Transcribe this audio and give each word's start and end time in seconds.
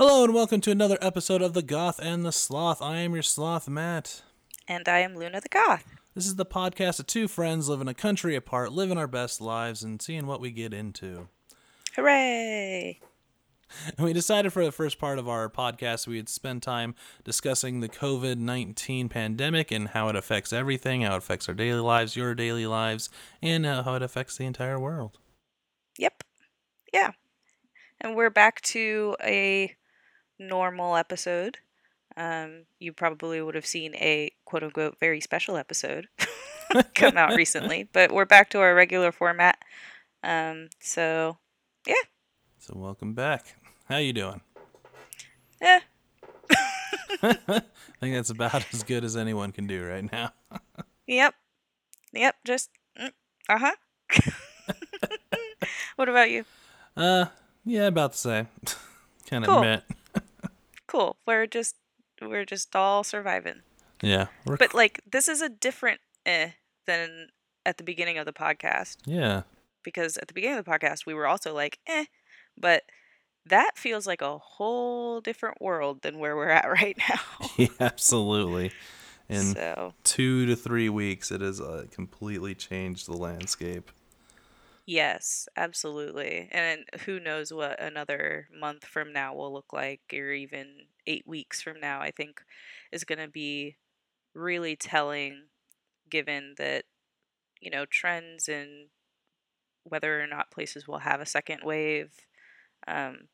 Hello 0.00 0.24
and 0.24 0.32
welcome 0.32 0.62
to 0.62 0.70
another 0.70 0.96
episode 1.02 1.42
of 1.42 1.52
The 1.52 1.60
Goth 1.60 2.00
and 2.02 2.24
the 2.24 2.32
Sloth. 2.32 2.80
I 2.80 3.00
am 3.00 3.12
your 3.12 3.22
sloth, 3.22 3.68
Matt. 3.68 4.22
And 4.66 4.88
I 4.88 5.00
am 5.00 5.14
Luna 5.14 5.42
the 5.42 5.50
Goth. 5.50 5.84
This 6.14 6.24
is 6.24 6.36
the 6.36 6.46
podcast 6.46 7.00
of 7.00 7.06
two 7.06 7.28
friends 7.28 7.68
living 7.68 7.86
a 7.86 7.92
country 7.92 8.34
apart, 8.34 8.72
living 8.72 8.96
our 8.96 9.06
best 9.06 9.42
lives, 9.42 9.82
and 9.82 10.00
seeing 10.00 10.26
what 10.26 10.40
we 10.40 10.52
get 10.52 10.72
into. 10.72 11.28
Hooray! 11.96 12.98
And 13.98 14.06
we 14.06 14.14
decided 14.14 14.54
for 14.54 14.64
the 14.64 14.72
first 14.72 14.98
part 14.98 15.18
of 15.18 15.28
our 15.28 15.50
podcast 15.50 16.06
we 16.06 16.16
would 16.16 16.30
spend 16.30 16.62
time 16.62 16.94
discussing 17.22 17.80
the 17.80 17.88
COVID 17.88 18.38
19 18.38 19.10
pandemic 19.10 19.70
and 19.70 19.88
how 19.88 20.08
it 20.08 20.16
affects 20.16 20.50
everything, 20.50 21.02
how 21.02 21.16
it 21.16 21.18
affects 21.18 21.46
our 21.46 21.54
daily 21.54 21.80
lives, 21.80 22.16
your 22.16 22.34
daily 22.34 22.66
lives, 22.66 23.10
and 23.42 23.66
uh, 23.66 23.82
how 23.82 23.96
it 23.96 24.02
affects 24.02 24.38
the 24.38 24.46
entire 24.46 24.80
world. 24.80 25.18
Yep. 25.98 26.24
Yeah. 26.90 27.10
And 28.00 28.16
we're 28.16 28.30
back 28.30 28.62
to 28.62 29.14
a 29.22 29.76
normal 30.40 30.96
episode. 30.96 31.58
Um, 32.16 32.64
you 32.80 32.92
probably 32.92 33.40
would 33.40 33.54
have 33.54 33.66
seen 33.66 33.94
a 33.94 34.32
quote 34.44 34.64
unquote 34.64 34.98
very 34.98 35.20
special 35.20 35.56
episode 35.56 36.08
come 36.94 37.16
out 37.16 37.36
recently, 37.36 37.84
but 37.92 38.10
we're 38.10 38.24
back 38.24 38.50
to 38.50 38.58
our 38.60 38.74
regular 38.74 39.12
format. 39.12 39.58
Um, 40.24 40.70
so, 40.80 41.38
yeah. 41.86 41.94
So, 42.58 42.74
welcome 42.76 43.14
back. 43.14 43.54
How 43.88 43.98
you 43.98 44.12
doing? 44.12 44.40
Yeah. 45.62 45.80
I 47.22 47.62
think 48.00 48.14
that's 48.14 48.30
about 48.30 48.64
as 48.72 48.82
good 48.82 49.04
as 49.04 49.16
anyone 49.16 49.52
can 49.52 49.66
do 49.66 49.84
right 49.86 50.10
now. 50.10 50.32
Yep. 51.06 51.34
Yep. 52.12 52.36
Just, 52.44 52.70
mm, 52.98 53.12
uh 53.48 53.58
huh. 53.58 53.72
what 55.96 56.08
about 56.08 56.30
you? 56.30 56.44
Uh, 56.96 57.26
yeah, 57.64 57.86
about 57.86 58.12
the 58.12 58.18
same. 58.18 58.48
Can't 59.26 59.44
Cool. 59.44 59.58
admit. 59.58 59.84
Cool. 60.90 61.16
We're 61.26 61.46
just, 61.46 61.76
we're 62.20 62.44
just 62.44 62.74
all 62.74 63.04
surviving. 63.04 63.62
Yeah, 64.02 64.26
But 64.44 64.74
like, 64.74 65.00
this 65.10 65.28
is 65.28 65.40
a 65.42 65.48
different 65.48 66.00
eh 66.26 66.50
than 66.86 67.28
at 67.64 67.76
the 67.78 67.84
beginning 67.84 68.18
of 68.18 68.26
the 68.26 68.32
podcast. 68.32 68.96
yeah, 69.06 69.42
because 69.84 70.16
at 70.16 70.28
the 70.28 70.34
beginning 70.34 70.58
of 70.58 70.64
the 70.64 70.70
podcast 70.70 71.06
we 71.06 71.14
were 71.14 71.26
also 71.26 71.54
like 71.54 71.78
eh 71.86 72.04
but 72.58 72.82
that 73.46 73.70
feels 73.76 74.06
like 74.06 74.20
a 74.20 74.36
whole 74.36 75.20
different 75.20 75.60
world 75.60 76.02
than 76.02 76.18
where 76.18 76.36
we're 76.36 76.48
at 76.50 76.66
right 76.80 76.98
now 77.08 77.48
yeah, 77.56 77.68
absolutely. 77.80 78.72
In 79.28 79.54
so 79.54 79.94
two 80.02 80.44
to 80.46 80.56
three 80.56 80.88
weeks, 80.88 81.30
it 81.30 81.40
has 81.40 81.60
uh, 81.60 81.84
completely 81.92 82.54
changed 82.54 83.06
the 83.06 83.16
landscape. 83.16 83.90
Yes 84.90 85.48
absolutely 85.56 86.48
and 86.50 86.80
who 87.06 87.20
knows 87.20 87.52
what 87.52 87.80
another 87.80 88.48
month 88.52 88.84
from 88.84 89.12
now 89.12 89.32
will 89.32 89.52
look 89.52 89.72
like 89.72 90.00
or 90.12 90.32
even 90.32 90.66
eight 91.06 91.22
weeks 91.28 91.62
from 91.62 91.78
now 91.78 92.00
i 92.00 92.10
think 92.10 92.40
is 92.90 93.04
going 93.04 93.20
to 93.20 93.28
be 93.28 93.76
really 94.34 94.74
telling 94.74 95.44
given 96.10 96.54
that 96.58 96.82
you 97.60 97.70
know 97.70 97.84
trends 97.86 98.48
and 98.48 98.88
whether 99.84 100.20
or 100.20 100.26
not 100.26 100.50
places 100.50 100.88
will 100.88 100.98
have 100.98 101.20
a 101.20 101.26
second 101.26 101.60
wave 101.62 102.10
um, 102.88 103.28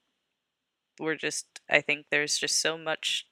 we're 1.00 1.16
just 1.16 1.62
i 1.70 1.80
think 1.80 2.04
there's 2.10 2.36
just 2.36 2.60
so 2.60 2.76
much 2.76 3.28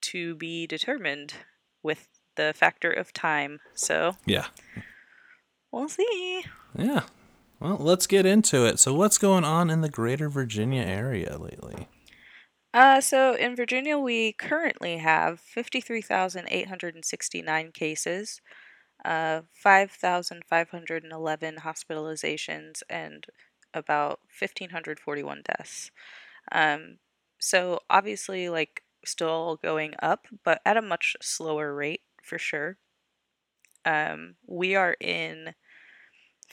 to 0.00 0.34
be 0.34 0.66
determined 0.66 1.34
with 1.80 2.08
the 2.34 2.52
factor 2.56 2.90
of 2.90 3.12
time 3.12 3.60
so 3.72 4.16
Yeah, 4.26 4.46
we'll 5.70 5.88
see 5.88 6.44
yeah. 6.76 7.02
Well, 7.62 7.76
let's 7.78 8.08
get 8.08 8.26
into 8.26 8.66
it. 8.66 8.80
So, 8.80 8.92
what's 8.92 9.18
going 9.18 9.44
on 9.44 9.70
in 9.70 9.82
the 9.82 9.88
greater 9.88 10.28
Virginia 10.28 10.82
area 10.82 11.38
lately? 11.38 11.86
uh, 12.74 13.00
so 13.00 13.34
in 13.34 13.54
virginia 13.54 13.96
we 13.98 14.32
currently 14.32 14.96
have 14.98 15.38
53869 15.40 17.70
cases 17.72 18.40
uh, 19.04 19.42
5511 19.52 21.56
hospitalizations 21.56 22.82
and 22.88 23.26
about 23.74 24.20
1541 24.38 25.42
deaths 25.44 25.90
um, 26.50 26.96
so 27.38 27.78
obviously 27.90 28.48
like 28.48 28.82
still 29.04 29.58
going 29.62 29.92
up 30.00 30.26
but 30.44 30.62
at 30.64 30.78
a 30.78 30.82
much 30.82 31.14
slower 31.20 31.74
rate 31.74 32.02
for 32.22 32.38
sure 32.38 32.78
um, 33.84 34.36
we 34.46 34.76
are 34.76 34.96
in 35.00 35.54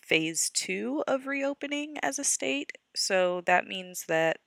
phase 0.09 0.49
two 0.49 1.03
of 1.07 1.27
reopening 1.27 1.97
as 2.01 2.19
a 2.19 2.23
state 2.23 2.73
so 2.95 3.41
that 3.45 3.67
means 3.67 4.05
that 4.07 4.37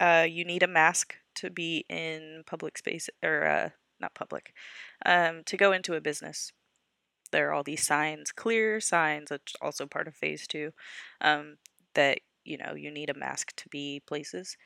uh, 0.00 0.26
you 0.28 0.44
need 0.44 0.64
a 0.64 0.68
mask 0.68 1.14
to 1.36 1.48
be 1.48 1.84
in 1.88 2.42
public 2.44 2.76
space 2.76 3.08
or 3.22 3.46
uh, 3.46 3.68
not 4.00 4.14
public 4.14 4.52
um, 5.06 5.42
to 5.46 5.56
go 5.56 5.72
into 5.72 5.94
a 5.94 6.00
business. 6.00 6.52
There 7.30 7.48
are 7.48 7.52
all 7.52 7.62
these 7.62 7.86
signs 7.86 8.32
clear 8.32 8.80
signs 8.80 9.30
that's 9.30 9.54
also 9.62 9.86
part 9.86 10.08
of 10.08 10.14
phase 10.14 10.46
two 10.46 10.72
um, 11.20 11.56
that 11.94 12.18
you 12.44 12.58
know 12.58 12.74
you 12.74 12.90
need 12.90 13.08
a 13.08 13.18
mask 13.18 13.54
to 13.56 13.68
be 13.68 14.02
places. 14.06 14.56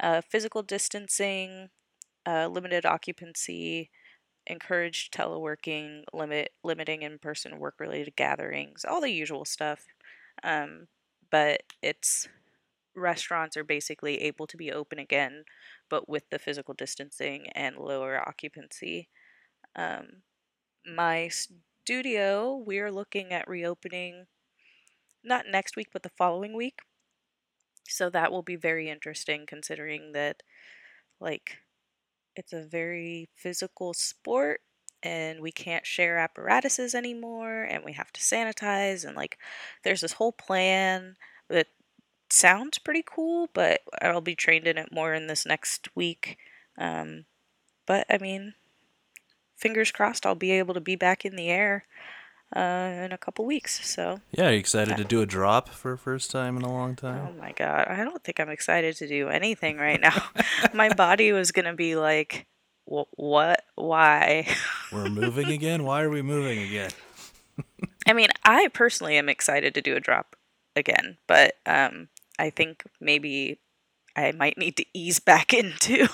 Uh, 0.00 0.20
physical 0.20 0.62
distancing 0.62 1.68
uh, 2.26 2.48
limited 2.48 2.84
occupancy 2.84 3.90
encouraged 4.46 5.12
teleworking 5.12 6.02
limit 6.12 6.52
limiting 6.62 7.02
in-person 7.02 7.58
work 7.58 7.74
related 7.80 8.14
gatherings 8.16 8.84
all 8.88 9.00
the 9.00 9.10
usual 9.10 9.44
stuff 9.44 9.86
um, 10.44 10.86
but 11.30 11.62
it's 11.82 12.28
restaurants 12.94 13.56
are 13.56 13.64
basically 13.64 14.22
able 14.22 14.46
to 14.46 14.56
be 14.56 14.72
open 14.72 14.98
again 14.98 15.44
but 15.88 16.08
with 16.08 16.28
the 16.30 16.38
physical 16.38 16.74
distancing 16.74 17.46
and 17.54 17.76
lower 17.76 18.18
occupancy. 18.26 19.08
Um, 19.74 20.22
my 20.84 21.28
studio 21.28 22.56
we're 22.56 22.90
looking 22.90 23.32
at 23.32 23.48
reopening 23.48 24.26
not 25.22 25.44
next 25.50 25.76
week 25.76 25.88
but 25.92 26.02
the 26.02 26.10
following 26.16 26.56
week. 26.56 26.80
So 27.88 28.10
that 28.10 28.32
will 28.32 28.42
be 28.42 28.56
very 28.56 28.88
interesting 28.88 29.44
considering 29.46 30.12
that 30.12 30.42
like 31.20 31.58
it's 32.36 32.52
a 32.52 32.62
very 32.62 33.28
physical 33.34 33.94
sport 33.94 34.60
and 35.02 35.40
we 35.40 35.52
can't 35.52 35.86
share 35.86 36.18
apparatuses 36.18 36.94
anymore 36.94 37.62
and 37.64 37.84
we 37.84 37.92
have 37.92 38.12
to 38.12 38.20
sanitize 38.20 39.04
and 39.04 39.16
like 39.16 39.38
there's 39.84 40.00
this 40.00 40.14
whole 40.14 40.32
plan 40.32 41.16
that 41.48 41.68
sounds 42.30 42.78
pretty 42.78 43.04
cool 43.06 43.48
but 43.54 43.80
i'll 44.02 44.20
be 44.20 44.34
trained 44.34 44.66
in 44.66 44.78
it 44.78 44.92
more 44.92 45.14
in 45.14 45.26
this 45.26 45.46
next 45.46 45.88
week 45.94 46.38
um, 46.78 47.24
but 47.86 48.06
i 48.10 48.18
mean 48.18 48.54
fingers 49.56 49.90
crossed 49.90 50.26
i'll 50.26 50.34
be 50.34 50.50
able 50.52 50.74
to 50.74 50.80
be 50.80 50.96
back 50.96 51.24
in 51.24 51.36
the 51.36 51.48
air 51.48 51.84
uh, 52.56 53.04
in 53.04 53.12
a 53.12 53.18
couple 53.18 53.44
weeks 53.44 53.86
so 53.86 54.20
Yeah, 54.32 54.48
are 54.48 54.52
you 54.52 54.58
excited 54.58 54.96
to 54.96 55.04
do 55.04 55.20
a 55.20 55.26
drop 55.26 55.68
for 55.68 55.92
a 55.92 55.98
first 55.98 56.30
time 56.30 56.56
in 56.56 56.62
a 56.62 56.72
long 56.72 56.96
time? 56.96 57.28
Oh 57.28 57.40
my 57.40 57.52
god, 57.52 57.86
I 57.88 58.02
don't 58.04 58.22
think 58.24 58.40
I'm 58.40 58.48
excited 58.48 58.96
to 58.96 59.06
do 59.08 59.28
anything 59.28 59.76
right 59.76 60.00
now. 60.00 60.22
my 60.72 60.88
body 60.94 61.32
was 61.32 61.52
gonna 61.52 61.74
be 61.74 61.96
like, 61.96 62.46
"Wh- 62.86 63.12
what? 63.18 63.62
Why? 63.74 64.46
We're 64.92 65.08
moving 65.08 65.50
again. 65.50 65.84
Why 65.84 66.02
are 66.02 66.10
we 66.10 66.22
moving 66.22 66.58
again? 66.62 66.90
I 68.06 68.12
mean, 68.12 68.28
I 68.44 68.68
personally 68.68 69.16
am 69.18 69.28
excited 69.28 69.74
to 69.74 69.82
do 69.82 69.96
a 69.96 70.00
drop 70.00 70.36
again, 70.76 71.18
but 71.26 71.54
um, 71.66 72.08
I 72.38 72.50
think 72.50 72.84
maybe 73.00 73.58
I 74.14 74.32
might 74.32 74.56
need 74.56 74.76
to 74.76 74.86
ease 74.94 75.18
back 75.18 75.52
into 75.62 76.08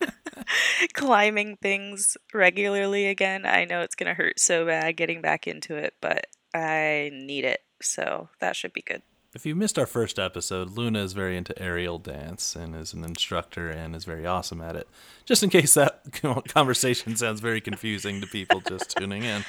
climbing 0.94 1.56
things 1.56 2.16
regularly 2.32 3.06
again. 3.06 3.46
I 3.46 3.64
know 3.64 3.80
it's 3.80 3.94
gonna 3.94 4.14
hurt 4.14 4.38
so 4.38 4.66
bad 4.66 4.96
getting 4.96 5.20
back 5.20 5.46
into 5.46 5.76
it, 5.76 5.94
but 6.00 6.26
I 6.54 7.10
need 7.12 7.44
it, 7.44 7.62
so 7.80 8.28
that 8.40 8.56
should 8.56 8.72
be 8.72 8.82
good. 8.82 9.02
If 9.34 9.44
you 9.44 9.56
missed 9.56 9.80
our 9.80 9.86
first 9.86 10.20
episode, 10.20 10.70
Luna 10.70 11.02
is 11.02 11.12
very 11.12 11.36
into 11.36 11.60
aerial 11.60 11.98
dance 11.98 12.54
and 12.54 12.76
is 12.76 12.92
an 12.92 13.02
instructor 13.02 13.68
and 13.68 13.96
is 13.96 14.04
very 14.04 14.24
awesome 14.24 14.60
at 14.60 14.76
it. 14.76 14.88
Just 15.24 15.42
in 15.42 15.50
case 15.50 15.74
that 15.74 16.04
conversation 16.48 17.16
sounds 17.16 17.40
very 17.40 17.60
confusing 17.60 18.20
to 18.20 18.28
people 18.28 18.60
just 18.60 18.96
tuning 18.96 19.24
in. 19.24 19.44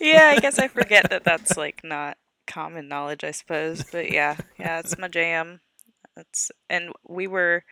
yeah, 0.00 0.32
I 0.36 0.38
guess 0.38 0.60
I 0.60 0.68
forget 0.68 1.10
that 1.10 1.24
that's 1.24 1.56
like 1.56 1.82
not 1.82 2.18
common 2.46 2.86
knowledge, 2.86 3.24
I 3.24 3.32
suppose. 3.32 3.82
But 3.90 4.12
yeah, 4.12 4.36
yeah, 4.60 4.78
it's 4.78 4.96
my 4.96 5.08
jam. 5.08 5.60
It's 6.16 6.52
and 6.70 6.92
we 7.08 7.26
were, 7.26 7.64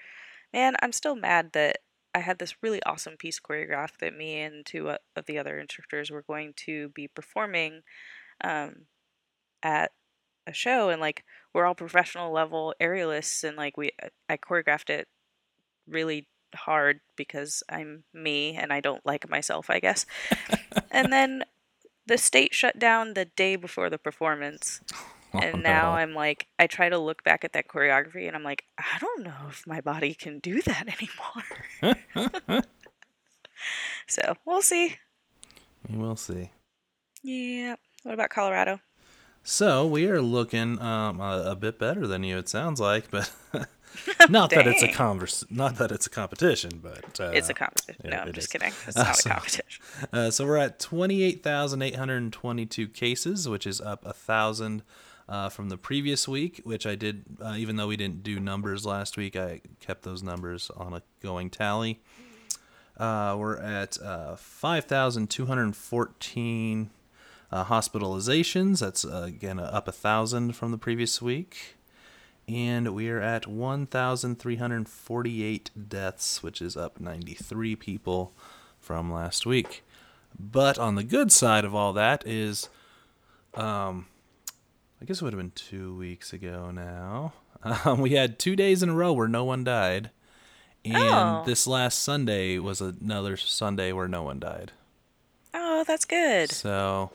man, 0.53 0.75
I'm 0.83 0.93
still 0.93 1.15
mad 1.15 1.53
that 1.53 1.79
I 2.15 2.21
had 2.21 2.39
this 2.39 2.63
really 2.63 2.83
awesome 2.85 3.17
piece 3.17 3.41
choreographed 3.41 3.99
that 3.99 4.17
me 4.17 4.41
and 4.41 4.65
two 4.65 4.91
of 4.91 5.27
the 5.27 5.39
other 5.39 5.59
instructors 5.59 6.11
were 6.11 6.23
going 6.23 6.55
to 6.67 6.91
be 6.91 7.09
performing, 7.09 7.83
um, 8.43 8.87
at 9.63 9.93
a 10.47 10.53
show, 10.53 10.91
and 10.91 11.01
like 11.01 11.25
we're 11.53 11.67
all 11.67 11.75
professional 11.75 12.33
level 12.33 12.75
aerialists, 12.81 13.43
and 13.45 13.57
like 13.57 13.77
we, 13.77 13.91
I 14.29 14.37
choreographed 14.37 14.91
it 14.91 15.09
really 15.89 16.29
hard 16.55 17.01
because 17.17 17.63
I'm 17.69 18.05
me 18.13 18.57
and 18.57 18.73
I 18.73 18.81
don't 18.81 19.05
like 19.05 19.29
myself, 19.29 19.71
I 19.71 19.81
guess. 19.81 20.07
and 20.91 21.13
then 21.13 21.45
the 22.07 22.19
state 22.19 22.55
shut 22.55 22.79
down 22.79 23.15
the 23.15 23.25
day 23.25 23.57
before 23.57 23.91
the 23.91 23.99
performance. 23.99 24.81
and 25.43 25.63
now 25.63 25.93
no. 25.93 25.97
I'm 25.99 26.15
like, 26.15 26.47
I 26.59 26.67
try 26.67 26.89
to 26.89 26.99
look 26.99 27.23
back 27.25 27.45
at 27.45 27.53
that 27.55 27.69
choreography 27.69 28.27
and 28.27 28.37
I'm 28.37 28.45
like, 28.45 28.65
I 28.79 28.99
don't 29.01 29.25
know 29.25 29.35
if 29.49 29.67
my 29.67 29.81
body 29.81 30.15
can 30.15 30.39
do 30.39 30.61
that 30.63 30.87
anymore. 31.83 32.03
so 34.09 34.35
we'll 34.45 34.63
see. 34.63 34.97
We 35.91 35.97
will 35.99 36.17
see. 36.17 36.51
Yeah. 37.23 37.77
What 38.03 38.15
about 38.15 38.31
Colorado? 38.31 38.81
So 39.43 39.87
we 39.87 40.07
are 40.09 40.23
looking 40.23 40.81
um, 40.81 41.21
a, 41.21 41.45
a 41.51 41.55
bit 41.57 41.79
better 41.79 42.07
than 42.07 42.25
you. 42.25 42.39
It 42.39 42.49
sounds 42.49 42.81
like, 42.81 43.11
but 43.11 43.31
not 44.31 44.49
that 44.51 44.67
it's 44.67 44.83
a 44.83 44.89
converse, 44.91 45.45
not 45.51 45.77
that 45.77 45.93
it's 45.93 46.07
a 46.07 46.11
competition, 46.11 46.81
but 46.83 47.21
uh, 47.21 47.31
It's 47.35 47.51
a 47.51 47.55
competition. 47.55 48.01
yeah, 48.05 48.11
no, 48.11 48.17
I'm 48.23 48.33
just 48.33 48.47
is. 48.47 48.53
kidding. 48.53 48.73
It's 48.87 48.97
Uh, 48.97 49.03
not 49.03 49.17
so- 49.17 49.29
a 49.29 49.33
competition. 49.35 49.83
Uh, 50.13 50.31
so 50.31 50.47
we're 50.47 50.57
at 50.57 50.79
28,822 50.81 52.89
cases, 52.89 53.47
which 53.49 53.67
is 53.67 53.81
up 53.83 54.05
a 54.07 54.15
thousand 54.15 54.83
uh, 55.29 55.49
from 55.49 55.69
the 55.69 55.77
previous 55.77 56.29
week. 56.29 56.61
Which 56.65 56.87
I 56.87 56.95
did, 56.95 57.25
uh, 57.41 57.55
even 57.57 57.75
though 57.77 57.89
we 57.89 57.97
didn't 57.97 58.23
do 58.23 58.39
numbers 58.41 58.87
last 58.87 59.17
week, 59.17 59.35
I 59.37 59.63
kept 59.81 60.03
those 60.03 60.23
numbers 60.23 60.71
on 60.77 60.95
a 60.95 61.03
going 61.23 61.51
tally. 61.51 62.01
Uh, 62.97 63.35
we're 63.37 63.59
at 63.59 64.01
uh, 64.01 64.37
5,214 64.37 66.91
uh, 67.51 67.65
hospitalizations. 67.65 68.79
That's 68.81 69.05
uh, 69.05 69.25
again 69.27 69.59
up 69.59 69.89
a 69.89 69.93
thousand 69.93 70.55
from 70.57 70.71
the 70.71 70.79
previous 70.79 71.21
week. 71.21 71.77
And 72.47 72.95
we 72.95 73.09
are 73.09 73.21
at 73.21 73.47
1,348 73.47 75.71
deaths, 75.89 76.43
which 76.43 76.61
is 76.61 76.77
up 76.77 77.01
93 77.01 77.75
people 77.77 78.35
from 78.81 79.11
last 79.11 79.47
week. 79.47 79.83
But 80.39 80.79
on 80.79 80.95
the 80.95 81.05
good 81.05 81.33
side 81.33 81.65
of 81.65 81.75
all 81.75 81.95
that 81.95 82.23
is, 82.27 82.69
um, 83.55 84.09
I 85.01 85.05
guess 85.05 85.21
it 85.21 85.25
would 85.25 85.33
have 85.33 85.41
been 85.41 85.53
two 85.55 85.97
weeks 85.97 86.33
ago 86.33 86.71
now. 86.71 87.33
Um, 87.87 88.03
we 88.03 88.11
had 88.11 88.39
two 88.39 88.57
days 88.57 88.83
in 88.83 88.91
a 88.91 88.95
row 88.95 89.15
where 89.15 89.27
no 89.29 89.43
one 89.43 89.65
died. 89.65 90.11
And 90.85 90.95
Oh. 90.97 91.43
this 91.47 91.67
last 91.67 92.01
Sunday 92.01 92.59
was 92.59 92.83
another 92.83 93.39
Sunday 93.39 93.91
where 93.91 94.07
no 94.07 94.23
one 94.23 94.39
died. 94.39 94.73
Oh, 95.55 95.83
that's 95.87 96.05
good. 96.05 96.51
So 96.51 97.11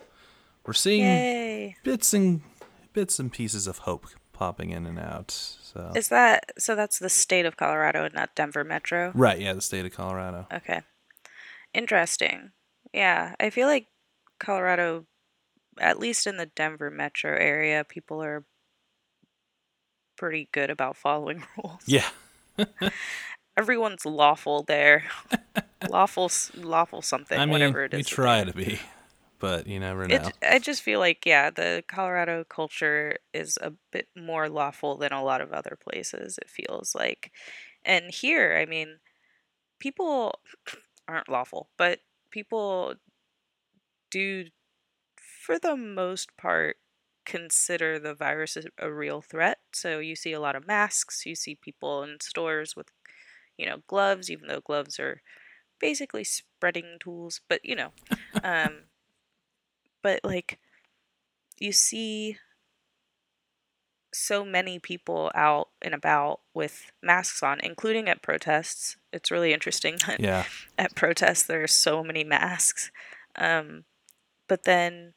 we're 0.65 0.73
seeing 0.73 1.05
Yay. 1.05 1.75
bits 1.83 2.15
and 2.15 2.41
bits 2.93 3.19
and 3.19 3.31
pieces 3.31 3.67
of 3.67 3.79
hope 3.79 4.07
popping 4.33 4.71
in 4.71 4.87
and 4.87 4.97
out. 4.97 5.29
So 5.29 5.91
Is 5.95 6.07
that 6.07 6.45
so? 6.57 6.73
That's 6.75 6.97
the 6.97 7.09
state 7.09 7.45
of 7.45 7.55
Colorado 7.55 8.05
and 8.05 8.15
not 8.15 8.33
Denver 8.35 8.63
Metro? 8.63 9.11
right, 9.13 9.39
yeah, 9.39 9.53
the 9.53 9.61
state 9.61 9.85
of 9.85 9.91
Colorado. 9.93 10.47
Okay. 10.51 10.81
Interesting. 11.75 12.53
Yeah, 12.91 13.35
I 13.39 13.51
feel 13.51 13.67
like 13.67 13.85
Colorado, 14.39 15.05
at 15.79 15.99
least 15.99 16.27
in 16.27 16.37
the 16.37 16.45
Denver 16.47 16.89
metro 16.89 17.31
area, 17.31 17.83
people 17.83 18.21
are 18.23 18.45
pretty 20.17 20.49
good 20.51 20.69
about 20.69 20.97
following 20.97 21.43
rules. 21.57 21.83
Yeah, 21.85 22.07
Everyone's 23.57 24.05
lawful 24.05 24.63
there. 24.63 25.03
lawful, 25.89 26.29
lawful 26.55 27.01
something, 27.01 27.37
I 27.37 27.45
mean, 27.45 27.53
whatever 27.53 27.83
it 27.83 27.93
is. 27.93 27.97
we 27.99 28.03
try 28.03 28.43
to 28.43 28.53
be, 28.53 28.79
but 29.39 29.67
you 29.67 29.79
never 29.79 30.07
know. 30.07 30.15
It, 30.15 30.33
I 30.43 30.59
just 30.59 30.81
feel 30.81 30.99
like, 30.99 31.25
yeah, 31.25 31.49
the 31.49 31.83
Colorado 31.87 32.43
culture 32.43 33.17
is 33.33 33.57
a 33.61 33.73
bit 33.91 34.07
more 34.15 34.49
lawful 34.49 34.97
than 34.97 35.11
a 35.11 35.23
lot 35.23 35.41
of 35.41 35.53
other 35.53 35.77
places, 35.81 36.37
it 36.37 36.49
feels 36.49 36.95
like. 36.95 37.31
And 37.85 38.05
here, 38.13 38.57
I 38.57 38.65
mean, 38.65 38.99
people 39.79 40.39
aren't 41.07 41.29
lawful, 41.29 41.69
but 41.77 41.99
people 42.31 42.95
do, 44.11 44.45
for 45.49 45.57
the 45.57 45.75
most 45.75 46.37
part, 46.37 46.77
consider 47.25 47.97
the 47.97 48.13
virus 48.13 48.55
a 48.77 48.91
real 48.91 49.19
threat. 49.19 49.57
So 49.73 49.97
you 49.97 50.15
see 50.15 50.31
a 50.31 50.39
lot 50.39 50.55
of 50.55 50.67
masks, 50.67 51.25
you 51.25 51.33
see 51.33 51.55
people 51.55 52.03
in 52.03 52.19
stores 52.21 52.75
with, 52.75 52.91
you 53.57 53.65
know, 53.65 53.77
gloves, 53.87 54.29
even 54.29 54.47
though 54.47 54.59
gloves 54.59 54.99
are 54.99 55.23
basically 55.79 56.23
spreading 56.23 56.97
tools, 56.99 57.41
but 57.49 57.61
you 57.65 57.75
know, 57.75 57.89
um, 58.43 58.81
but 60.03 60.19
like 60.23 60.59
you 61.57 61.71
see 61.71 62.37
so 64.13 64.45
many 64.45 64.77
people 64.77 65.31
out 65.33 65.69
and 65.81 65.95
about 65.95 66.41
with 66.53 66.91
masks 67.01 67.41
on, 67.41 67.59
including 67.61 68.07
at 68.07 68.21
protests. 68.21 68.97
It's 69.11 69.31
really 69.31 69.51
interesting 69.51 69.97
that 70.05 70.19
yeah, 70.19 70.43
at 70.77 70.93
protests 70.93 71.41
there 71.41 71.63
are 71.63 71.67
so 71.67 72.03
many 72.03 72.23
masks. 72.23 72.91
Um, 73.35 73.85
but 74.47 74.65
then, 74.65 75.13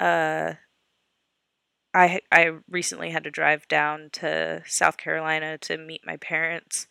uh, 0.00 0.54
I 1.94 2.20
I 2.32 2.50
recently 2.68 3.10
had 3.10 3.24
to 3.24 3.30
drive 3.30 3.68
down 3.68 4.10
to 4.14 4.62
South 4.66 4.96
Carolina 4.96 5.58
to 5.58 5.76
meet 5.76 6.06
my 6.06 6.16
parents, 6.16 6.86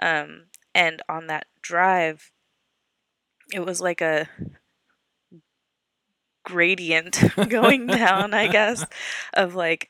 um, 0.00 0.46
and 0.74 1.02
on 1.08 1.26
that 1.26 1.46
drive, 1.62 2.32
it 3.52 3.64
was 3.64 3.80
like 3.80 4.00
a 4.00 4.28
gradient 6.46 7.22
going 7.48 7.86
down, 7.86 8.32
I 8.32 8.46
guess, 8.46 8.86
of 9.34 9.54
like 9.54 9.88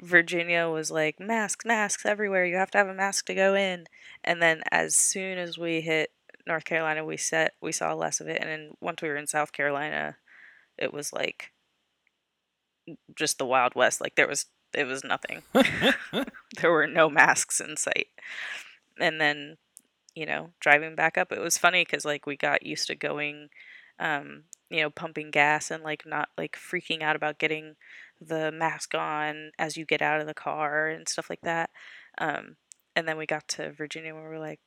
Virginia 0.00 0.68
was 0.68 0.90
like 0.90 1.18
masks, 1.18 1.64
masks 1.64 2.06
everywhere. 2.06 2.44
You 2.44 2.56
have 2.56 2.70
to 2.72 2.78
have 2.78 2.88
a 2.88 2.94
mask 2.94 3.26
to 3.26 3.34
go 3.34 3.54
in. 3.54 3.86
And 4.22 4.40
then 4.40 4.62
as 4.70 4.94
soon 4.94 5.38
as 5.38 5.58
we 5.58 5.80
hit 5.80 6.10
North 6.46 6.64
Carolina, 6.64 7.04
we 7.04 7.16
set 7.16 7.54
we 7.62 7.72
saw 7.72 7.94
less 7.94 8.20
of 8.20 8.28
it. 8.28 8.40
And 8.40 8.50
then 8.50 8.70
once 8.80 9.02
we 9.02 9.08
were 9.08 9.16
in 9.16 9.26
South 9.26 9.52
Carolina, 9.52 10.16
it 10.78 10.92
was 10.92 11.12
like 11.12 11.52
just 13.14 13.38
the 13.38 13.46
Wild 13.46 13.74
West. 13.74 14.00
Like 14.00 14.16
there 14.16 14.28
was 14.28 14.46
it 14.74 14.84
was 14.84 15.04
nothing. 15.04 15.42
there 16.60 16.70
were 16.70 16.86
no 16.86 17.08
masks 17.08 17.60
in 17.60 17.76
sight. 17.76 18.08
And 18.98 19.20
then, 19.20 19.56
you 20.14 20.26
know, 20.26 20.50
driving 20.60 20.94
back 20.94 21.16
up, 21.16 21.32
it 21.32 21.40
was 21.40 21.58
funny 21.58 21.84
because 21.84 22.04
like 22.04 22.26
we 22.26 22.36
got 22.36 22.66
used 22.66 22.86
to 22.88 22.94
going, 22.94 23.48
um, 23.98 24.44
you 24.70 24.80
know, 24.80 24.90
pumping 24.90 25.30
gas 25.30 25.70
and 25.70 25.82
like 25.82 26.04
not 26.06 26.28
like 26.36 26.56
freaking 26.56 27.02
out 27.02 27.16
about 27.16 27.38
getting 27.38 27.76
the 28.20 28.52
mask 28.52 28.94
on 28.94 29.50
as 29.58 29.76
you 29.76 29.84
get 29.84 30.02
out 30.02 30.20
of 30.20 30.26
the 30.26 30.34
car 30.34 30.88
and 30.88 31.08
stuff 31.08 31.30
like 31.30 31.42
that. 31.42 31.70
Um, 32.18 32.56
and 32.96 33.08
then 33.08 33.16
we 33.16 33.26
got 33.26 33.48
to 33.48 33.72
Virginia 33.72 34.14
where 34.14 34.28
we're 34.28 34.38
like, 34.38 34.60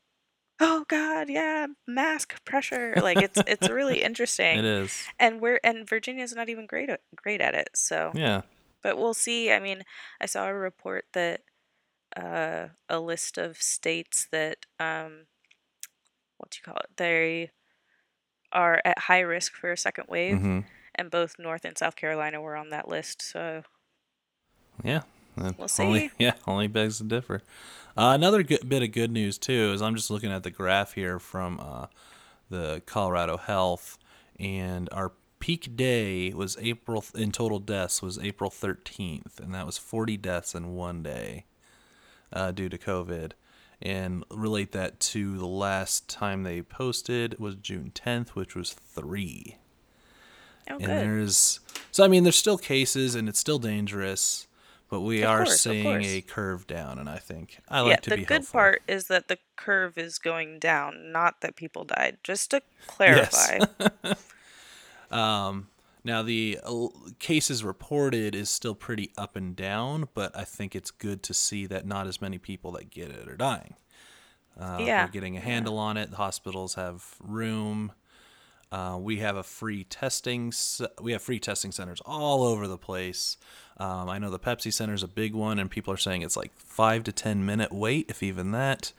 oh 0.60 0.86
God, 0.88 1.30
yeah, 1.30 1.68
mask 1.88 2.44
pressure. 2.46 2.96
Like 3.02 3.18
it's 3.18 3.42
it's 3.48 3.70
really 3.70 4.02
interesting. 4.04 4.60
it 4.60 4.66
is. 4.66 5.06
And 5.20 5.42
we're 5.42 5.60
and 5.64 5.88
Virginia's 5.88 6.34
not 6.34 6.50
even 6.50 6.66
great 6.66 6.90
at, 6.90 7.02
great 7.16 7.42
at 7.42 7.54
it. 7.54 7.70
So 7.76 8.12
Yeah, 8.16 8.42
but 8.82 8.98
we'll 8.98 9.14
see. 9.14 9.52
I 9.52 9.60
mean, 9.60 9.84
I 10.22 10.26
saw 10.26 10.48
a 10.48 10.54
report 10.54 11.06
that 11.14 11.42
uh, 12.16 12.68
a 12.90 13.00
list 13.00 13.38
of 13.38 13.58
states 13.58 14.28
that 14.32 14.66
um, 14.80 15.26
what 16.38 16.52
do 16.52 16.58
you 16.58 16.64
call 16.64 16.78
it? 16.78 16.98
They 16.98 17.52
are 18.52 18.82
at 18.86 19.00
high 19.00 19.20
risk 19.20 19.54
for 19.56 19.72
a 19.72 19.78
second 19.78 20.06
wave, 20.10 20.40
hmm 20.40 20.60
and 21.00 21.12
both 21.12 21.36
North 21.38 21.64
and 21.64 21.78
South 21.78 21.96
Carolina 21.96 22.42
were 22.42 22.56
on 22.56 22.72
that 22.72 22.88
list. 22.88 23.22
So 23.22 23.62
yeah. 24.84 25.02
We'll 25.38 25.68
Only, 25.80 26.00
see. 26.08 26.12
yeah, 26.20 26.34
only 26.48 26.68
begs 26.68 26.98
to 27.00 27.04
differ. 27.04 27.42
Uh, 27.96 28.12
another 28.16 28.44
good, 28.44 28.68
bit 28.68 28.84
of 28.84 28.92
good 28.92 29.12
news 29.12 29.38
too 29.38 29.72
is 29.74 29.82
I'm 29.82 29.96
just 29.96 30.10
looking 30.12 30.32
at 30.32 30.44
the 30.44 30.52
graph 30.52 30.94
here 30.94 31.20
from 31.20 31.60
uh, 31.60 31.88
the 32.50 32.82
Colorado 32.86 33.38
Health, 33.38 33.98
and 34.40 34.88
our 34.92 35.14
peak 35.40 35.76
day 35.76 36.34
was 36.34 36.58
April 36.60 37.04
in 37.16 37.32
total 37.32 37.60
deaths 37.60 38.02
was 38.02 38.18
April 38.20 38.50
13th, 38.50 39.40
and 39.40 39.54
that 39.54 39.66
was 39.66 39.78
40 39.78 40.18
deaths 40.18 40.54
in 40.56 40.76
one 40.76 41.04
day 41.04 41.46
uh, 42.34 42.52
due 42.52 42.70
to 42.70 42.78
COVID. 42.78 43.32
And 43.80 44.24
relate 44.32 44.72
that 44.72 45.00
to 45.02 45.38
the 45.38 45.46
last 45.46 46.08
time 46.10 46.42
they 46.42 46.64
posted 46.64 47.40
was 47.40 47.54
June 47.56 47.92
10th, 47.94 48.30
which 48.30 48.56
was 48.56 48.74
three. 48.74 49.58
oh, 50.68 50.78
And 50.78 50.80
good. 50.80 50.90
there's 50.90 51.60
so 51.92 52.04
I 52.04 52.08
mean 52.08 52.24
there's 52.24 52.38
still 52.38 52.58
cases 52.58 53.14
and 53.14 53.30
it's 53.30 53.38
still 53.40 53.60
dangerous, 53.60 54.47
but 54.90 55.02
we 55.02 55.24
Of 55.24 55.30
are 55.30 55.44
course, 55.44 55.62
seeing 55.62 56.04
a 56.04 56.22
curve 56.22 56.68
down, 56.68 57.00
and 57.00 57.10
I 57.10 57.18
think 57.20 57.60
I 57.70 57.82
like 57.82 57.90
yeah, 57.92 57.96
to 57.98 58.10
the 58.10 58.18
be 58.18 58.26
good 58.26 58.44
hopeful. 58.44 58.54
part 58.54 58.84
is 58.88 59.08
that 59.08 59.28
the 59.28 59.38
curve 59.56 59.98
is 59.98 60.18
going 60.20 60.60
down, 60.60 61.12
not 61.12 61.42
that 61.42 61.56
people 61.56 61.84
died. 61.86 62.18
Just 62.24 62.52
to 62.52 62.62
clarify. 62.88 63.60
Yes. 63.80 63.90
Um, 65.12 65.70
now 66.04 66.22
the 66.22 66.60
uh, 66.64 66.88
cases 67.20 67.64
reported 67.64 68.36
is 68.36 68.50
still 68.50 68.76
pretty 68.76 69.12
up 69.18 69.36
and 69.36 69.56
down, 69.56 70.10
but 70.14 70.36
I 70.36 70.44
think 70.44 70.76
it's 70.76 70.92
good 70.92 71.24
to 71.24 71.34
see 71.34 71.66
that 71.68 71.86
not 71.86 72.08
as 72.08 72.22
many 72.22 72.38
people 72.38 72.72
that 72.74 72.90
get 72.90 73.10
it 73.12 73.28
are 73.28 73.38
dying. 73.38 73.76
Uh, 74.60 74.78
Yeah, 74.82 75.06
we're 75.06 75.12
getting 75.12 75.38
a 75.38 75.42
handle 75.42 75.78
on 75.78 75.98
it. 75.98 76.12
The 76.12 76.18
hospitals 76.18 76.76
have 76.76 77.16
room. 77.20 77.92
Uh, 78.72 78.98
we 79.00 79.18
have 79.18 79.38
a 79.38 79.44
free 79.44 79.84
testing. 79.84 80.52
We 81.02 81.14
have 81.14 81.22
free 81.22 81.40
testing 81.40 81.72
centers 81.72 82.02
all 82.06 82.44
over 82.44 82.68
the 82.68 82.78
place. 82.78 83.38
Um, 83.78 84.10
I 84.10 84.18
know 84.18 84.30
the 84.30 84.40
Pepsi 84.40 84.74
Center 84.74 84.94
is 84.94 85.04
a 85.04 85.08
big 85.08 85.34
one, 85.34 85.60
and 85.60 85.70
people 85.70 85.94
are 85.94 85.98
saying 85.98 86.22
it's 86.22 86.36
like 86.36 86.52
five 86.58 87.04
to 87.06 87.12
ten 87.12 87.46
minute 87.46 87.72
wait, 87.72 88.08
if 88.10 88.22
even 88.22 88.52
that. 88.52 88.92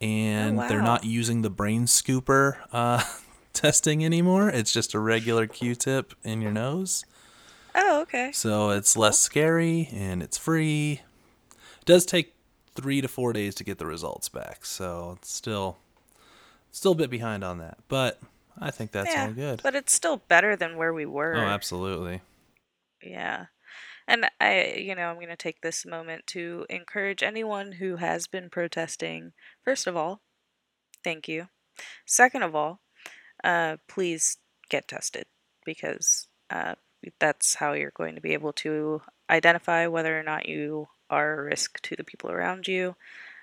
And 0.00 0.58
they're 0.60 0.80
not 0.80 1.04
using 1.04 1.42
the 1.42 1.50
brain 1.50 1.86
scooper 1.86 2.58
uh, 2.72 3.02
testing 3.52 4.04
anymore. 4.04 4.48
It's 4.48 4.72
just 4.72 4.94
a 4.94 5.00
regular 5.00 5.48
Q-tip 5.48 6.14
in 6.22 6.40
your 6.40 6.52
nose. 6.52 7.04
Oh, 7.74 8.02
okay. 8.02 8.30
So 8.32 8.70
it's 8.70 8.96
less 8.96 9.18
scary 9.18 9.88
and 9.92 10.22
it's 10.22 10.38
free. 10.38 11.02
It 11.50 11.84
does 11.84 12.06
take 12.06 12.34
three 12.74 13.00
to 13.00 13.08
four 13.08 13.32
days 13.32 13.56
to 13.56 13.64
get 13.64 13.78
the 13.78 13.86
results 13.86 14.28
back, 14.28 14.64
so 14.64 15.16
it's 15.18 15.32
still 15.32 15.78
still 16.70 16.92
a 16.92 16.96
bit 16.96 17.10
behind 17.10 17.42
on 17.42 17.58
that. 17.58 17.78
But 17.88 18.20
I 18.60 18.70
think 18.70 18.92
that's 18.92 19.12
yeah, 19.12 19.26
all 19.26 19.32
good. 19.32 19.60
But 19.62 19.74
it's 19.74 19.92
still 19.92 20.22
better 20.28 20.56
than 20.56 20.76
where 20.76 20.92
we 20.92 21.06
were. 21.06 21.36
Oh, 21.36 21.40
absolutely. 21.40 22.20
Yeah. 23.02 23.46
And 24.06 24.26
I, 24.40 24.74
you 24.78 24.94
know, 24.94 25.08
I'm 25.08 25.16
going 25.16 25.28
to 25.28 25.36
take 25.36 25.60
this 25.60 25.84
moment 25.84 26.26
to 26.28 26.64
encourage 26.70 27.22
anyone 27.22 27.72
who 27.72 27.96
has 27.96 28.26
been 28.26 28.48
protesting. 28.48 29.32
First 29.64 29.86
of 29.86 29.96
all, 29.96 30.22
thank 31.04 31.28
you. 31.28 31.48
Second 32.06 32.42
of 32.42 32.54
all, 32.54 32.80
uh, 33.44 33.76
please 33.86 34.38
get 34.70 34.88
tested 34.88 35.26
because 35.64 36.28
uh, 36.50 36.74
that's 37.20 37.56
how 37.56 37.74
you're 37.74 37.92
going 37.94 38.14
to 38.14 38.20
be 38.20 38.32
able 38.32 38.52
to 38.54 39.02
identify 39.28 39.86
whether 39.86 40.18
or 40.18 40.22
not 40.22 40.48
you 40.48 40.88
are 41.10 41.40
a 41.40 41.44
risk 41.44 41.80
to 41.82 41.94
the 41.94 42.04
people 42.04 42.30
around 42.30 42.66
you. 42.66 42.96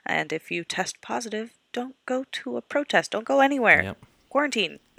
And 0.06 0.34
if 0.34 0.52
you 0.52 0.64
test 0.64 1.02
positive, 1.02 1.52
don't 1.74 1.96
go 2.06 2.26
to 2.32 2.58
a 2.58 2.62
protest. 2.62 3.12
Don't 3.12 3.26
go 3.26 3.40
anywhere. 3.40 3.84
Yep. 3.84 4.06
Quarantine. 4.36 4.80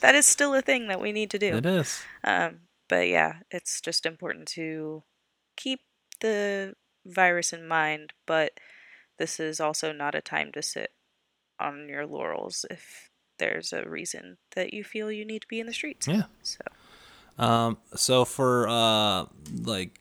that 0.00 0.16
is 0.16 0.26
still 0.26 0.52
a 0.52 0.60
thing 0.60 0.88
that 0.88 1.00
we 1.00 1.12
need 1.12 1.30
to 1.30 1.38
do. 1.38 1.58
It 1.58 1.64
is. 1.64 2.02
Um, 2.24 2.62
but 2.88 3.06
yeah, 3.06 3.34
it's 3.52 3.80
just 3.80 4.04
important 4.04 4.48
to 4.48 5.04
keep 5.56 5.82
the 6.20 6.74
virus 7.06 7.52
in 7.52 7.68
mind, 7.68 8.12
but 8.26 8.54
this 9.20 9.38
is 9.38 9.60
also 9.60 9.92
not 9.92 10.16
a 10.16 10.20
time 10.20 10.50
to 10.54 10.60
sit 10.60 10.90
on 11.60 11.88
your 11.88 12.04
laurels 12.04 12.66
if 12.68 13.10
there's 13.38 13.72
a 13.72 13.88
reason 13.88 14.38
that 14.56 14.74
you 14.74 14.82
feel 14.82 15.12
you 15.12 15.24
need 15.24 15.42
to 15.42 15.48
be 15.48 15.60
in 15.60 15.68
the 15.68 15.72
streets. 15.72 16.08
Yeah. 16.08 16.24
So 16.42 16.62
Um, 17.38 17.78
so 17.94 18.24
for 18.24 18.66
uh, 18.68 19.26
like 19.62 20.00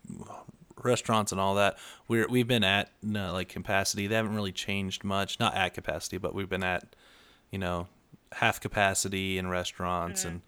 restaurants 0.83 1.31
and 1.31 1.39
all 1.39 1.53
that, 1.53 1.77
we're 2.07 2.27
we've 2.27 2.47
been 2.47 2.63
at 2.63 2.89
no, 3.03 3.33
like 3.33 3.49
capacity. 3.49 4.07
They 4.07 4.15
haven't 4.15 4.33
really 4.33 4.51
changed 4.51 5.03
much. 5.03 5.39
Not 5.39 5.53
at 5.53 5.75
capacity, 5.75 6.17
but 6.17 6.33
we've 6.33 6.49
been 6.49 6.63
at 6.63 6.95
you 7.51 7.59
know 7.59 7.87
half 8.33 8.59
capacity 8.59 9.37
in 9.37 9.47
restaurants 9.47 10.25
and 10.25 10.41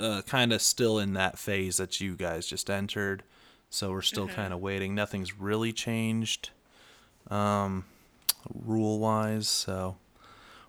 uh, 0.00 0.22
kind 0.22 0.52
of 0.52 0.62
still 0.62 0.98
in 0.98 1.12
that 1.14 1.38
phase 1.38 1.76
that 1.76 2.00
you 2.00 2.16
guys 2.16 2.46
just 2.46 2.70
entered. 2.70 3.22
So 3.68 3.90
we're 3.90 4.02
still 4.02 4.28
kind 4.28 4.52
of 4.52 4.60
waiting. 4.60 4.94
Nothing's 4.94 5.38
really 5.38 5.72
changed, 5.72 6.50
um, 7.30 7.84
rule 8.54 8.98
wise. 8.98 9.48
So 9.48 9.96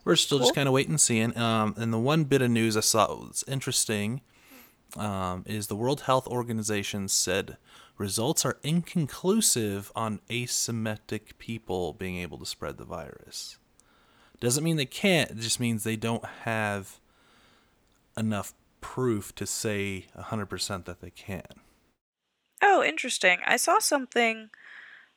we're 0.03 0.15
still 0.15 0.39
just 0.39 0.55
kind 0.55 0.67
of 0.67 0.73
waiting 0.73 0.93
and 0.93 1.01
seeing. 1.01 1.37
Um, 1.37 1.75
and 1.77 1.93
the 1.93 1.99
one 1.99 2.23
bit 2.23 2.41
of 2.41 2.49
news 2.49 2.75
I 2.75 2.81
saw 2.81 3.07
was 3.07 3.43
interesting 3.47 4.21
um, 4.95 5.43
is 5.45 5.67
the 5.67 5.75
World 5.75 6.01
Health 6.01 6.27
Organization 6.27 7.07
said 7.07 7.57
results 7.97 8.45
are 8.45 8.57
inconclusive 8.63 9.91
on 9.95 10.19
asymmetric 10.29 11.37
people 11.37 11.93
being 11.93 12.17
able 12.17 12.37
to 12.39 12.45
spread 12.45 12.77
the 12.77 12.85
virus. 12.85 13.57
Doesn't 14.39 14.63
mean 14.63 14.77
they 14.77 14.85
can't, 14.85 15.31
it 15.31 15.37
just 15.37 15.59
means 15.59 15.83
they 15.83 15.95
don't 15.95 16.25
have 16.43 16.99
enough 18.17 18.53
proof 18.81 19.33
to 19.35 19.45
say 19.45 20.05
100% 20.17 20.85
that 20.85 21.01
they 21.01 21.09
can. 21.09 21.43
Oh, 22.61 22.83
interesting. 22.83 23.39
I 23.45 23.57
saw 23.57 23.79
something 23.79 24.49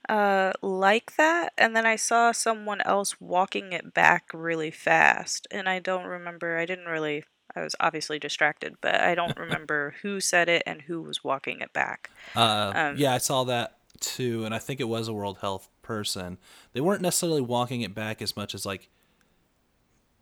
uh 0.09 0.50
like 0.62 1.17
that 1.17 1.53
and 1.59 1.77
then 1.77 1.85
I 1.85 1.95
saw 1.95 2.33
someone 2.33 2.81
else 2.81 3.21
walking 3.21 3.75
it 3.75 3.93
back 3.93 4.31
really 4.33 4.71
fast 4.71 5.47
and 5.50 5.69
I 5.69 5.79
don't 5.79 6.07
remember 6.07 6.57
I 6.57 6.65
didn't 6.65 6.87
really 6.87 7.25
I 7.55 7.62
was 7.62 7.75
obviously 7.81 8.19
distracted, 8.19 8.77
but 8.81 8.95
I 9.00 9.15
don't 9.15 9.37
remember 9.39 9.95
who 10.03 10.21
said 10.21 10.49
it 10.49 10.62
and 10.67 10.83
who 10.83 11.03
was 11.03 11.25
walking 11.25 11.61
it 11.61 11.73
back. 11.73 12.11
Uh, 12.35 12.73
Um, 12.75 12.97
yeah, 12.97 13.12
I 13.15 13.19
saw 13.19 13.45
that 13.45 13.77
too, 14.00 14.45
and 14.45 14.55
I 14.55 14.59
think 14.59 14.81
it 14.81 14.89
was 14.89 15.09
a 15.09 15.12
World 15.12 15.39
Health 15.41 15.69
person. 15.83 16.39
They 16.73 16.81
weren't 16.81 17.03
necessarily 17.03 17.43
walking 17.43 17.83
it 17.83 17.95
back 17.95 18.23
as 18.23 18.37
much 18.37 18.55
as 18.55 18.65
like, 18.65 18.89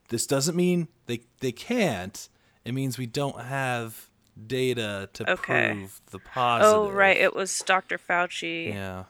this 0.08 0.26
doesn't 0.26 0.56
mean 0.56 0.88
they 1.06 1.20
they 1.40 1.52
can't. 1.52 2.28
It 2.64 2.72
means 2.72 2.98
we 2.98 3.06
don't 3.06 3.40
have 3.40 4.08
data 4.46 5.08
to 5.14 5.32
Okay. 5.32 5.72
prove 5.72 6.00
the 6.10 6.18
oh, 6.18 6.30
positive. 6.32 6.74
Oh, 6.74 6.90
right, 6.90 7.16
it 7.16 7.34
was 7.34 7.58
Dr. 7.60 7.98
Fauci. 7.98 8.68
Yeah. 8.68 9.04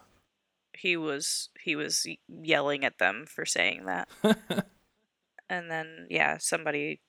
He 0.73 0.97
was 0.97 1.49
he 1.61 1.75
was 1.77 2.07
yelling 2.29 2.85
at 2.85 2.99
them 2.99 3.27
for 3.27 3.45
saying 3.45 3.87
that. 3.87 4.09
and 5.49 5.71
then 5.71 6.07
yeah, 6.09 6.39
somebody 6.39 7.01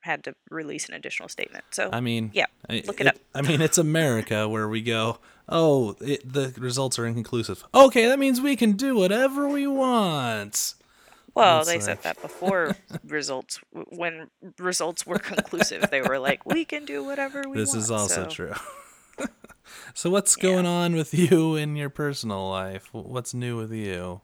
had 0.00 0.22
to 0.24 0.34
release 0.50 0.88
an 0.88 0.94
additional 0.94 1.28
statement. 1.28 1.64
So 1.72 1.90
I 1.92 2.00
mean, 2.00 2.30
Yeah, 2.32 2.46
look 2.68 3.00
it 3.00 3.08
up. 3.08 3.16
I 3.34 3.42
mean, 3.42 3.60
it's 3.60 3.76
America 3.78 4.48
where 4.54 4.68
we 4.68 4.80
go. 4.82 5.18
Oh, 5.48 5.96
it, 6.00 6.32
the 6.32 6.54
results 6.58 6.98
are 6.98 7.06
inconclusive. 7.06 7.64
Okay, 7.74 8.06
that 8.06 8.18
means 8.18 8.40
we 8.40 8.56
can 8.56 8.72
do 8.72 8.94
whatever 8.94 9.48
we 9.48 9.66
want. 9.66 10.74
Well, 11.36 11.58
It's 11.60 11.68
they 11.68 11.74
like- 11.76 11.82
said 11.82 12.02
that 12.02 12.20
before 12.22 12.76
results, 13.04 13.60
when 13.72 14.30
results 14.58 15.06
were 15.06 15.18
conclusive, 15.18 15.90
they 15.90 16.00
were 16.00 16.18
like, 16.18 16.46
"We 16.46 16.64
can 16.64 16.84
do 16.86 17.04
whatever 17.04 17.42
we 17.42 17.46
want. 17.48 17.56
this 17.58 17.68
want." 17.68 17.78
is 17.82 17.90
also 17.90 18.22
so, 18.24 18.28
true. 18.30 18.54
so 19.94 20.08
what's 20.10 20.34
going 20.34 20.64
on 20.66 20.94
with 20.94 21.12
you 21.12 21.54
in 21.54 21.76
your 21.76 21.90
personal 21.90 22.48
life? 22.48 22.88
What's 22.92 23.34
new 23.34 23.56
with 23.58 23.70
you? 23.72 24.22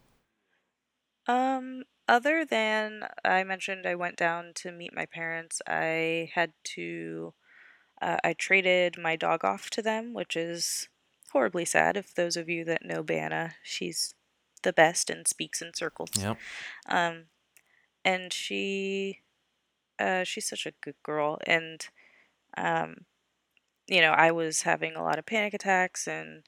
Um, 1.27 1.85
other 2.09 2.45
than 2.45 3.05
I 3.25 3.45
mentioned, 3.45 3.87
I 3.87 3.95
went 3.95 4.17
down 4.17 4.53
to 4.57 4.73
meet 4.73 4.95
my 4.95 5.07
parents. 5.07 5.61
I 5.69 6.31
had 6.35 6.53
to, 6.77 7.35
uh, 8.01 8.17
I 8.25 8.33
traded 8.33 8.99
my 8.99 9.17
dog 9.17 9.45
off 9.45 9.71
to 9.71 9.83
them, 9.83 10.15
which 10.15 10.37
is 10.37 10.89
horribly 11.33 11.65
sad. 11.65 11.97
If 11.97 12.15
those 12.15 12.37
of 12.37 12.49
you 12.49 12.65
that 12.65 12.85
know 12.85 13.05
Banna, 13.05 13.53
she's 13.63 14.15
the 14.63 14.73
best 14.73 15.11
and 15.11 15.27
speaks 15.27 15.63
in 15.63 15.75
circles. 15.75 16.11
Yep. 16.19 16.39
Um, 16.89 17.25
and 18.05 18.33
she, 18.33 19.21
uh, 19.99 20.25
she's 20.25 20.49
such 20.49 20.67
a 20.67 20.73
good 20.81 20.97
girl. 21.03 21.39
And, 21.47 21.87
um, 22.57 23.07
you 23.87 24.01
know, 24.01 24.13
I 24.13 24.31
was 24.31 24.63
having 24.63 24.95
a 24.95 25.03
lot 25.03 25.19
of 25.19 25.27
panic 25.27 25.55
attacks 25.55 26.07
and 26.07 26.43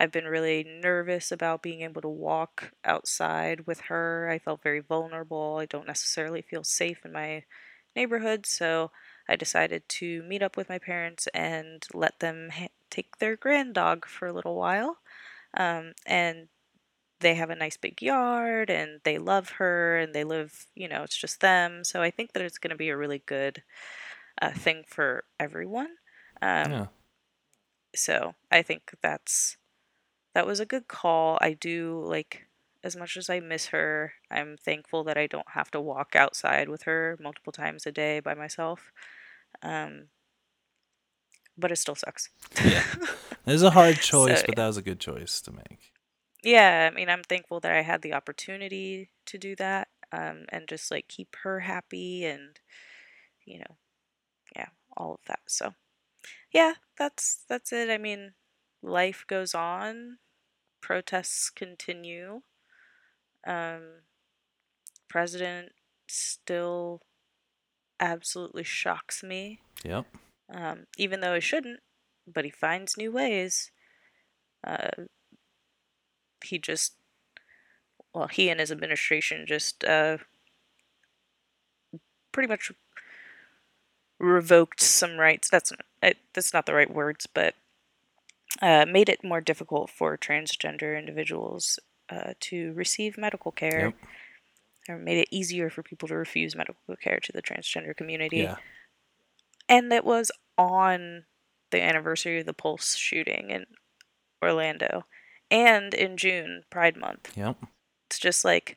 I've 0.00 0.12
been 0.12 0.24
really 0.24 0.64
nervous 0.64 1.30
about 1.30 1.62
being 1.62 1.82
able 1.82 2.00
to 2.00 2.08
walk 2.08 2.72
outside 2.86 3.66
with 3.66 3.82
her. 3.82 4.30
I 4.30 4.38
felt 4.38 4.62
very 4.62 4.80
vulnerable. 4.80 5.58
I 5.60 5.66
don't 5.66 5.86
necessarily 5.86 6.40
feel 6.40 6.64
safe 6.64 7.04
in 7.04 7.12
my 7.12 7.44
neighborhood. 7.94 8.46
So 8.46 8.92
I 9.28 9.36
decided 9.36 9.86
to 9.88 10.22
meet 10.22 10.42
up 10.42 10.56
with 10.56 10.70
my 10.70 10.78
parents 10.78 11.28
and 11.34 11.86
let 11.92 12.20
them 12.20 12.48
ha- 12.50 12.68
take 12.88 13.18
their 13.18 13.36
grand 13.36 13.74
dog 13.74 14.06
for 14.06 14.26
a 14.26 14.32
little 14.32 14.56
while. 14.56 14.98
Um, 15.54 15.92
and 16.06 16.48
they 17.20 17.34
have 17.34 17.50
a 17.50 17.56
nice 17.56 17.76
big 17.76 18.02
yard 18.02 18.70
and 18.70 19.00
they 19.04 19.18
love 19.18 19.50
her 19.50 19.98
and 19.98 20.14
they 20.14 20.24
live, 20.24 20.66
you 20.74 20.88
know, 20.88 21.02
it's 21.02 21.16
just 21.16 21.40
them. 21.40 21.84
So 21.84 22.02
I 22.02 22.10
think 22.10 22.32
that 22.32 22.42
it's 22.42 22.58
going 22.58 22.70
to 22.70 22.76
be 22.76 22.88
a 22.88 22.96
really 22.96 23.22
good 23.26 23.62
uh, 24.40 24.50
thing 24.50 24.84
for 24.86 25.24
everyone. 25.38 25.88
Um, 26.42 26.72
yeah. 26.72 26.86
so 27.94 28.34
I 28.50 28.62
think 28.62 28.94
that's 29.02 29.56
that 30.34 30.46
was 30.46 30.60
a 30.60 30.66
good 30.66 30.88
call. 30.88 31.38
I 31.40 31.52
do 31.52 32.02
like 32.04 32.46
as 32.82 32.96
much 32.96 33.16
as 33.16 33.28
I 33.28 33.40
miss 33.40 33.66
her, 33.66 34.14
I'm 34.30 34.56
thankful 34.56 35.04
that 35.04 35.18
I 35.18 35.26
don't 35.26 35.50
have 35.50 35.70
to 35.72 35.80
walk 35.80 36.16
outside 36.16 36.68
with 36.68 36.82
her 36.82 37.18
multiple 37.20 37.52
times 37.52 37.86
a 37.86 37.92
day 37.92 38.20
by 38.20 38.34
myself. 38.34 38.92
Um, 39.62 40.06
but 41.58 41.70
it 41.70 41.76
still 41.76 41.94
sucks. 41.94 42.30
Yeah. 42.64 42.84
It 43.46 43.52
was 43.52 43.62
a 43.62 43.70
hard 43.70 43.96
choice, 43.96 44.40
So, 44.40 44.46
but 44.46 44.56
that 44.56 44.66
was 44.66 44.76
a 44.76 44.82
good 44.82 45.00
choice 45.00 45.40
to 45.40 45.50
make. 45.50 45.89
Yeah, 46.42 46.88
I 46.90 46.94
mean, 46.94 47.08
I'm 47.08 47.22
thankful 47.22 47.60
that 47.60 47.72
I 47.72 47.82
had 47.82 48.02
the 48.02 48.14
opportunity 48.14 49.10
to 49.26 49.38
do 49.38 49.54
that 49.56 49.88
um, 50.12 50.44
and 50.48 50.68
just 50.68 50.90
like 50.90 51.08
keep 51.08 51.36
her 51.42 51.60
happy 51.60 52.24
and, 52.24 52.58
you 53.44 53.58
know, 53.58 53.76
yeah, 54.56 54.68
all 54.96 55.14
of 55.14 55.20
that. 55.26 55.40
So, 55.46 55.74
yeah, 56.52 56.74
that's 56.98 57.44
that's 57.48 57.72
it. 57.72 57.90
I 57.90 57.98
mean, 57.98 58.32
life 58.82 59.24
goes 59.26 59.54
on, 59.54 60.18
protests 60.80 61.50
continue. 61.50 62.42
Um, 63.46 64.02
president 65.08 65.72
still 66.08 67.02
absolutely 67.98 68.64
shocks 68.64 69.22
me, 69.22 69.60
Yep. 69.84 70.06
um, 70.52 70.86
even 70.96 71.20
though 71.20 71.34
he 71.34 71.40
shouldn't, 71.40 71.80
but 72.26 72.44
he 72.44 72.50
finds 72.50 72.96
new 72.96 73.12
ways. 73.12 73.70
Uh, 74.66 74.88
he 76.44 76.58
just, 76.58 76.94
well, 78.14 78.28
he 78.28 78.48
and 78.48 78.60
his 78.60 78.72
administration 78.72 79.44
just 79.46 79.84
uh, 79.84 80.18
pretty 82.32 82.48
much 82.48 82.72
revoked 84.18 84.80
some 84.80 85.16
rights. 85.16 85.48
That's 85.48 85.72
it, 86.02 86.18
that's 86.34 86.52
not 86.52 86.66
the 86.66 86.74
right 86.74 86.92
words, 86.92 87.26
but 87.32 87.54
uh, 88.60 88.84
made 88.88 89.08
it 89.08 89.24
more 89.24 89.40
difficult 89.40 89.90
for 89.90 90.16
transgender 90.18 90.98
individuals 90.98 91.78
uh, 92.10 92.34
to 92.40 92.72
receive 92.72 93.16
medical 93.16 93.52
care. 93.52 93.86
Yep. 93.86 93.94
Or 94.88 94.98
made 94.98 95.18
it 95.18 95.28
easier 95.30 95.70
for 95.70 95.82
people 95.82 96.08
to 96.08 96.16
refuse 96.16 96.56
medical 96.56 96.96
care 96.96 97.20
to 97.22 97.32
the 97.32 97.42
transgender 97.42 97.94
community 97.96 98.38
Yeah. 98.38 98.56
and 99.68 99.92
it 99.92 100.04
was 100.04 100.32
on 100.58 101.24
the 101.70 101.80
anniversary 101.80 102.40
of 102.40 102.46
the 102.46 102.54
Pulse 102.54 102.96
shooting 102.96 103.50
in 103.50 103.66
Orlando, 104.42 105.04
and 105.50 105.92
in 105.94 106.16
June, 106.16 106.62
Pride 106.70 106.96
Month. 106.96 107.32
Yep. 107.36 107.56
It's 108.06 108.18
just 108.18 108.44
like, 108.44 108.76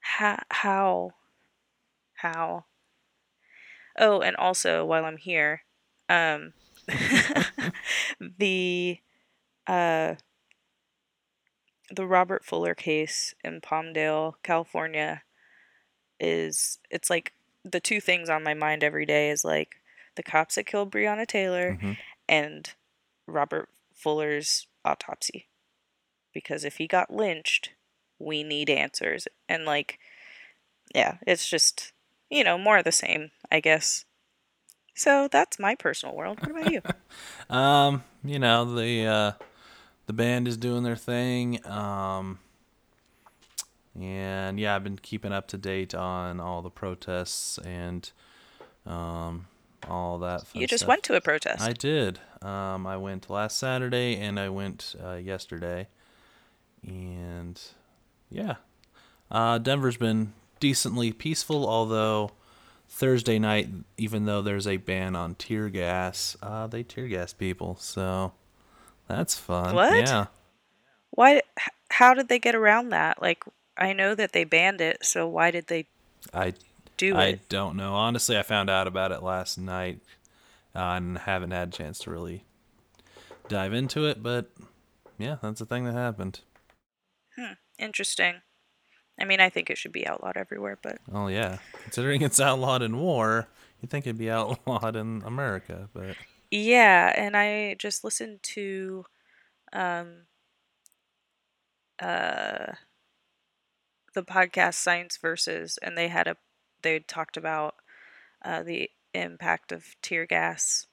how, 0.00 0.38
how, 0.50 1.12
how. 2.14 2.64
Oh, 3.98 4.20
and 4.20 4.36
also 4.36 4.84
while 4.84 5.04
I'm 5.04 5.16
here, 5.18 5.62
um, 6.08 6.52
the, 8.38 8.98
uh, 9.66 10.14
the 11.90 12.06
Robert 12.06 12.44
Fuller 12.44 12.74
case 12.74 13.34
in 13.44 13.60
Palmdale, 13.60 14.34
California, 14.42 15.22
is 16.18 16.78
it's 16.90 17.10
like 17.10 17.32
the 17.64 17.80
two 17.80 18.00
things 18.00 18.28
on 18.30 18.42
my 18.42 18.54
mind 18.54 18.82
every 18.84 19.04
day 19.06 19.30
is 19.30 19.44
like 19.44 19.76
the 20.16 20.22
cops 20.22 20.54
that 20.54 20.66
killed 20.66 20.90
Breonna 20.92 21.26
Taylor 21.26 21.78
Mhm. 21.80 21.96
and 22.28 22.74
Robert 23.26 23.68
Fuller's 23.94 24.66
autopsy. 24.84 25.46
Because 26.32 26.64
if 26.64 26.76
he 26.76 26.86
got 26.86 27.12
lynched, 27.12 27.70
we 28.18 28.42
need 28.42 28.70
answers. 28.70 29.26
And 29.48 29.64
like 29.64 29.98
yeah, 30.94 31.18
it's 31.26 31.48
just 31.48 31.92
you 32.30 32.44
know, 32.44 32.56
more 32.56 32.78
of 32.78 32.84
the 32.84 32.92
same, 32.92 33.32
I 33.50 33.60
guess. 33.60 34.04
So 34.94 35.28
that's 35.30 35.58
my 35.58 35.74
personal 35.74 36.14
world. 36.14 36.40
What 36.40 36.50
about 36.50 36.70
you? 36.72 36.82
Um, 37.48 38.04
you 38.22 38.38
know, 38.38 38.76
the 38.76 39.04
uh 39.06 39.32
the 40.06 40.12
band 40.12 40.46
is 40.46 40.56
doing 40.56 40.84
their 40.84 40.94
thing. 40.94 41.66
Um 41.66 42.38
and 44.00 44.60
yeah, 44.60 44.76
I've 44.76 44.84
been 44.84 44.98
keeping 44.98 45.32
up 45.32 45.48
to 45.48 45.58
date 45.58 45.92
on 45.92 46.38
all 46.38 46.62
the 46.62 46.70
protests 46.70 47.58
and 47.58 48.08
um 48.86 49.48
all 49.88 50.18
that 50.20 50.44
you 50.54 50.68
just 50.68 50.82
stuff. 50.82 50.88
went 50.88 51.02
to 51.04 51.16
a 51.16 51.20
protest. 51.20 51.60
I 51.60 51.72
did. 51.72 52.20
Um 52.40 52.86
I 52.86 52.96
went 52.96 53.28
last 53.28 53.58
Saturday 53.58 54.16
and 54.16 54.38
I 54.38 54.48
went 54.48 54.94
uh, 55.04 55.14
yesterday. 55.14 55.88
And 56.86 57.60
yeah. 58.30 58.56
Uh 59.30 59.58
Denver's 59.58 59.96
been 59.96 60.32
decently 60.58 61.12
peaceful 61.12 61.68
although 61.68 62.32
Thursday 62.88 63.38
night, 63.38 63.68
even 63.96 64.24
though 64.24 64.42
there's 64.42 64.66
a 64.66 64.76
ban 64.76 65.14
on 65.14 65.36
tear 65.36 65.68
gas, 65.68 66.36
uh, 66.42 66.66
they 66.66 66.82
tear 66.82 67.06
gas 67.06 67.32
people, 67.32 67.76
so 67.80 68.32
that's 69.06 69.36
fun. 69.36 69.74
What? 69.76 69.96
Yeah. 69.96 70.26
Why 71.10 71.42
how 71.88 72.14
did 72.14 72.28
they 72.28 72.38
get 72.40 72.54
around 72.56 72.88
that? 72.90 73.22
Like 73.22 73.44
I 73.78 73.92
know 73.92 74.14
that 74.14 74.32
they 74.32 74.44
banned 74.44 74.80
it, 74.80 75.04
so 75.04 75.26
why 75.28 75.50
did 75.52 75.68
they 75.68 75.86
I 76.34 76.54
do 76.96 77.16
I 77.16 77.26
it? 77.26 77.48
don't 77.48 77.76
know. 77.76 77.94
Honestly, 77.94 78.36
I 78.36 78.42
found 78.42 78.68
out 78.68 78.88
about 78.88 79.12
it 79.12 79.22
last 79.22 79.56
night 79.56 80.00
uh, 80.74 80.80
and 80.80 81.16
haven't 81.18 81.52
had 81.52 81.68
a 81.68 81.72
chance 81.72 82.00
to 82.00 82.10
really 82.10 82.44
dive 83.48 83.72
into 83.72 84.06
it, 84.06 84.20
but 84.22 84.50
yeah, 85.16 85.36
that's 85.42 85.60
the 85.60 85.66
thing 85.66 85.84
that 85.84 85.94
happened. 85.94 86.40
Interesting. 87.78 88.42
I 89.18 89.24
mean, 89.24 89.40
I 89.40 89.50
think 89.50 89.70
it 89.70 89.78
should 89.78 89.92
be 89.92 90.06
outlawed 90.06 90.36
everywhere, 90.36 90.78
but 90.82 90.98
Oh 91.12 91.28
yeah, 91.28 91.58
considering 91.82 92.22
it's 92.22 92.40
outlawed 92.40 92.82
in 92.82 92.98
war, 92.98 93.48
you'd 93.80 93.90
think 93.90 94.06
it'd 94.06 94.18
be 94.18 94.30
outlawed 94.30 94.96
in 94.96 95.22
America, 95.24 95.88
but 95.92 96.16
yeah, 96.50 97.12
and 97.16 97.36
I 97.36 97.74
just 97.78 98.02
listened 98.04 98.42
to 98.42 99.04
um 99.72 100.26
uh 102.00 102.72
the 104.14 104.22
podcast 104.22 104.74
Science 104.74 105.16
Versus 105.16 105.78
and 105.82 105.96
they 105.96 106.08
had 106.08 106.26
a 106.26 106.36
they 106.82 106.98
talked 107.00 107.36
about 107.36 107.74
uh 108.44 108.62
the 108.62 108.90
impact 109.14 109.72
of 109.72 109.84
tear 110.02 110.26
gas 110.26 110.86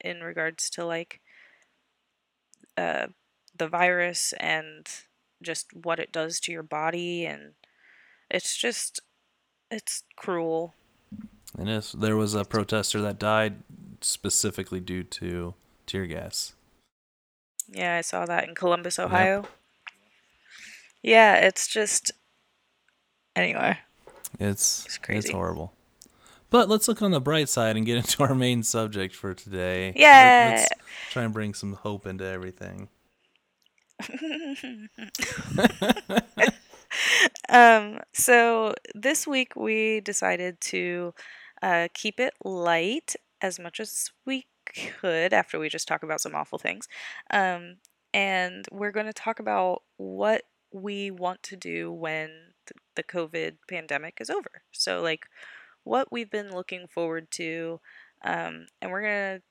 in 0.00 0.20
regards 0.20 0.70
to 0.70 0.84
like 0.84 1.20
uh 2.76 3.06
the 3.56 3.68
virus 3.68 4.32
and 4.40 4.88
just 5.44 5.66
what 5.74 5.98
it 6.00 6.12
does 6.12 6.40
to 6.40 6.52
your 6.52 6.62
body 6.62 7.24
and 7.26 7.52
it's 8.30 8.56
just 8.56 9.00
it's 9.70 10.02
cruel. 10.16 10.74
and 11.58 11.68
if 11.68 11.92
there 11.92 12.16
was 12.16 12.34
a 12.34 12.44
protester 12.44 13.00
that 13.02 13.18
died 13.18 13.56
specifically 14.00 14.80
due 14.80 15.02
to 15.04 15.54
tear 15.86 16.06
gas. 16.06 16.54
Yeah, 17.68 17.96
I 17.96 18.00
saw 18.02 18.26
that 18.26 18.46
in 18.48 18.54
Columbus, 18.54 18.98
Ohio. 18.98 19.46
Yeah, 21.02 21.36
it's 21.36 21.66
just 21.66 22.12
anyway. 23.36 23.78
It's 24.38 24.84
It's 24.86 24.98
crazy. 24.98 25.18
it's 25.28 25.30
horrible. 25.30 25.72
But 26.50 26.68
let's 26.68 26.88
look 26.88 27.02
on 27.02 27.10
the 27.10 27.20
bright 27.20 27.48
side 27.48 27.76
and 27.76 27.84
get 27.86 27.96
into 27.96 28.22
our 28.22 28.34
main 28.34 28.62
subject 28.62 29.14
for 29.14 29.34
today. 29.34 29.92
Yeah. 29.96 30.56
Let's 30.56 30.68
try 31.10 31.24
and 31.24 31.32
bring 31.32 31.52
some 31.54 31.72
hope 31.74 32.06
into 32.06 32.24
everything. 32.24 32.88
um, 37.48 38.00
so 38.12 38.74
this 38.94 39.26
week 39.26 39.56
we 39.56 40.00
decided 40.00 40.60
to 40.60 41.14
uh, 41.62 41.88
keep 41.94 42.20
it 42.20 42.34
light 42.44 43.16
as 43.40 43.58
much 43.58 43.80
as 43.80 44.10
we 44.26 44.46
could 45.00 45.32
after 45.32 45.58
we 45.58 45.68
just 45.68 45.88
talk 45.88 46.02
about 46.02 46.20
some 46.20 46.34
awful 46.34 46.58
things. 46.58 46.88
Um, 47.30 47.76
and 48.12 48.66
we're 48.70 48.92
going 48.92 49.06
to 49.06 49.12
talk 49.12 49.40
about 49.40 49.82
what 49.96 50.42
we 50.72 51.10
want 51.10 51.42
to 51.44 51.56
do 51.56 51.92
when 51.92 52.28
th- 52.66 52.80
the 52.94 53.02
COVID 53.02 53.56
pandemic 53.68 54.18
is 54.20 54.30
over. 54.30 54.62
So, 54.72 55.02
like, 55.02 55.26
what 55.84 56.10
we've 56.10 56.30
been 56.30 56.50
looking 56.50 56.86
forward 56.86 57.30
to. 57.32 57.80
Um, 58.24 58.66
and 58.80 58.90
we're 58.90 59.02
going 59.02 59.38
to 59.38 59.42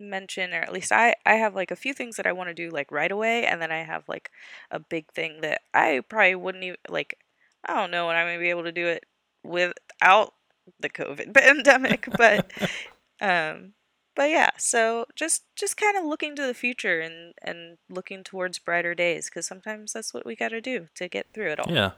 mention 0.00 0.52
or 0.52 0.60
at 0.60 0.72
least 0.72 0.92
I 0.92 1.14
I 1.26 1.34
have 1.34 1.54
like 1.54 1.70
a 1.70 1.76
few 1.76 1.92
things 1.94 2.16
that 2.16 2.26
I 2.26 2.32
want 2.32 2.48
to 2.48 2.54
do 2.54 2.70
like 2.70 2.90
right 2.90 3.10
away 3.10 3.46
and 3.46 3.60
then 3.60 3.72
I 3.72 3.82
have 3.82 4.08
like 4.08 4.30
a 4.70 4.78
big 4.78 5.10
thing 5.12 5.40
that 5.42 5.62
I 5.74 6.02
probably 6.08 6.34
wouldn't 6.34 6.64
even 6.64 6.78
like 6.88 7.18
I 7.64 7.74
don't 7.74 7.90
know 7.90 8.06
when 8.06 8.16
I'm 8.16 8.26
going 8.26 8.38
to 8.38 8.42
be 8.42 8.50
able 8.50 8.64
to 8.64 8.72
do 8.72 8.86
it 8.86 9.04
without 9.42 10.34
the 10.80 10.88
COVID 10.88 11.34
pandemic 11.34 12.08
but 12.16 12.50
um 13.20 13.72
but 14.14 14.30
yeah 14.30 14.50
so 14.58 15.06
just 15.14 15.44
just 15.56 15.76
kind 15.76 15.96
of 15.96 16.04
looking 16.04 16.36
to 16.36 16.46
the 16.46 16.54
future 16.54 17.00
and 17.00 17.34
and 17.42 17.78
looking 17.88 18.24
towards 18.24 18.58
brighter 18.58 18.94
days 18.94 19.30
cuz 19.30 19.46
sometimes 19.46 19.92
that's 19.92 20.14
what 20.14 20.26
we 20.26 20.36
got 20.36 20.48
to 20.50 20.60
do 20.60 20.88
to 20.94 21.08
get 21.08 21.26
through 21.32 21.50
it 21.50 21.60
all. 21.60 21.72
Yeah. 21.72 21.92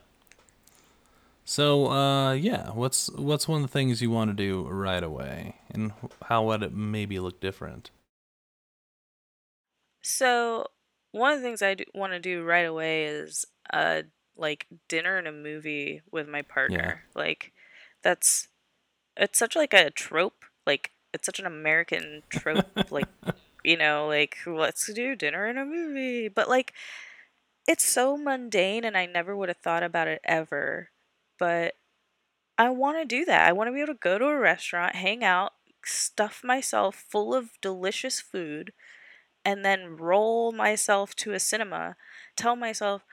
So, 1.51 1.91
uh, 1.91 2.35
yeah, 2.35 2.71
what's 2.71 3.11
what's 3.11 3.49
one 3.49 3.65
of 3.65 3.69
the 3.69 3.73
things 3.73 4.01
you 4.01 4.09
want 4.09 4.31
to 4.31 4.37
do 4.37 4.69
right 4.69 5.03
away, 5.03 5.57
and 5.69 5.93
how 6.23 6.45
would 6.45 6.63
it 6.63 6.73
maybe 6.73 7.19
look 7.19 7.41
different? 7.41 7.91
So 10.01 10.67
one 11.11 11.33
of 11.33 11.41
the 11.41 11.43
things 11.43 11.61
I 11.61 11.75
want 11.93 12.13
to 12.13 12.21
do 12.21 12.45
right 12.45 12.65
away 12.65 13.07
is 13.07 13.47
uh 13.73 14.03
like 14.37 14.69
dinner 14.87 15.19
and 15.19 15.27
a 15.27 15.33
movie 15.33 16.03
with 16.13 16.29
my 16.29 16.43
partner. 16.43 17.03
Like 17.17 17.53
that's 18.05 18.47
it's 19.17 19.37
such 19.41 19.57
like 19.57 19.75
a 19.75 19.91
trope. 19.91 20.45
Like 20.69 20.93
it's 21.13 21.27
such 21.27 21.41
an 21.41 21.47
American 21.47 22.23
trope. 22.29 22.93
like 22.93 23.09
you 23.65 23.77
know, 23.77 24.07
like 24.07 24.37
let's 24.47 24.89
do 24.95 25.17
dinner 25.17 25.47
and 25.47 25.59
a 25.59 25.65
movie. 25.65 26.29
But 26.29 26.49
like 26.49 26.75
it's 27.67 27.85
so 27.85 28.17
mundane, 28.17 28.85
and 28.85 28.97
I 28.97 29.07
never 29.07 29.35
would 29.37 29.49
have 29.49 29.59
thought 29.59 29.83
about 29.83 30.07
it 30.07 30.21
ever. 30.23 30.91
But 31.41 31.75
I 32.59 32.71
want 32.71 32.99
to 32.99 33.05
do 33.07 33.25
that. 33.27 33.49
I 33.49 33.53
want 33.53 33.69
to 33.69 33.73
be 33.73 33.81
able 33.81 33.95
to 33.95 34.01
go 34.01 34.19
to 34.19 34.27
a 34.27 34.39
restaurant, 34.39 34.97
hang 34.97 35.25
out, 35.25 35.53
stuff 35.85 36.43
myself 36.45 36.97
full 37.11 37.35
of 37.35 37.61
delicious 37.63 38.21
food 38.21 38.73
and 39.45 39.65
then 39.65 39.97
roll 39.97 40.53
myself 40.53 41.15
to 41.17 41.33
a 41.33 41.41
cinema, 41.41 41.97
tell 42.37 42.57
myself, 42.57 43.05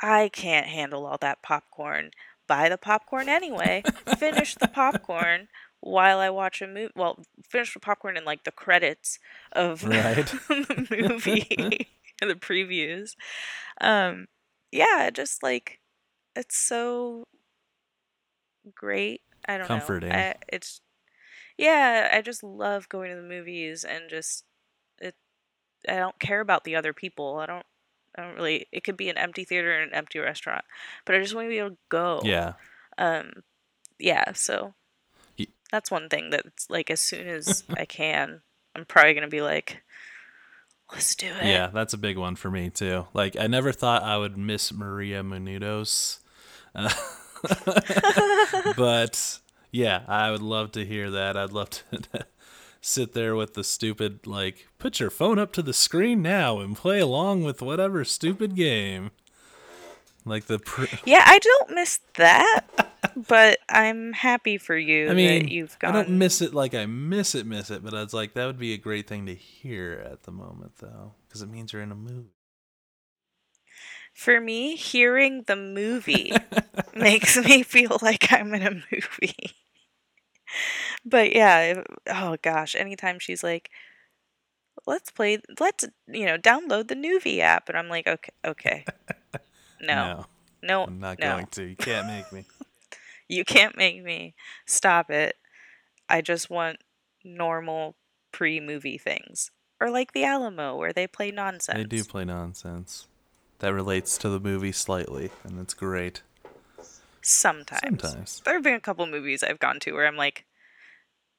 I 0.00 0.28
can't 0.28 0.66
handle 0.66 1.06
all 1.06 1.18
that 1.20 1.42
popcorn. 1.42 2.10
Buy 2.48 2.68
the 2.68 2.78
popcorn 2.78 3.28
anyway, 3.28 3.86
finish 4.06 4.56
the 4.56 4.68
popcorn 4.68 5.48
while 5.80 6.18
I 6.20 6.30
watch 6.30 6.62
a 6.62 6.66
movie. 6.66 6.92
Well, 6.96 7.24
finish 7.48 7.74
the 7.74 7.80
popcorn 7.80 8.16
in 8.16 8.24
like 8.24 8.44
the 8.44 8.52
credits 8.52 9.18
of 9.52 9.84
Right. 9.84 10.26
the 10.48 10.86
movie, 10.90 11.88
the 12.20 12.34
previews. 12.34 13.16
Um, 13.80 14.26
yeah, 14.72 15.10
just 15.12 15.42
like 15.42 15.80
it's 16.36 16.56
so 16.58 17.24
great. 18.74 19.22
I 19.46 19.58
don't 19.58 19.66
Comforting. 19.66 20.08
know. 20.10 20.14
I, 20.16 20.34
it's 20.48 20.80
yeah, 21.58 22.10
I 22.12 22.20
just 22.22 22.42
love 22.42 22.88
going 22.88 23.10
to 23.10 23.16
the 23.16 23.22
movies 23.22 23.84
and 23.84 24.04
just 24.08 24.44
it. 25.00 25.14
I 25.88 25.96
don't 25.96 26.18
care 26.18 26.40
about 26.40 26.64
the 26.64 26.76
other 26.76 26.92
people. 26.92 27.38
I 27.38 27.46
don't. 27.46 27.66
I 28.16 28.22
don't 28.22 28.34
really. 28.36 28.66
It 28.72 28.84
could 28.84 28.96
be 28.96 29.08
an 29.08 29.18
empty 29.18 29.44
theater 29.44 29.72
and 29.72 29.90
an 29.90 29.96
empty 29.96 30.18
restaurant, 30.18 30.64
but 31.04 31.14
I 31.14 31.20
just 31.20 31.34
want 31.34 31.46
to 31.46 31.50
be 31.50 31.58
able 31.58 31.70
to 31.70 31.76
go. 31.88 32.20
Yeah, 32.24 32.54
Um. 32.98 33.32
Yeah. 33.98 34.32
So. 34.32 34.74
That's 35.72 35.90
one 35.90 36.10
thing 36.10 36.28
that's 36.28 36.68
like 36.68 36.90
as 36.90 37.00
soon 37.00 37.26
as 37.26 37.64
I 37.76 37.86
can, 37.86 38.42
I'm 38.76 38.84
probably 38.84 39.14
gonna 39.14 39.26
be 39.28 39.40
like, 39.40 39.82
let's 40.92 41.14
do 41.14 41.28
it. 41.28 41.46
yeah, 41.46 41.68
that's 41.68 41.94
a 41.94 41.98
big 41.98 42.18
one 42.18 42.36
for 42.36 42.50
me 42.50 42.68
too. 42.68 43.06
Like, 43.14 43.38
I 43.38 43.46
never 43.46 43.72
thought 43.72 44.02
I 44.02 44.18
would 44.18 44.36
miss 44.36 44.70
Maria 44.70 45.22
Menounos, 45.22 46.18
uh, 46.74 46.90
but 48.76 49.40
yeah, 49.70 50.02
I 50.06 50.30
would 50.30 50.42
love 50.42 50.72
to 50.72 50.84
hear 50.84 51.10
that. 51.10 51.36
I'd 51.36 51.52
love 51.52 51.70
to 51.70 52.26
sit 52.80 53.12
there 53.12 53.34
with 53.36 53.54
the 53.54 53.64
stupid 53.64 54.26
like 54.26 54.68
put 54.78 55.00
your 55.00 55.10
phone 55.10 55.38
up 55.38 55.52
to 55.52 55.62
the 55.62 55.72
screen 55.72 56.22
now 56.22 56.58
and 56.58 56.76
play 56.76 56.98
along 56.98 57.44
with 57.44 57.62
whatever 57.62 58.04
stupid 58.04 58.54
game. 58.54 59.10
Like 60.24 60.46
the 60.46 60.58
pr- 60.58 60.84
Yeah, 61.04 61.22
I 61.24 61.38
don't 61.38 61.70
miss 61.70 62.00
that, 62.14 62.60
but 63.28 63.58
I'm 63.68 64.12
happy 64.12 64.56
for 64.58 64.76
you 64.76 65.10
I 65.10 65.14
mean, 65.14 65.44
that 65.44 65.50
you've 65.50 65.78
gone. 65.78 65.96
I 65.96 66.02
don't 66.02 66.18
miss 66.18 66.40
it 66.40 66.54
like 66.54 66.74
I 66.74 66.86
miss 66.86 67.34
it, 67.34 67.46
miss 67.46 67.70
it, 67.70 67.82
but 67.82 67.94
I 67.94 68.02
was 68.02 68.14
like, 68.14 68.34
that 68.34 68.46
would 68.46 68.58
be 68.58 68.72
a 68.72 68.78
great 68.78 69.08
thing 69.08 69.26
to 69.26 69.34
hear 69.34 70.06
at 70.10 70.22
the 70.22 70.30
moment, 70.30 70.74
though, 70.78 71.12
because 71.26 71.42
it 71.42 71.50
means 71.50 71.72
you're 71.72 71.82
in 71.82 71.90
a 71.90 71.96
movie. 71.96 72.30
For 74.12 74.40
me, 74.40 74.76
hearing 74.76 75.44
the 75.46 75.56
movie 75.56 76.32
makes 76.94 77.36
me 77.36 77.62
feel 77.62 77.98
like 78.02 78.32
I'm 78.32 78.54
in 78.54 78.62
a 78.62 78.70
movie. 78.70 79.56
but 81.04 81.34
yeah, 81.34 81.82
oh 82.08 82.36
gosh, 82.42 82.74
anytime 82.74 83.18
she's 83.18 83.42
like, 83.42 83.70
let's 84.86 85.10
play, 85.10 85.38
let's, 85.58 85.84
you 86.06 86.26
know, 86.26 86.38
download 86.38 86.88
the 86.88 86.94
Noovie 86.94 87.40
app. 87.40 87.68
And 87.68 87.78
I'm 87.78 87.88
like, 87.88 88.06
okay, 88.06 88.32
okay. 88.44 88.84
No, 89.84 90.26
no, 90.62 90.84
I'm 90.84 91.00
not 91.00 91.18
no. 91.18 91.32
going 91.32 91.46
to. 91.46 91.64
You 91.64 91.74
can't 91.74 92.06
make 92.06 92.32
me. 92.32 92.44
You 93.28 93.46
can't 93.46 93.78
make 93.78 94.04
me. 94.04 94.34
Stop 94.66 95.10
it. 95.10 95.36
I 96.06 96.20
just 96.20 96.50
want 96.50 96.76
normal 97.24 97.96
pre 98.30 98.60
movie 98.60 98.98
things. 98.98 99.50
Or 99.80 99.90
like 99.90 100.12
the 100.12 100.24
Alamo, 100.24 100.76
where 100.76 100.92
they 100.92 101.06
play 101.06 101.30
nonsense. 101.30 101.78
They 101.78 101.84
do 101.84 102.04
play 102.04 102.26
nonsense. 102.26 103.08
That 103.62 103.72
relates 103.72 104.18
to 104.18 104.28
the 104.28 104.40
movie 104.40 104.72
slightly, 104.72 105.30
and 105.44 105.60
it's 105.60 105.72
great. 105.72 106.22
Sometimes. 107.20 108.02
Sometimes. 108.02 108.42
There 108.44 108.54
have 108.54 108.64
been 108.64 108.74
a 108.74 108.80
couple 108.80 109.06
movies 109.06 109.44
I've 109.44 109.60
gone 109.60 109.78
to 109.80 109.92
where 109.92 110.08
I'm 110.08 110.16
like, 110.16 110.44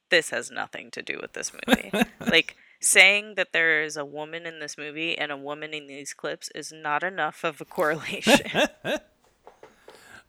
this 0.09 0.29
has 0.29 0.49
nothing 0.49 0.89
to 0.91 1.01
do 1.01 1.19
with 1.21 1.33
this 1.33 1.51
movie. 1.67 1.91
like, 2.21 2.55
saying 2.79 3.36
that 3.36 3.51
there 3.51 3.83
is 3.83 3.97
a 3.97 4.05
woman 4.05 4.45
in 4.45 4.62
this 4.62 4.77
movie 4.77 5.17
and 5.17 5.33
a 5.33 5.38
woman 5.38 5.73
in 5.73 5.88
these 5.88 6.13
clips 6.13 6.49
is 6.55 6.71
not 6.71 7.03
enough 7.03 7.43
of 7.43 7.59
a 7.59 7.65
correlation. 7.65 8.39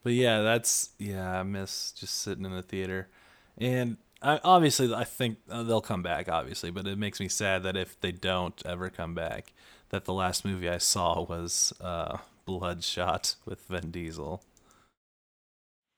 But 0.03 0.13
yeah, 0.13 0.43
that's 0.43 0.91
yeah. 0.99 1.41
I 1.41 1.43
miss 1.45 1.91
just 1.93 2.21
sitting 2.21 2.45
in 2.45 2.53
the 2.53 2.61
theater, 2.61 3.09
and 3.57 3.97
I 4.25 4.41
obviously 4.43 4.93
I 4.95 5.05
think 5.05 5.39
uh, 5.51 5.63
they'll 5.63 5.81
come 5.81 6.03
back, 6.03 6.29
obviously. 6.29 6.71
But 6.71 6.87
it 6.87 6.99
makes 6.99 7.21
me 7.21 7.29
sad 7.29 7.63
that 7.63 7.77
if 7.77 8.01
they 8.01 8.11
don't 8.13 8.61
ever 8.65 8.89
come 8.91 9.15
back, 9.15 9.53
that 9.91 10.05
the 10.07 10.15
last 10.15 10.45
movie 10.45 10.69
I 10.69 10.79
saw 10.79 11.23
was 11.23 11.73
uh, 11.81 12.19
Bloodshot 12.47 13.37
with 13.45 13.67
Vin 13.67 13.91
Diesel. 13.91 14.43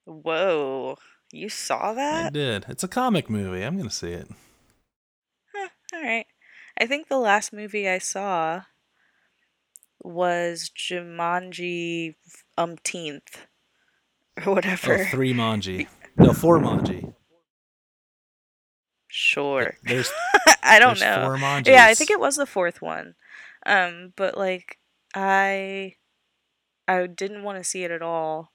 Whoa. 0.05 0.97
You 1.33 1.49
saw 1.49 1.93
that? 1.95 2.27
I 2.27 2.31
did. 2.31 2.67
It's 2.69 2.85
a 2.85 2.89
comic 2.89 3.29
movie. 3.29 3.63
I'm 3.63 3.77
gonna 3.77 3.91
see 3.91 4.13
it. 4.13 4.29
Huh, 5.55 5.69
all 5.95 6.03
right. 6.03 6.27
I 6.79 6.87
think 6.87 7.09
the 7.09 7.19
last 7.19 7.53
movie 7.53 7.89
I 7.89 7.99
saw 7.99 8.63
was 10.03 10.71
Jumanji 10.77 12.15
umpteenth 12.57 13.47
or 14.39 14.43
Oh, 14.47 14.53
whatever. 14.55 15.05
three 15.07 15.33
Manji. 15.35 15.87
No, 16.19 16.33
four 16.33 16.59
Manji. 16.59 17.13
Sure. 19.19 19.79
There's 19.83 20.13
I 20.63 20.79
don't 20.79 20.99
there's 20.99 21.01
know. 21.01 21.61
Yeah, 21.65 21.87
I 21.87 21.95
think 21.95 22.11
it 22.11 22.21
was 22.21 22.37
the 22.37 22.45
fourth 22.45 22.83
one. 22.83 23.15
Um, 23.65 24.13
but 24.15 24.37
like 24.37 24.79
I 25.15 25.95
I 26.87 27.07
didn't 27.07 27.43
want 27.43 27.57
to 27.57 27.65
see 27.65 27.83
it 27.85 27.91
at 27.91 28.03
all. 28.03 28.53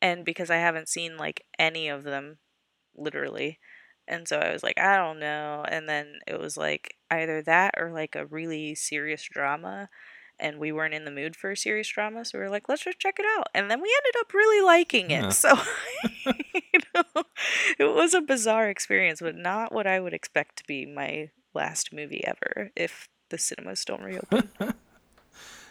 And 0.00 0.24
because 0.24 0.48
I 0.48 0.56
haven't 0.56 0.88
seen 0.88 1.18
like 1.18 1.44
any 1.58 1.88
of 1.88 2.04
them 2.04 2.38
literally. 2.96 3.58
And 4.06 4.26
so 4.26 4.38
I 4.38 4.52
was 4.52 4.62
like, 4.62 4.78
I 4.80 4.96
don't 4.96 5.18
know. 5.18 5.66
And 5.68 5.86
then 5.86 6.20
it 6.26 6.40
was 6.40 6.56
like 6.56 6.96
either 7.10 7.42
that 7.42 7.74
or 7.76 7.92
like 7.92 8.16
a 8.16 8.24
really 8.24 8.74
serious 8.74 9.22
drama. 9.30 9.90
And 10.38 10.58
we 10.58 10.72
weren't 10.72 10.94
in 10.94 11.04
the 11.04 11.10
mood 11.10 11.36
for 11.36 11.50
a 11.50 11.56
serious 11.56 11.88
drama, 11.88 12.24
so 12.24 12.38
we 12.38 12.44
were 12.44 12.50
like, 12.50 12.68
let's 12.68 12.84
just 12.84 13.00
check 13.00 13.18
it 13.18 13.26
out. 13.38 13.48
And 13.54 13.70
then 13.70 13.82
we 13.82 13.94
ended 13.98 14.20
up 14.20 14.32
really 14.32 14.64
liking 14.64 15.10
it. 15.10 15.24
Huh. 15.24 15.30
So 15.32 15.58
it 17.78 17.84
was 17.94 18.14
a 18.14 18.20
bizarre 18.20 18.68
experience, 18.68 19.20
but 19.20 19.36
not 19.36 19.72
what 19.72 19.86
I 19.86 20.00
would 20.00 20.14
expect 20.14 20.56
to 20.58 20.64
be 20.66 20.86
my 20.86 21.30
last 21.54 21.92
movie 21.92 22.24
ever 22.24 22.70
if 22.76 23.08
the 23.30 23.38
cinemas 23.38 23.84
don't 23.84 24.02
reopen. 24.02 24.48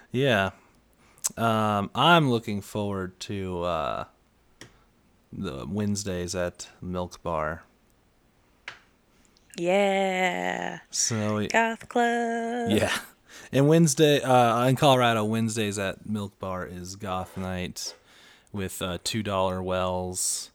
Yeah. 0.10 0.52
Um, 1.36 1.90
I'm 1.94 2.30
looking 2.32 2.62
forward 2.62 3.20
to 3.22 3.62
uh, 3.64 4.06
the 5.34 5.66
Wednesdays 5.68 6.34
at 6.34 6.70
Milk 6.82 7.22
Bar. 7.22 7.64
yeah. 9.58 10.80
So 10.92 11.46
Goth 11.48 11.90
Club. 11.90 12.72
yeah, 12.72 12.98
and 13.52 13.68
Wednesday 13.68 14.22
uh, 14.22 14.66
in 14.68 14.76
Colorado, 14.78 15.26
Wednesdays 15.26 15.78
at 15.78 16.08
Milk 16.08 16.40
Bar 16.40 16.66
is 16.66 16.96
Goth 16.96 17.36
Night 17.38 17.94
with 18.54 18.82
uh, 18.82 18.98
two 19.04 19.22
dollar 19.24 19.62
wells, 19.62 20.52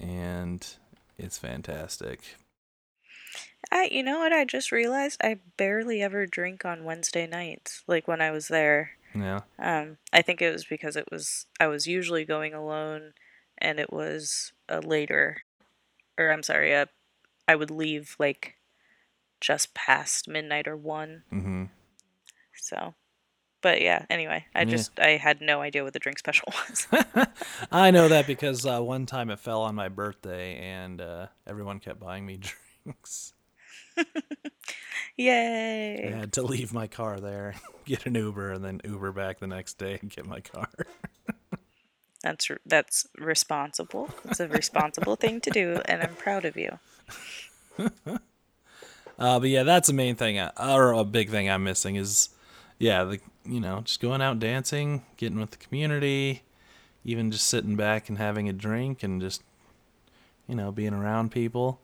and 0.00 0.66
it's 1.18 1.38
fantastic. 1.38 2.20
I, 3.70 3.88
you 3.90 4.02
know 4.02 4.18
what? 4.20 4.32
I 4.32 4.44
just 4.44 4.72
realized 4.72 5.20
I 5.22 5.38
barely 5.56 6.02
ever 6.02 6.26
drink 6.26 6.64
on 6.64 6.84
Wednesday 6.84 7.26
nights. 7.26 7.82
Like 7.86 8.08
when 8.08 8.20
I 8.20 8.30
was 8.30 8.48
there. 8.48 8.92
Yeah, 9.14 9.40
Um, 9.58 9.96
I 10.12 10.22
think 10.22 10.42
it 10.42 10.52
was 10.52 10.64
because 10.64 10.94
it 10.94 11.06
was 11.10 11.46
I 11.58 11.66
was 11.66 11.86
usually 11.86 12.24
going 12.24 12.52
alone, 12.52 13.14
and 13.56 13.80
it 13.80 13.92
was 13.92 14.52
a 14.68 14.80
later, 14.80 15.42
or 16.18 16.30
I'm 16.30 16.42
sorry, 16.42 16.72
a, 16.72 16.88
I 17.48 17.56
would 17.56 17.70
leave 17.70 18.16
like 18.18 18.56
just 19.40 19.72
past 19.74 20.28
midnight 20.28 20.68
or 20.68 20.76
one. 20.76 21.22
Mm-hmm. 21.32 21.64
So, 22.54 22.94
but 23.62 23.80
yeah. 23.80 24.04
Anyway, 24.10 24.44
I 24.54 24.60
Yeah. 24.60 24.64
just 24.66 24.98
I 25.00 25.10
had 25.16 25.40
no 25.40 25.60
idea 25.60 25.84
what 25.84 25.92
the 25.92 25.98
drink 25.98 26.18
special 26.18 26.52
was. 26.68 26.86
I 27.72 27.90
know 27.90 28.08
that 28.08 28.26
because 28.26 28.64
uh, 28.66 28.80
one 28.80 29.06
time 29.06 29.30
it 29.30 29.38
fell 29.40 29.62
on 29.62 29.74
my 29.74 29.88
birthday, 29.88 30.56
and 30.58 31.00
uh, 31.00 31.26
everyone 31.46 31.80
kept 31.80 32.00
buying 32.00 32.24
me 32.26 32.38
drinks. 32.84 33.32
Yay 35.16 36.12
i 36.14 36.16
had 36.16 36.32
to 36.34 36.42
leave 36.42 36.72
my 36.72 36.86
car 36.86 37.18
there, 37.18 37.56
get 37.84 38.06
an 38.06 38.14
Uber, 38.14 38.52
and 38.52 38.64
then 38.64 38.80
Uber 38.84 39.10
back 39.10 39.40
the 39.40 39.46
next 39.48 39.74
day 39.78 39.98
and 40.00 40.08
get 40.10 40.24
my 40.26 40.38
car. 40.40 40.68
That's 42.22 42.48
r- 42.50 42.60
that's 42.66 43.06
responsible. 43.18 44.10
It's 44.24 44.38
a 44.40 44.46
responsible 44.48 45.16
thing 45.16 45.40
to 45.40 45.50
do, 45.50 45.80
and 45.86 46.02
I'm 46.02 46.14
proud 46.14 46.44
of 46.44 46.56
you. 46.56 46.78
Uh, 49.18 49.40
but 49.40 49.48
yeah, 49.48 49.64
that's 49.64 49.88
the 49.88 49.92
main 49.92 50.14
thing, 50.14 50.38
I, 50.38 50.50
or 50.76 50.92
a 50.92 51.04
big 51.04 51.30
thing 51.30 51.50
I'm 51.50 51.64
missing 51.64 51.96
is, 51.96 52.28
yeah, 52.78 53.04
the 53.04 53.20
you 53.44 53.60
know 53.60 53.80
just 53.82 54.00
going 54.00 54.22
out 54.22 54.38
dancing, 54.38 55.04
getting 55.16 55.38
with 55.38 55.50
the 55.50 55.56
community, 55.56 56.42
even 57.04 57.30
just 57.30 57.46
sitting 57.46 57.76
back 57.76 58.08
and 58.08 58.18
having 58.18 58.48
a 58.48 58.52
drink 58.52 59.02
and 59.02 59.20
just, 59.20 59.42
you 60.46 60.54
know, 60.54 60.70
being 60.70 60.92
around 60.92 61.30
people. 61.30 61.80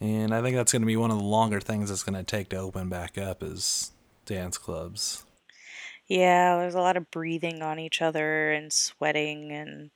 And 0.00 0.34
I 0.34 0.42
think 0.42 0.56
that's 0.56 0.72
going 0.72 0.82
to 0.82 0.86
be 0.86 0.96
one 0.96 1.10
of 1.10 1.18
the 1.18 1.24
longer 1.24 1.60
things 1.60 1.90
it's 1.90 2.02
going 2.02 2.16
to 2.16 2.24
take 2.24 2.48
to 2.50 2.56
open 2.56 2.88
back 2.88 3.16
up 3.18 3.42
is 3.42 3.92
dance 4.26 4.58
clubs. 4.58 5.24
Yeah, 6.06 6.58
there's 6.58 6.74
a 6.74 6.80
lot 6.80 6.96
of 6.96 7.10
breathing 7.10 7.62
on 7.62 7.78
each 7.78 8.02
other 8.02 8.52
and 8.52 8.72
sweating 8.72 9.50
and 9.52 9.90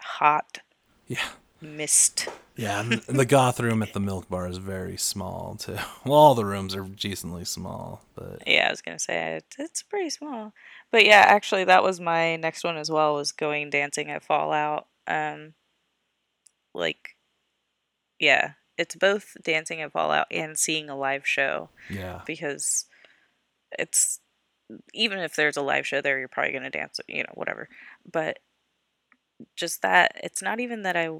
hot 0.00 0.58
Yeah. 1.06 1.28
Mist. 1.62 2.28
Yeah, 2.56 2.80
and 2.80 2.92
the 3.06 3.24
goth 3.24 3.60
room 3.60 3.82
at 3.82 3.92
the 3.92 4.00
milk 4.00 4.28
bar 4.28 4.46
is 4.46 4.58
very 4.58 4.96
small 4.96 5.56
too. 5.58 5.76
Well, 6.04 6.14
all 6.14 6.34
the 6.34 6.44
rooms 6.44 6.74
are 6.74 6.82
decently 6.82 7.44
small, 7.44 8.02
but 8.14 8.42
Yeah, 8.46 8.66
I 8.68 8.70
was 8.70 8.82
gonna 8.82 8.98
say 8.98 9.40
it's 9.58 9.82
pretty 9.82 10.10
small, 10.10 10.52
but 10.90 11.06
yeah, 11.06 11.24
actually, 11.26 11.64
that 11.64 11.82
was 11.82 12.00
my 12.00 12.36
next 12.36 12.64
one 12.64 12.76
as 12.76 12.90
well. 12.90 13.14
Was 13.14 13.32
going 13.32 13.70
dancing 13.70 14.10
at 14.10 14.22
Fallout. 14.24 14.86
Um, 15.06 15.54
like, 16.74 17.16
yeah, 18.18 18.52
it's 18.76 18.94
both 18.94 19.36
dancing 19.42 19.80
at 19.80 19.92
Fallout 19.92 20.26
and 20.30 20.58
seeing 20.58 20.90
a 20.90 20.96
live 20.96 21.26
show 21.26 21.70
yeah, 21.88 22.22
because 22.26 22.86
it's 23.78 24.20
even 24.94 25.18
if 25.18 25.36
there's 25.36 25.56
a 25.56 25.62
live 25.62 25.86
show 25.86 26.00
there, 26.00 26.18
you're 26.18 26.28
probably 26.28 26.52
gonna 26.52 26.70
dance, 26.70 27.00
you 27.08 27.22
know, 27.22 27.32
whatever. 27.34 27.68
But 28.10 28.38
just 29.56 29.82
that, 29.82 30.12
it's 30.22 30.42
not 30.42 30.60
even 30.60 30.82
that 30.82 30.96
I, 30.96 31.10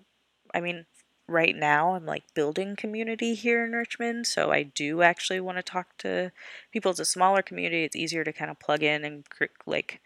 I 0.55 0.61
mean, 0.61 0.87
right 1.27 1.55
now 1.57 1.95
I'm 1.95 2.05
like 2.07 2.25
building 2.35 2.77
community 2.77 3.35
here 3.35 3.65
in 3.65 3.73
Richmond, 3.73 4.27
so 4.27 4.51
I 4.51 4.63
do 4.65 5.03
actually 5.03 5.41
want 5.41 5.59
to 5.59 5.63
talk 5.63 5.97
to 5.99 6.33
people. 6.73 6.91
It's 6.91 7.01
a 7.01 7.05
smaller 7.05 7.43
community. 7.43 7.85
It's 7.85 7.97
easier 7.97 8.25
to 8.25 8.33
kind 8.33 8.51
of 8.51 8.59
plug 8.59 8.83
in 8.83 9.05
and 9.05 9.25
like 9.67 10.01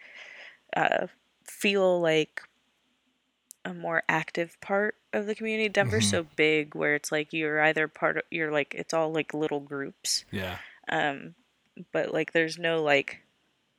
uh, 0.77 1.07
feel 1.45 2.01
like 2.01 2.43
a 3.65 3.75
more 3.75 4.03
active 4.09 4.61
part 4.61 4.95
of 5.13 5.27
the 5.27 5.35
community. 5.35 5.69
Denver's 5.69 6.07
Mhm. 6.07 6.11
so 6.11 6.23
big 6.37 6.75
where 6.75 6.95
it's 6.95 7.11
like 7.11 7.33
you're 7.33 7.61
either 7.63 7.89
part 7.89 8.17
of 8.19 8.23
you're 8.31 8.53
like 8.53 8.75
it's 8.75 8.95
all 8.95 9.13
like 9.13 9.35
little 9.35 9.61
groups. 9.61 10.25
yeah, 10.31 10.59
Um 10.89 11.35
but 11.93 12.13
like 12.13 12.33
there's 12.33 12.59
no 12.59 12.83
like 12.83 13.23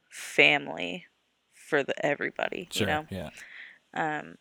family 0.10 1.08
for 1.54 1.84
the 1.84 2.06
everybody, 2.06 2.68
sure, 2.72 2.82
you 2.82 2.86
know. 2.94 3.08
yeah, 3.10 3.30
Um 3.94 4.38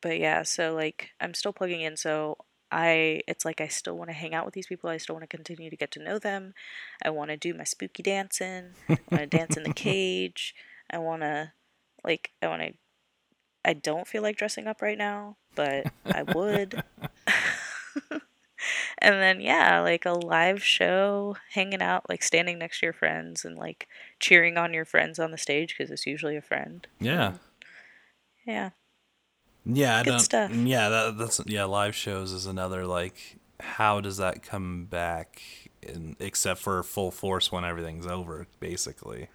but 0.00 0.18
yeah, 0.18 0.42
so 0.42 0.74
like 0.74 1.10
I'm 1.20 1.34
still 1.34 1.52
plugging 1.52 1.80
in 1.80 1.96
so 1.96 2.38
I 2.72 3.22
it's 3.26 3.44
like 3.44 3.60
I 3.60 3.68
still 3.68 3.96
want 3.96 4.10
to 4.10 4.14
hang 4.14 4.34
out 4.34 4.44
with 4.44 4.54
these 4.54 4.66
people. 4.66 4.90
I 4.90 4.98
still 4.98 5.14
want 5.14 5.28
to 5.28 5.36
continue 5.36 5.70
to 5.70 5.76
get 5.76 5.90
to 5.92 6.02
know 6.02 6.18
them. 6.18 6.54
I 7.02 7.10
want 7.10 7.30
to 7.30 7.36
do 7.36 7.54
my 7.54 7.64
spooky 7.64 8.02
dancing. 8.02 8.74
I 8.88 8.98
want 9.10 9.30
to 9.30 9.38
dance 9.38 9.56
in 9.56 9.64
the 9.64 9.72
cage. 9.74 10.54
I 10.90 10.98
want 10.98 11.22
to 11.22 11.52
like 12.04 12.30
I 12.42 12.48
want 12.48 12.62
to 12.62 12.72
I 13.64 13.74
don't 13.74 14.08
feel 14.08 14.22
like 14.22 14.36
dressing 14.36 14.66
up 14.66 14.80
right 14.80 14.98
now, 14.98 15.36
but 15.54 15.86
I 16.06 16.22
would. 16.22 16.82
and 18.98 19.14
then 19.14 19.40
yeah, 19.40 19.80
like 19.80 20.06
a 20.06 20.12
live 20.12 20.62
show, 20.62 21.36
hanging 21.50 21.82
out, 21.82 22.08
like 22.08 22.22
standing 22.22 22.58
next 22.58 22.80
to 22.80 22.86
your 22.86 22.92
friends 22.92 23.44
and 23.44 23.56
like 23.56 23.88
cheering 24.18 24.56
on 24.56 24.74
your 24.74 24.84
friends 24.84 25.18
on 25.18 25.30
the 25.30 25.38
stage 25.38 25.76
because 25.76 25.90
it's 25.90 26.06
usually 26.06 26.36
a 26.36 26.42
friend. 26.42 26.86
Yeah. 27.00 27.34
Yeah. 28.46 28.70
Yeah, 29.64 29.98
I 29.98 30.02
Good 30.02 30.10
don't. 30.10 30.20
stuff. 30.20 30.54
Yeah, 30.54 30.88
that, 30.88 31.18
that's 31.18 31.40
yeah. 31.46 31.64
Live 31.64 31.94
shows 31.94 32.32
is 32.32 32.46
another 32.46 32.86
like. 32.86 33.36
How 33.60 34.00
does 34.00 34.16
that 34.16 34.42
come 34.42 34.86
back? 34.86 35.42
In, 35.82 36.16
except 36.18 36.60
for 36.60 36.82
full 36.82 37.10
force 37.10 37.50
when 37.52 37.64
everything's 37.64 38.06
over, 38.06 38.46
basically. 38.58 39.28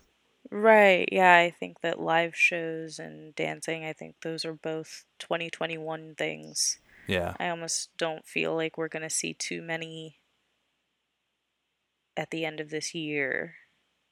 Right. 0.52 1.10
Yeah, 1.12 1.36
I 1.38 1.50
think 1.50 1.82
that 1.82 2.00
live 2.00 2.36
shows 2.36 3.00
and 3.00 3.34
dancing, 3.36 3.84
I 3.84 3.94
think 3.94 4.16
those 4.22 4.46
are 4.46 4.54
both 4.54 5.06
2021 5.20 6.14
things. 6.16 6.78
Yeah. 7.08 7.34
I 7.40 7.50
almost 7.50 7.90
don't 7.98 8.26
feel 8.28 8.56
like 8.56 8.78
we're 8.78 8.88
going 8.88 9.04
to 9.04 9.10
see 9.10 9.34
too 9.34 9.62
many 9.64 10.20
at 12.16 12.30
the 12.32 12.46
end 12.46 12.60
of 12.60 12.70
this 12.70 12.94
year. 12.94 13.56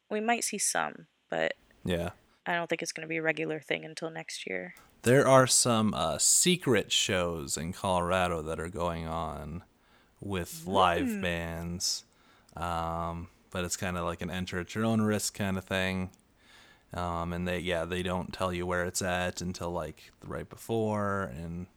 We 0.09 0.19
might 0.19 0.43
see 0.43 0.57
some, 0.57 1.07
but 1.29 1.53
Yeah. 1.85 2.11
I 2.45 2.55
don't 2.55 2.67
think 2.69 2.81
it's 2.81 2.91
going 2.91 3.05
to 3.07 3.09
be 3.09 3.17
a 3.17 3.21
regular 3.23 3.59
thing 3.59 3.85
until 3.85 4.09
next 4.09 4.45
year. 4.47 4.73
There 5.03 5.27
are 5.27 5.47
some 5.47 5.93
uh, 5.93 6.17
secret 6.17 6.91
shows 6.91 7.57
in 7.57 7.73
Colorado 7.73 8.41
that 8.41 8.59
are 8.59 8.69
going 8.69 9.05
on 9.05 9.63
with 10.21 10.63
live 10.65 11.21
bands, 11.21 12.05
um, 12.55 13.27
but 13.51 13.65
it's 13.65 13.75
kind 13.75 13.97
of 13.97 14.05
like 14.05 14.21
an 14.21 14.31
enter 14.31 14.59
at 14.59 14.73
your 14.73 14.85
own 14.85 15.01
risk 15.01 15.37
kind 15.37 15.57
of 15.57 15.65
thing. 15.65 16.09
Um, 16.93 17.33
and 17.33 17.45
they, 17.47 17.59
yeah, 17.59 17.83
they 17.85 18.01
don't 18.03 18.31
tell 18.31 18.53
you 18.53 18.65
where 18.65 18.85
it's 18.85 19.01
at 19.01 19.41
until 19.41 19.71
like 19.71 20.11
right 20.25 20.47
before, 20.47 21.23
and 21.35 21.67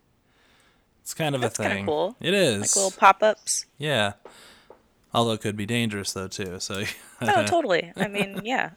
it's 1.03 1.15
kind 1.15 1.35
of 1.35 1.41
That's 1.41 1.59
a 1.59 1.63
thing. 1.65 1.87
cool. 1.87 2.17
It 2.21 2.35
is. 2.35 2.61
Like 2.61 2.77
little 2.77 2.99
pop 2.99 3.23
ups. 3.23 3.67
yeah. 3.79 4.13
Although 5.15 5.33
it 5.33 5.41
could 5.41 5.57
be 5.57 5.67
dangerous 5.67 6.13
though 6.13 6.29
too. 6.29 6.61
So 6.61 6.85
No, 7.23 7.45
totally. 7.47 7.93
I 7.97 8.07
mean, 8.07 8.43
yeah. 8.45 8.71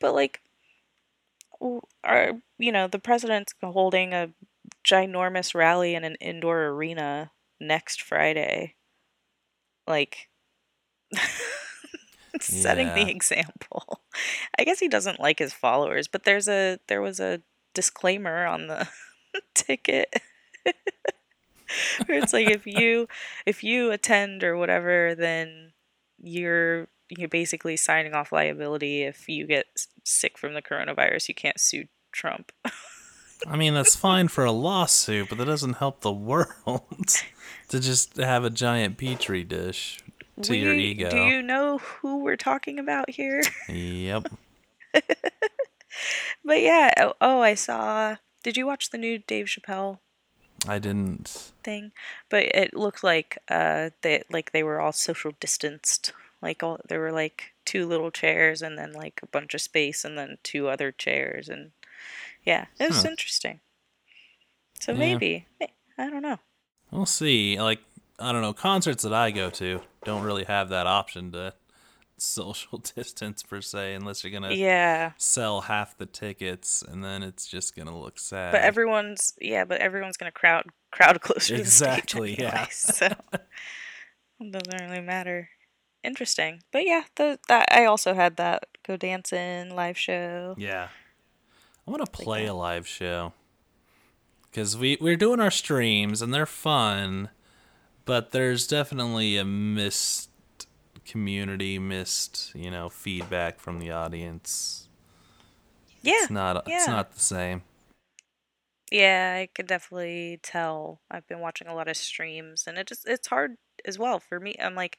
But 0.00 0.12
like, 0.14 0.40
our, 2.04 2.32
you 2.58 2.72
know, 2.72 2.86
the 2.86 2.98
president's 2.98 3.54
holding 3.62 4.12
a 4.12 4.30
ginormous 4.86 5.54
rally 5.54 5.94
in 5.94 6.04
an 6.04 6.16
indoor 6.16 6.66
arena 6.66 7.30
next 7.60 8.02
Friday. 8.02 8.74
Like, 9.86 10.28
setting 12.40 12.88
the 12.88 13.10
example. 13.10 14.02
I 14.58 14.64
guess 14.64 14.78
he 14.78 14.88
doesn't 14.88 15.20
like 15.20 15.38
his 15.38 15.52
followers, 15.52 16.08
but 16.08 16.24
there's 16.24 16.48
a 16.48 16.78
there 16.88 17.00
was 17.00 17.20
a 17.20 17.42
disclaimer 17.74 18.46
on 18.46 18.66
the 18.66 18.88
ticket 19.54 20.14
where 22.06 22.18
it's 22.18 22.32
like 22.32 22.48
if 22.48 22.66
you 22.66 23.08
if 23.46 23.64
you 23.64 23.90
attend 23.90 24.44
or 24.44 24.56
whatever, 24.56 25.14
then 25.14 25.72
you're 26.20 26.88
you're 27.08 27.28
basically 27.28 27.76
signing 27.76 28.14
off 28.14 28.32
liability 28.32 29.02
if 29.02 29.28
you 29.28 29.46
get 29.46 29.66
sick 30.04 30.38
from 30.38 30.54
the 30.54 30.62
coronavirus. 30.62 31.28
You 31.28 31.34
can't 31.34 31.60
sue 31.60 31.86
Trump. 32.12 32.52
I 33.46 33.56
mean, 33.56 33.74
that's 33.74 33.94
fine 33.94 34.28
for 34.28 34.44
a 34.44 34.52
lawsuit, 34.52 35.28
but 35.28 35.38
that 35.38 35.44
doesn't 35.44 35.74
help 35.74 36.00
the 36.00 36.12
world 36.12 37.06
to 37.68 37.80
just 37.80 38.16
have 38.16 38.44
a 38.44 38.50
giant 38.50 38.98
petri 38.98 39.44
dish 39.44 40.00
to 40.42 40.56
your 40.56 40.74
ego. 40.74 41.10
Do 41.10 41.18
you 41.18 41.42
know 41.42 41.78
who 41.78 42.18
we're 42.18 42.36
talking 42.36 42.78
about 42.78 43.10
here? 43.10 43.42
Yep. 43.68 44.28
but 46.44 46.62
yeah, 46.62 46.90
oh, 46.96 47.12
oh, 47.20 47.40
I 47.40 47.54
saw. 47.54 48.16
Did 48.42 48.56
you 48.56 48.66
watch 48.66 48.90
the 48.90 48.98
new 48.98 49.18
Dave 49.18 49.46
Chappelle 49.46 49.98
I 50.66 50.78
didn't. 50.78 51.52
thing? 51.62 51.92
But 52.30 52.44
it 52.54 52.74
looked 52.74 53.04
like 53.04 53.38
uh 53.48 53.90
they 54.02 54.22
like 54.30 54.52
they 54.52 54.62
were 54.62 54.80
all 54.80 54.92
social 54.92 55.32
distanced. 55.38 56.12
Like 56.40 56.62
all 56.62 56.78
there 56.88 57.00
were 57.00 57.12
like 57.12 57.52
two 57.64 57.86
little 57.86 58.10
chairs 58.10 58.62
and 58.62 58.78
then 58.78 58.92
like 58.92 59.20
a 59.22 59.26
bunch 59.26 59.54
of 59.54 59.60
space 59.60 60.04
and 60.04 60.16
then 60.16 60.38
two 60.42 60.68
other 60.68 60.92
chairs 60.92 61.48
and 61.48 61.72
yeah, 62.44 62.66
it 62.78 62.88
was 62.88 63.02
Huh. 63.02 63.10
interesting. 63.10 63.60
So 64.80 64.92
Yeah. 64.92 64.98
maybe 64.98 65.46
I 65.98 66.08
don't 66.10 66.22
know. 66.22 66.38
We'll 66.90 67.06
see. 67.06 67.60
Like, 67.60 67.80
I 68.18 68.32
don't 68.32 68.42
know. 68.42 68.52
Concerts 68.54 69.02
that 69.02 69.12
I 69.12 69.30
go 69.30 69.50
to 69.50 69.82
don't 70.04 70.22
really 70.22 70.44
have 70.44 70.68
that 70.70 70.86
option 70.86 71.32
to 71.32 71.54
social 72.16 72.78
distance 72.96 73.42
per 73.42 73.60
se, 73.60 73.94
unless 73.94 74.22
you're 74.24 74.32
gonna 74.32 74.54
Yeah, 74.54 75.12
sell 75.18 75.62
half 75.62 75.96
the 75.98 76.06
tickets, 76.06 76.82
and 76.82 77.04
then 77.04 77.22
it's 77.22 77.46
just 77.46 77.76
gonna 77.76 77.98
look 77.98 78.18
sad. 78.18 78.52
but 78.52 78.62
everyone's 78.62 79.34
yeah, 79.40 79.64
but 79.64 79.80
everyone's 79.80 80.16
gonna 80.16 80.32
crowd 80.32 80.66
crowd 80.90 81.20
closer 81.20 81.54
Exactly, 81.56 82.36
to 82.36 82.42
the 82.42 82.48
stage 82.48 82.52
yeah. 82.52 82.66
so 82.70 83.06
it 84.40 84.52
doesn't 84.52 84.88
really 84.90 85.00
matter. 85.02 85.48
Interesting, 86.04 86.62
but 86.72 86.86
yeah, 86.86 87.02
the, 87.16 87.38
that 87.48 87.68
I 87.72 87.84
also 87.84 88.14
had 88.14 88.36
that 88.36 88.64
go 88.86 88.96
dancing 88.96 89.74
live 89.74 89.98
show. 89.98 90.54
Yeah. 90.56 90.88
I 91.86 91.90
want 91.90 92.04
to 92.04 92.10
play 92.10 92.44
that. 92.44 92.52
a 92.52 92.54
live 92.54 92.86
show. 92.86 93.32
Because 94.50 94.76
we, 94.76 94.96
we're 95.00 95.16
doing 95.16 95.40
our 95.40 95.50
streams 95.50 96.22
and 96.22 96.32
they're 96.32 96.46
fun, 96.46 97.30
but 98.04 98.30
there's 98.30 98.66
definitely 98.66 99.36
a 99.36 99.44
missed 99.44 100.30
community, 101.04 101.78
missed, 101.78 102.52
you 102.54 102.70
know, 102.70 102.88
feedback 102.88 103.58
from 103.58 103.78
the 103.80 103.90
audience. 103.90 104.88
Yeah, 106.02 106.14
It's 106.22 106.30
not 106.30 106.62
yeah. 106.66 106.76
it's 106.76 106.86
not 106.86 107.12
the 107.12 107.20
same. 107.20 107.62
Yeah, 108.90 109.36
I 109.40 109.48
could 109.54 109.66
definitely 109.66 110.38
tell. 110.42 111.00
I've 111.10 111.26
been 111.26 111.40
watching 111.40 111.66
a 111.66 111.74
lot 111.74 111.88
of 111.88 111.96
streams 111.96 112.64
and 112.66 112.78
it 112.78 112.86
just 112.86 113.06
it's 113.06 113.28
hard 113.28 113.56
as 113.84 113.98
well 113.98 114.20
for 114.20 114.38
me. 114.38 114.54
I'm 114.62 114.74
like, 114.74 114.98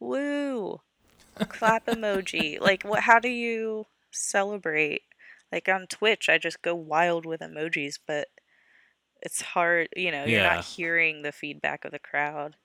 "Woo." 0.00 0.82
Clap 1.48 1.86
emoji. 1.86 2.58
Like 2.60 2.84
what 2.84 3.02
how 3.04 3.18
do 3.20 3.28
you 3.28 3.86
celebrate? 4.12 5.02
Like 5.52 5.68
on 5.68 5.86
Twitch, 5.88 6.28
I 6.28 6.38
just 6.38 6.62
go 6.62 6.74
wild 6.74 7.26
with 7.26 7.40
emojis, 7.42 7.98
but 8.06 8.28
it's 9.22 9.42
hard, 9.42 9.88
you 9.96 10.10
know, 10.12 10.26
you're 10.26 10.42
Yeah. 10.42 10.42
not 10.42 10.60
hearing 10.60 11.22
the 11.22 11.32
feedback 11.32 11.84
of 11.84 11.92
the 11.92 11.98
crowd. 12.00 12.56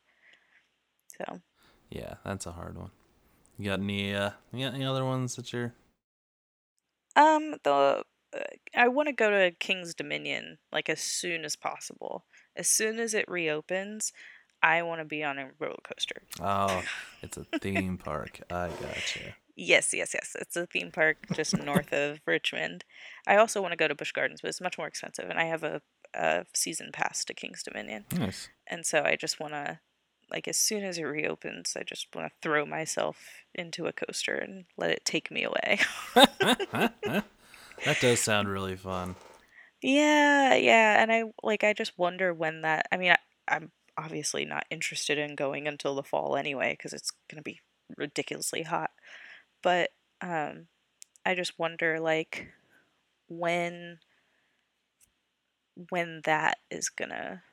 So, 1.18 1.42
Yeah, 1.90 2.16
that's 2.24 2.46
a 2.46 2.52
hard 2.52 2.78
one. 2.78 2.92
You 3.58 3.66
got 3.66 3.80
any 3.82 4.14
uh 4.16 4.32
you 4.54 4.66
got 4.66 4.76
any 4.76 4.86
other 4.86 5.06
ones 5.06 5.36
that 5.38 5.54
you're 5.54 5.76
um 7.16 7.56
the 7.64 8.04
uh, 8.34 8.40
I 8.76 8.88
want 8.90 9.08
to 9.08 9.14
go 9.14 9.30
to 9.30 9.52
Kings 9.60 9.94
Dominion 9.96 10.58
like 10.72 10.90
as 10.90 11.00
soon 11.00 11.46
as 11.46 11.56
possible. 11.56 12.26
As 12.56 12.68
soon 12.68 13.00
as 13.00 13.14
it 13.14 13.30
reopens, 13.30 14.12
I 14.66 14.82
want 14.82 15.00
to 15.00 15.06
be 15.06 15.24
on 15.24 15.38
a 15.38 15.50
roller 15.60 15.76
coaster. 15.84 16.24
Oh, 16.42 16.82
it's 17.22 17.38
a 17.38 17.46
theme 17.60 17.98
park. 17.98 18.40
I 18.50 18.70
gotcha. 18.70 19.36
Yes, 19.56 19.94
yes, 19.94 20.14
yes. 20.14 20.36
It's 20.40 20.56
a 20.56 20.66
theme 20.66 20.92
park 20.92 21.18
just 21.34 21.56
north 21.58 21.94
of 21.94 22.20
Richmond. 22.26 22.84
I 23.28 23.36
also 23.38 23.62
want 23.62 23.72
to 23.74 23.78
go 23.78 23.88
to 23.88 23.96
Busch 23.96 24.12
Gardens, 24.12 24.42
but 24.42 24.50
it's 24.50 24.60
much 24.62 24.78
more 24.78 24.88
expensive, 24.88 25.30
and 25.30 25.40
I 25.40 25.46
have 25.46 25.64
a, 25.64 25.82
a 26.14 26.46
season 26.54 26.90
pass 26.92 27.24
to 27.26 27.34
Kings 27.34 27.62
Dominion, 27.64 28.06
Nice. 28.18 28.50
and 28.68 28.86
so 28.86 29.04
I 29.04 29.16
just 29.16 29.40
want 29.40 29.54
to, 29.54 29.80
like, 30.32 30.48
as 30.48 30.58
soon 30.58 30.84
as 30.84 30.98
it 30.98 31.04
reopens, 31.04 31.76
I 31.78 31.84
just 31.84 32.08
want 32.16 32.28
to 32.28 32.36
throw 32.42 32.66
myself 32.66 33.18
into 33.54 33.86
a 33.86 33.94
coaster 33.94 34.36
and 34.36 34.66
let 34.78 34.90
it 34.90 35.06
take 35.06 35.30
me 35.32 35.44
away. 35.46 35.80
That 37.86 38.00
does 38.02 38.20
sound 38.22 38.48
really 38.50 38.76
fun. 38.78 39.16
yeah, 39.82 40.56
yeah, 40.56 41.02
and 41.04 41.12
I 41.12 41.24
like 41.44 41.64
I 41.64 41.74
just 41.74 41.98
wonder 42.00 42.34
when 42.34 42.62
that. 42.62 42.88
I 42.92 42.98
mean, 42.98 43.12
I, 43.12 43.18
I'm 43.48 43.72
obviously 43.98 44.46
not 44.46 44.66
interested 44.70 45.18
in 45.18 45.36
going 45.36 45.68
until 45.68 45.96
the 45.96 46.04
fall 46.04 46.36
anyway 46.36 46.74
because 46.74 46.94
it's 46.94 47.12
gonna 47.30 47.42
be 47.42 47.60
ridiculously 47.98 48.64
hot. 48.64 48.92
But 49.62 49.92
um, 50.22 50.68
I 51.26 51.36
just 51.36 51.58
wonder 51.58 52.00
like 52.00 52.48
when 53.28 54.00
when 55.90 56.22
that 56.24 56.60
is 56.72 56.90
gonna 56.90 57.44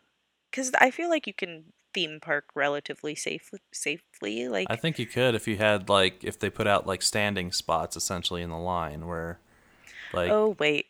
because 0.50 0.70
I 0.78 0.90
feel 0.90 1.09
like 1.09 1.26
you 1.26 1.35
can 1.35 1.64
theme 1.94 2.20
park 2.20 2.46
relatively 2.55 3.14
safely 3.14 3.61
safely 3.72 4.48
like 4.48 4.66
I 4.70 4.76
think 4.76 4.98
you 4.98 5.07
could 5.07 5.35
if 5.35 5.46
you 5.46 5.59
had 5.59 5.88
like 5.88 6.24
if 6.24 6.38
they 6.38 6.48
put 6.48 6.66
out 6.66 6.87
like 6.87 7.02
standing 7.02 7.52
spots 7.52 7.96
essentially 7.96 8.42
in 8.42 8.50
the 8.50 8.59
line 8.59 9.07
where 9.07 9.40
like 10.12 10.31
oh 10.31 10.57
wait 10.59 10.87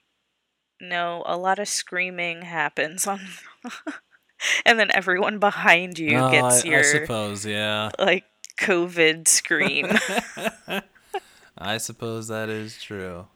no 0.81 1.23
a 1.27 1.37
lot 1.37 1.59
of 1.59 1.69
screaming 1.69 2.43
happens 2.43 3.07
on 3.07 3.21
and 4.67 4.79
then 4.79 4.91
everyone 4.95 5.39
behind 5.39 5.99
you 5.99 6.19
oh, 6.19 6.31
gets 6.31 6.65
I, 6.65 6.69
your 6.69 6.81
I 6.81 6.83
suppose 6.83 7.47
yeah. 7.47 7.91
like 7.99 8.25
covid 8.59 9.29
scream 9.29 9.91
I 11.59 11.79
suppose 11.79 12.29
that 12.29 12.49
is 12.49 12.81
true. 12.83 13.27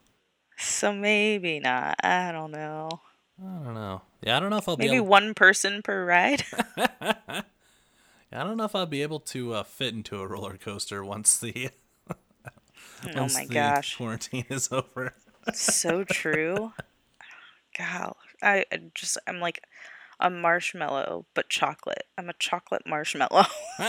so 0.57 0.93
maybe 0.93 1.61
not 1.61 1.97
i 2.03 2.33
don't 2.33 2.51
know 2.51 3.01
I 3.39 3.65
don't 3.65 3.75
know. 3.75 4.01
Yeah, 4.23 4.39
I 4.39 4.41
don't 4.41 4.49
know 4.49 4.57
if 4.57 4.67
I'll 4.67 4.79
maybe 4.79 4.93
be 4.93 4.97
able 4.97 5.09
one 5.09 5.35
person 5.35 5.83
per 5.83 6.07
ride 6.07 6.43
I 8.33 8.45
don't 8.45 8.57
know 8.57 8.65
if 8.65 8.75
I'll 8.75 8.87
be 8.87 9.03
able 9.03 9.21
to 9.21 9.55
uh, 9.55 9.63
fit 9.63 9.95
into 9.95 10.21
a 10.21 10.27
roller 10.27 10.57
coaster 10.57 11.05
once 11.05 11.39
the 11.39 11.71
oh 12.11 12.15
once 13.15 13.35
my 13.35 13.47
the 13.47 13.55
gosh. 13.55 13.97
quarantine 13.97 14.47
is 14.49 14.71
over. 14.73 15.15
so 15.53 16.05
true. 16.05 16.73
God, 17.79 18.15
I 18.43 18.65
just 18.95 19.19
I'm 19.27 19.41
like 19.41 19.63
a 20.21 20.31
marshmallow, 20.31 21.27
but 21.35 21.49
chocolate. 21.49 22.05
I'm 22.17 22.29
a 22.29 22.35
chocolate 22.39 22.87
marshmallow. 22.87 23.47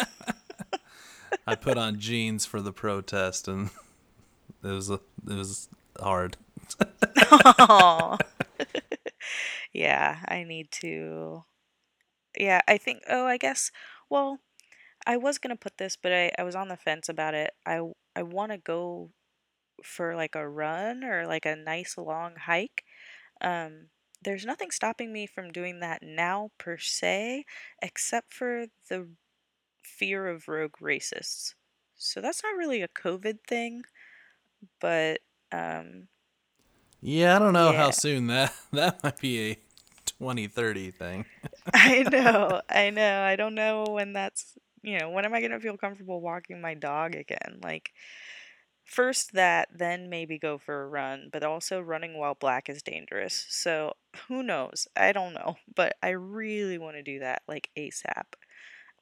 I 1.47 1.55
put 1.55 1.77
on 1.77 1.99
jeans 1.99 2.45
for 2.45 2.61
the 2.61 2.73
protest, 2.73 3.47
and 3.47 3.69
it 4.63 4.67
was 4.67 4.89
a, 4.89 4.99
it 5.27 5.35
was 5.35 5.69
hard. 5.99 6.37
Aw. 7.31 8.17
yeah, 9.73 10.19
I 10.27 10.43
need 10.43 10.71
to. 10.71 11.43
Yeah, 12.37 12.61
I 12.67 12.77
think. 12.77 13.03
Oh, 13.09 13.25
I 13.25 13.37
guess. 13.37 13.71
Well, 14.09 14.39
I 15.05 15.17
was 15.17 15.37
gonna 15.37 15.55
put 15.55 15.77
this, 15.77 15.95
but 15.95 16.11
I 16.13 16.31
I 16.37 16.43
was 16.43 16.55
on 16.55 16.67
the 16.67 16.77
fence 16.77 17.09
about 17.09 17.33
it. 17.33 17.51
I 17.65 17.81
I 18.15 18.23
want 18.23 18.51
to 18.51 18.57
go 18.57 19.11
for 19.83 20.15
like 20.15 20.35
a 20.35 20.47
run 20.47 21.03
or 21.03 21.27
like 21.27 21.45
a 21.45 21.55
nice 21.55 21.97
long 21.97 22.35
hike. 22.35 22.83
Um, 23.41 23.89
there's 24.21 24.45
nothing 24.45 24.71
stopping 24.71 25.13
me 25.13 25.27
from 25.27 25.51
doing 25.51 25.79
that 25.81 26.01
now 26.03 26.51
per 26.57 26.77
se, 26.77 27.45
except 27.81 28.33
for 28.33 28.67
the 28.89 29.09
fear 29.83 30.27
of 30.27 30.47
rogue 30.47 30.77
racists. 30.81 31.55
So 31.95 32.21
that's 32.21 32.43
not 32.43 32.57
really 32.57 32.81
a 32.81 32.87
COVID 32.89 33.39
thing, 33.47 33.83
but 34.79 35.21
um, 35.51 36.09
Yeah, 37.01 37.35
I 37.35 37.39
don't 37.39 37.53
know 37.53 37.71
how 37.71 37.91
soon 37.91 38.27
that 38.27 38.53
that 38.71 39.03
might 39.03 39.19
be 39.19 39.51
a 39.51 39.57
2030 40.05 40.91
thing. 40.91 41.25
I 41.73 42.03
know, 42.03 42.61
I 42.69 42.89
know. 42.89 43.21
I 43.23 43.35
don't 43.35 43.55
know 43.55 43.85
when 43.89 44.13
that's, 44.13 44.57
you 44.81 44.97
know, 44.99 45.09
when 45.09 45.25
am 45.25 45.33
I 45.33 45.39
going 45.41 45.51
to 45.51 45.59
feel 45.59 45.77
comfortable 45.77 46.21
walking 46.21 46.61
my 46.61 46.73
dog 46.73 47.15
again? 47.15 47.59
Like, 47.63 47.91
first 48.87 49.33
that, 49.33 49.69
then 49.73 50.09
maybe 50.09 50.39
go 50.39 50.57
for 50.57 50.83
a 50.83 50.87
run, 50.87 51.29
but 51.31 51.43
also 51.43 51.81
running 51.81 52.17
while 52.17 52.35
black 52.35 52.69
is 52.69 52.81
dangerous. 52.83 53.45
So, 53.49 53.93
who 54.27 54.43
knows? 54.43 54.87
I 54.95 55.11
don't 55.11 55.33
know, 55.33 55.57
but 55.75 55.95
I 56.03 56.09
really 56.09 56.77
want 56.77 56.97
to 56.97 57.03
do 57.03 57.19
that 57.19 57.43
like 57.47 57.69
ASAP. 57.77 58.25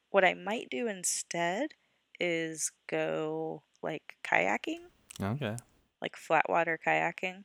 What 0.10 0.26
I 0.26 0.34
might 0.34 0.69
do 0.69 0.88
instead 0.88 1.74
is 2.19 2.71
go 2.88 3.63
like 3.84 4.15
kayaking, 4.24 4.89
Okay. 5.21 5.58
like 6.02 6.15
flat 6.17 6.45
water 6.50 6.80
kayaking, 6.86 7.43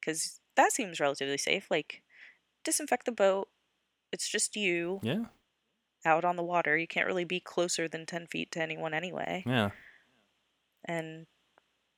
because 0.00 0.40
that 0.56 0.72
seems 0.72 1.00
relatively 1.00 1.38
safe. 1.38 1.70
Like, 1.70 2.02
disinfect 2.64 3.06
the 3.06 3.12
boat. 3.12 3.48
It's 4.12 4.28
just 4.28 4.56
you 4.56 5.00
Yeah. 5.02 5.24
out 6.04 6.24
on 6.24 6.36
the 6.36 6.42
water. 6.44 6.76
You 6.76 6.86
can't 6.86 7.06
really 7.06 7.24
be 7.24 7.40
closer 7.40 7.88
than 7.88 8.06
10 8.06 8.26
feet 8.26 8.52
to 8.52 8.62
anyone 8.62 8.94
anyway. 8.94 9.46
Yeah. 9.46 9.70
And 10.84 11.26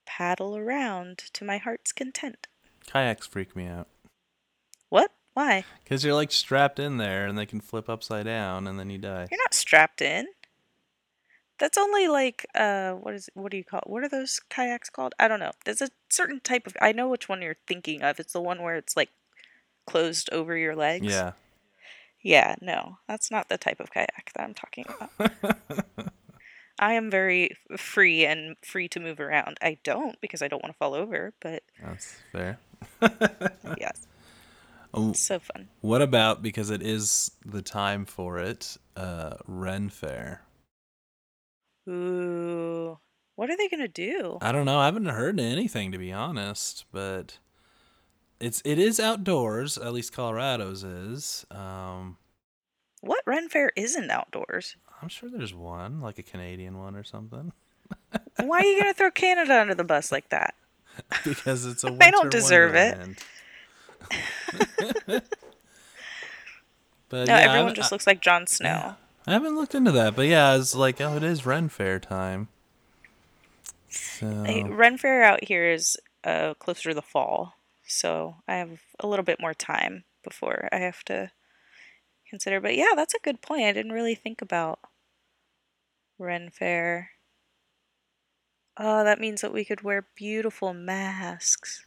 paddle 0.06 0.56
around 0.56 1.18
to 1.34 1.44
my 1.44 1.58
heart's 1.58 1.92
content. 1.92 2.46
Kayaks 2.86 3.26
freak 3.26 3.54
me 3.56 3.66
out 3.66 3.88
What? 4.88 5.10
Why? 5.34 5.64
because 5.84 6.02
you're 6.04 6.14
like 6.14 6.32
strapped 6.32 6.78
in 6.78 6.96
there, 6.96 7.26
and 7.26 7.36
they 7.36 7.44
can 7.46 7.60
flip 7.60 7.88
upside 7.90 8.24
down, 8.24 8.66
and 8.66 8.78
then 8.78 8.88
you 8.88 8.98
die. 8.98 9.26
You're 9.30 9.40
not 9.42 9.52
strapped 9.54 10.00
in. 10.00 10.26
That's 11.58 11.78
only 11.78 12.06
like 12.08 12.46
uh 12.54 12.92
what 12.92 13.14
is 13.14 13.28
what 13.34 13.50
do 13.50 13.56
you 13.56 13.64
call 13.64 13.80
what 13.86 14.02
are 14.02 14.08
those 14.08 14.40
kayaks 14.50 14.90
called? 14.90 15.14
I 15.18 15.26
don't 15.28 15.40
know. 15.40 15.52
There's 15.64 15.82
a 15.82 15.90
certain 16.10 16.40
type 16.40 16.66
of 16.66 16.76
I 16.80 16.92
know 16.92 17.08
which 17.08 17.28
one 17.28 17.42
you're 17.42 17.56
thinking 17.66 18.02
of. 18.02 18.20
It's 18.20 18.32
the 18.34 18.40
one 18.42 18.62
where 18.62 18.76
it's 18.76 18.96
like 18.96 19.10
closed 19.86 20.28
over 20.32 20.56
your 20.56 20.76
legs. 20.76 21.06
Yeah. 21.06 21.32
Yeah, 22.22 22.56
no. 22.60 22.98
That's 23.06 23.30
not 23.30 23.48
the 23.48 23.56
type 23.58 23.78
of 23.80 23.90
kayak 23.90 24.32
that 24.34 24.42
I'm 24.42 24.54
talking 24.54 24.84
about. 24.88 25.30
I 26.78 26.92
am 26.94 27.10
very 27.10 27.56
free 27.76 28.26
and 28.26 28.56
free 28.62 28.88
to 28.88 29.00
move 29.00 29.18
around. 29.20 29.56
I 29.62 29.78
don't 29.82 30.20
because 30.20 30.42
I 30.42 30.48
don't 30.48 30.62
want 30.62 30.74
to 30.74 30.78
fall 30.78 30.94
over, 30.94 31.32
but 31.40 31.62
That's 31.82 32.16
fair. 32.32 32.58
yes, 33.78 34.06
Oh, 34.94 35.12
so 35.14 35.38
fun. 35.38 35.68
what 35.80 36.02
about 36.02 36.42
because 36.42 36.70
it 36.70 36.82
is 36.82 37.30
the 37.44 37.62
time 37.62 38.04
for 38.04 38.38
it? 38.38 38.76
Uh, 38.96 39.36
Ren 39.46 39.88
Fair. 39.88 40.42
Ooh, 41.88 42.98
what 43.36 43.50
are 43.50 43.56
they 43.56 43.68
gonna 43.68 43.88
do? 43.88 44.38
I 44.40 44.52
don't 44.52 44.64
know. 44.66 44.78
I 44.78 44.86
haven't 44.86 45.06
heard 45.06 45.38
anything 45.40 45.92
to 45.92 45.98
be 45.98 46.12
honest, 46.12 46.84
but 46.92 47.38
it's 48.40 48.60
it 48.64 48.78
is 48.78 48.98
outdoors. 48.98 49.78
At 49.78 49.92
least 49.92 50.12
Colorado's 50.12 50.82
is. 50.84 51.46
Um, 51.50 52.18
What 53.00 53.22
Ren 53.26 53.48
Fair 53.48 53.72
isn't 53.76 54.10
outdoors? 54.10 54.76
I'm 55.02 55.08
sure 55.08 55.28
there's 55.30 55.54
one, 55.54 56.00
like 56.00 56.18
a 56.18 56.22
Canadian 56.22 56.78
one 56.78 56.96
or 56.96 57.04
something, 57.04 57.52
Why 58.36 58.60
are 58.60 58.64
you 58.64 58.80
gonna 58.80 58.94
throw 58.94 59.10
Canada 59.10 59.60
under 59.60 59.74
the 59.74 59.84
bus 59.84 60.12
like 60.12 60.28
that? 60.30 60.54
because 61.24 61.66
it's 61.66 61.84
a. 61.84 61.90
They 61.92 62.10
don't 62.10 62.24
winter 62.24 62.38
deserve 62.38 62.74
it. 62.74 63.24
but 67.08 67.28
No, 67.28 67.34
yeah, 67.34 67.38
everyone 67.38 67.74
just 67.74 67.92
looks 67.92 68.06
like 68.06 68.20
Jon 68.20 68.46
Snow. 68.46 68.94
I 69.26 69.32
haven't 69.32 69.56
looked 69.56 69.74
into 69.74 69.92
that, 69.92 70.14
but 70.14 70.26
yeah, 70.26 70.56
it's 70.56 70.74
like 70.74 71.00
oh, 71.00 71.16
it 71.16 71.22
is 71.22 71.44
Ren 71.44 71.68
Fair 71.68 71.98
time. 71.98 72.48
So 73.88 74.44
Hey, 74.44 74.62
Ren 74.62 74.98
Fair 74.98 75.22
out 75.22 75.44
here 75.44 75.70
is 75.70 75.96
uh, 76.24 76.54
closer 76.54 76.90
to 76.90 76.94
the 76.94 77.02
fall, 77.02 77.54
so 77.86 78.36
I 78.46 78.56
have 78.56 78.80
a 79.00 79.06
little 79.06 79.24
bit 79.24 79.40
more 79.40 79.54
time 79.54 80.04
before 80.22 80.68
I 80.72 80.78
have 80.78 81.04
to 81.04 81.30
consider. 82.28 82.60
But 82.60 82.76
yeah, 82.76 82.92
that's 82.94 83.14
a 83.14 83.20
good 83.22 83.40
point. 83.40 83.64
I 83.64 83.72
didn't 83.72 83.92
really 83.92 84.14
think 84.14 84.42
about 84.42 84.80
Ren 86.18 86.50
Fair. 86.50 87.10
Oh, 88.78 89.04
that 89.04 89.20
means 89.20 89.40
that 89.40 89.52
we 89.52 89.64
could 89.64 89.82
wear 89.82 90.06
beautiful 90.14 90.74
masks. 90.74 91.86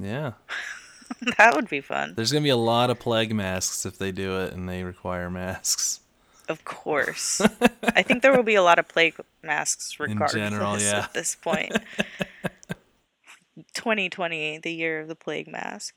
yeah, 0.00 0.32
that 1.38 1.56
would 1.56 1.68
be 1.68 1.80
fun. 1.80 2.14
there's 2.14 2.30
gonna 2.30 2.44
be 2.44 2.48
a 2.48 2.56
lot 2.56 2.90
of 2.90 2.98
plague 3.00 3.34
masks 3.34 3.84
if 3.84 3.98
they 3.98 4.12
do 4.12 4.38
it 4.40 4.52
and 4.52 4.68
they 4.68 4.84
require 4.84 5.30
masks. 5.30 6.00
Of 6.48 6.64
course. 6.64 7.40
I 7.94 8.02
think 8.02 8.22
there 8.22 8.34
will 8.34 8.42
be 8.42 8.54
a 8.54 8.62
lot 8.62 8.78
of 8.78 8.88
plague 8.88 9.16
masks 9.42 10.00
regardless 10.00 10.32
general, 10.32 10.78
yeah. 10.80 11.00
at 11.04 11.14
this 11.14 11.34
point. 11.34 11.76
2020, 13.74 14.58
the 14.58 14.72
year 14.72 15.00
of 15.00 15.08
the 15.08 15.14
plague 15.14 15.48
mask. 15.48 15.96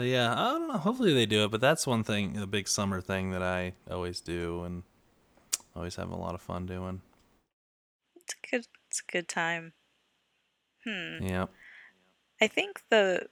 But 0.00 0.06
yeah, 0.06 0.32
I 0.32 0.52
don't 0.52 0.66
know. 0.66 0.78
Hopefully 0.78 1.12
they 1.12 1.26
do 1.26 1.44
it. 1.44 1.50
But 1.50 1.60
that's 1.60 1.86
one 1.86 2.04
thing, 2.04 2.38
a 2.38 2.46
big 2.46 2.68
summer 2.68 3.02
thing 3.02 3.32
that 3.32 3.42
I 3.42 3.74
always 3.90 4.22
do 4.22 4.64
and 4.64 4.82
always 5.76 5.96
have 5.96 6.08
a 6.08 6.16
lot 6.16 6.34
of 6.34 6.40
fun 6.40 6.64
doing. 6.64 7.02
It's 8.16 8.32
a 8.32 8.50
good 8.50 8.66
it's 8.88 9.02
a 9.06 9.12
good 9.12 9.28
time. 9.28 9.74
Hmm. 10.86 11.22
Yeah. 11.22 11.46
I 12.40 12.46
think 12.46 12.80
the 12.88 13.26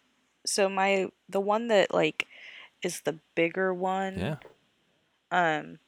so 0.44 0.68
my 0.68 1.09
the 1.26 1.40
one 1.40 1.68
that 1.68 1.94
like 1.94 2.26
is 2.83 3.00
the 3.00 3.18
bigger 3.35 3.72
one 3.72 4.18
Yeah. 4.18 4.37
um 5.31 5.78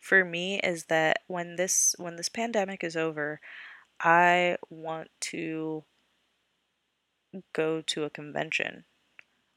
for 0.00 0.24
me 0.24 0.58
is 0.60 0.86
that 0.86 1.18
when 1.26 1.56
this 1.56 1.94
when 1.98 2.16
this 2.16 2.30
pandemic 2.30 2.82
is 2.82 2.96
over, 2.96 3.42
I 4.00 4.56
want 4.70 5.10
to 5.32 5.84
go 7.52 7.82
to 7.82 8.04
a 8.04 8.08
convention. 8.08 8.86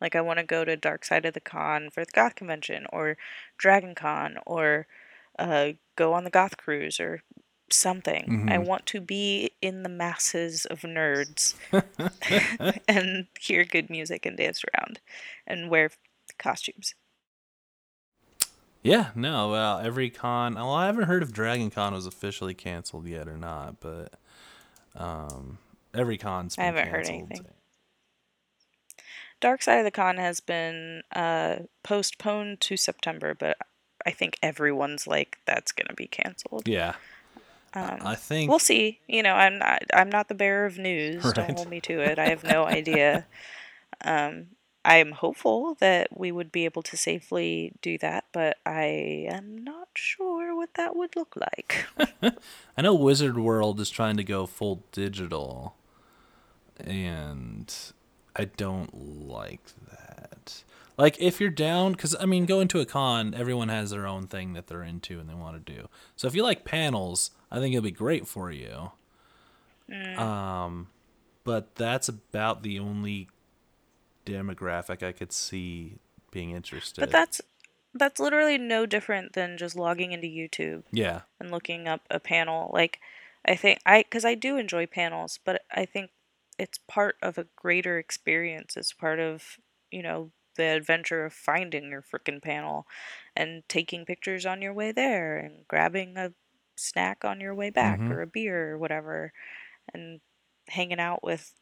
Like 0.01 0.15
I 0.15 0.21
want 0.21 0.39
to 0.39 0.43
go 0.45 0.65
to 0.65 0.75
Dark 0.75 1.05
Side 1.05 1.25
of 1.25 1.33
the 1.33 1.39
Con 1.39 1.89
for 1.91 2.03
the 2.03 2.11
Goth 2.11 2.35
convention 2.35 2.85
or 2.91 3.17
Dragon 3.57 3.95
Con 3.95 4.37
or 4.45 4.87
uh, 5.39 5.69
go 5.95 6.13
on 6.13 6.23
the 6.23 6.29
Goth 6.29 6.57
cruise 6.57 6.99
or 6.99 7.21
something. 7.69 8.49
I 8.49 8.57
Mhm. 8.57 8.65
want 8.65 8.85
to 8.87 8.99
be 8.99 9.51
in 9.61 9.83
the 9.83 9.89
masses 9.89 10.65
of 10.65 10.81
nerds 10.81 11.55
and 12.87 13.27
hear 13.39 13.63
good 13.63 13.89
music 13.89 14.25
and 14.25 14.35
dance 14.37 14.63
around 14.65 14.99
and 15.47 15.69
wear 15.69 15.91
costumes. 16.37 16.95
Yeah. 18.83 19.11
No. 19.15 19.49
Well, 19.49 19.79
every 19.79 20.09
con. 20.09 20.55
Well, 20.55 20.71
I 20.73 20.87
haven't 20.87 21.03
heard 21.03 21.21
if 21.23 21.31
Dragon 21.31 21.69
Con 21.69 21.93
was 21.93 22.07
officially 22.07 22.53
canceled 22.55 23.05
yet 23.07 23.27
or 23.27 23.37
not, 23.37 23.79
but 23.79 24.13
um, 24.95 25.59
every 25.93 26.17
con's 26.17 26.58
I 26.58 26.63
been 26.63 26.63
I 26.63 26.77
haven't 26.79 26.93
heard 26.93 27.06
anything. 27.08 27.45
Dark 29.42 29.62
Side 29.62 29.79
of 29.79 29.85
the 29.85 29.92
Con 29.92 30.17
has 30.17 30.39
been 30.39 31.02
uh, 31.13 31.58
postponed 31.83 32.62
to 32.62 32.77
September, 32.77 33.35
but 33.37 33.58
I 34.06 34.12
think 34.12 34.37
everyone's 34.42 35.06
like 35.06 35.39
that's 35.46 35.71
gonna 35.71 35.94
be 35.96 36.08
canceled. 36.08 36.67
Yeah. 36.67 36.96
Um, 37.73 38.00
I 38.02 38.15
think. 38.15 38.50
we'll 38.50 38.60
see. 38.60 39.00
You 39.08 39.23
know, 39.23 39.33
I'm 39.33 39.58
not 39.58 39.83
I'm 39.94 40.10
not 40.10 40.27
the 40.27 40.35
bearer 40.35 40.65
of 40.65 40.77
news. 40.77 41.23
Right. 41.25 41.35
Don't 41.35 41.58
hold 41.58 41.69
me 41.69 41.81
to 41.81 42.00
it. 42.00 42.19
I 42.19 42.29
have 42.29 42.44
no 42.44 42.65
idea. 42.65 43.25
Um, 44.04 44.48
I 44.83 44.98
am 44.98 45.12
hopeful 45.12 45.75
that 45.79 46.17
we 46.17 46.31
would 46.31 46.52
be 46.52 46.65
able 46.65 46.81
to 46.83 46.98
safely 46.98 47.73
do 47.83 48.00
that, 48.00 48.25
but 48.31 48.58
I 48.65 49.27
am 49.29 49.63
not 49.63 49.89
sure 49.94 50.56
what 50.56 50.73
that 50.73 50.96
would 50.96 51.15
look 51.15 51.35
like. 51.35 51.85
I 52.77 52.81
know 52.81 52.96
Wizard 52.96 53.37
World 53.37 53.79
is 53.79 53.92
trying 53.92 54.17
to 54.17 54.23
go 54.23 54.48
full 54.48 54.83
digital, 54.92 55.75
and 56.79 57.71
I 58.36 58.46
don't 58.46 59.27
like 59.27 59.63
that. 59.90 60.63
Like 60.98 61.19
if 61.19 61.42
you're 61.42 61.50
down, 61.50 61.94
because 61.94 62.15
I 62.19 62.25
mean, 62.25 62.46
going 62.46 62.67
to 62.69 62.79
a 62.79 62.86
con, 62.86 63.34
everyone 63.34 63.69
has 63.69 63.90
their 63.90 64.06
own 64.06 64.27
thing 64.27 64.54
that 64.54 64.67
they're 64.67 64.84
into 64.84 65.19
and 65.19 65.29
they 65.29 65.34
want 65.34 65.65
to 65.65 65.73
do. 65.73 65.88
So 66.15 66.27
if 66.27 66.36
you 66.36 66.44
like 66.44 66.63
panels, 66.63 67.32
I 67.50 67.60
think 67.60 67.73
it'll 67.73 67.84
be 67.84 67.92
great 67.92 68.27
for 68.27 68.52
you. 68.52 68.92
Mm. 69.90 70.17
Um, 70.17 70.88
but 71.44 71.75
that's 71.75 72.08
about 72.08 72.63
the 72.63 72.79
only 72.79 73.29
demographic 74.25 75.04
I 75.04 75.12
could 75.12 75.32
see 75.32 75.96
being 76.32 76.52
interested. 76.52 77.02
But 77.02 77.12
that's 77.12 77.42
that's 77.94 78.19
literally 78.19 78.58
no 78.58 78.86
different 78.86 79.34
than 79.34 79.58
just 79.58 79.75
logging 79.75 80.13
into 80.13 80.27
YouTube 80.27 80.84
yeah, 80.92 81.21
and 81.40 81.52
looking 81.52 81.88
up 81.88 82.02
a 82.10 82.19
panel. 82.19 82.69
Like 82.73 83.00
I 83.46 83.56
think 83.56 83.79
I 83.86 84.04
cuz 84.04 84.23
I 84.23 84.36
do 84.36 84.58
enjoy 84.58 84.86
panels, 84.86 85.40
but 85.44 85.63
I 85.71 85.86
think 85.86 86.12
it's 86.62 86.79
part 86.87 87.17
of 87.21 87.37
a 87.37 87.47
greater 87.55 87.97
experience. 87.99 88.77
It's 88.77 88.93
part 88.93 89.19
of, 89.19 89.57
you 89.91 90.03
know, 90.03 90.31
the 90.57 90.65
adventure 90.65 91.25
of 91.25 91.33
finding 91.33 91.89
your 91.91 92.03
frickin' 92.03 92.41
panel 92.43 92.87
and 93.35 93.63
taking 93.69 94.05
pictures 94.05 94.45
on 94.45 94.62
your 94.62 94.73
way 94.73 94.91
there 94.91 95.37
and 95.37 95.67
grabbing 95.67 96.17
a 96.17 96.33
snack 96.77 97.25
on 97.25 97.41
your 97.41 97.55
way 97.55 97.69
back 97.71 98.01
Mhm. 98.01 98.12
or 98.12 98.21
a 98.21 98.27
beer 98.27 98.73
or 98.73 98.79
whatever 98.79 99.33
and 99.93 100.21
hanging 100.69 100.99
out 100.99 101.23
with 101.23 101.53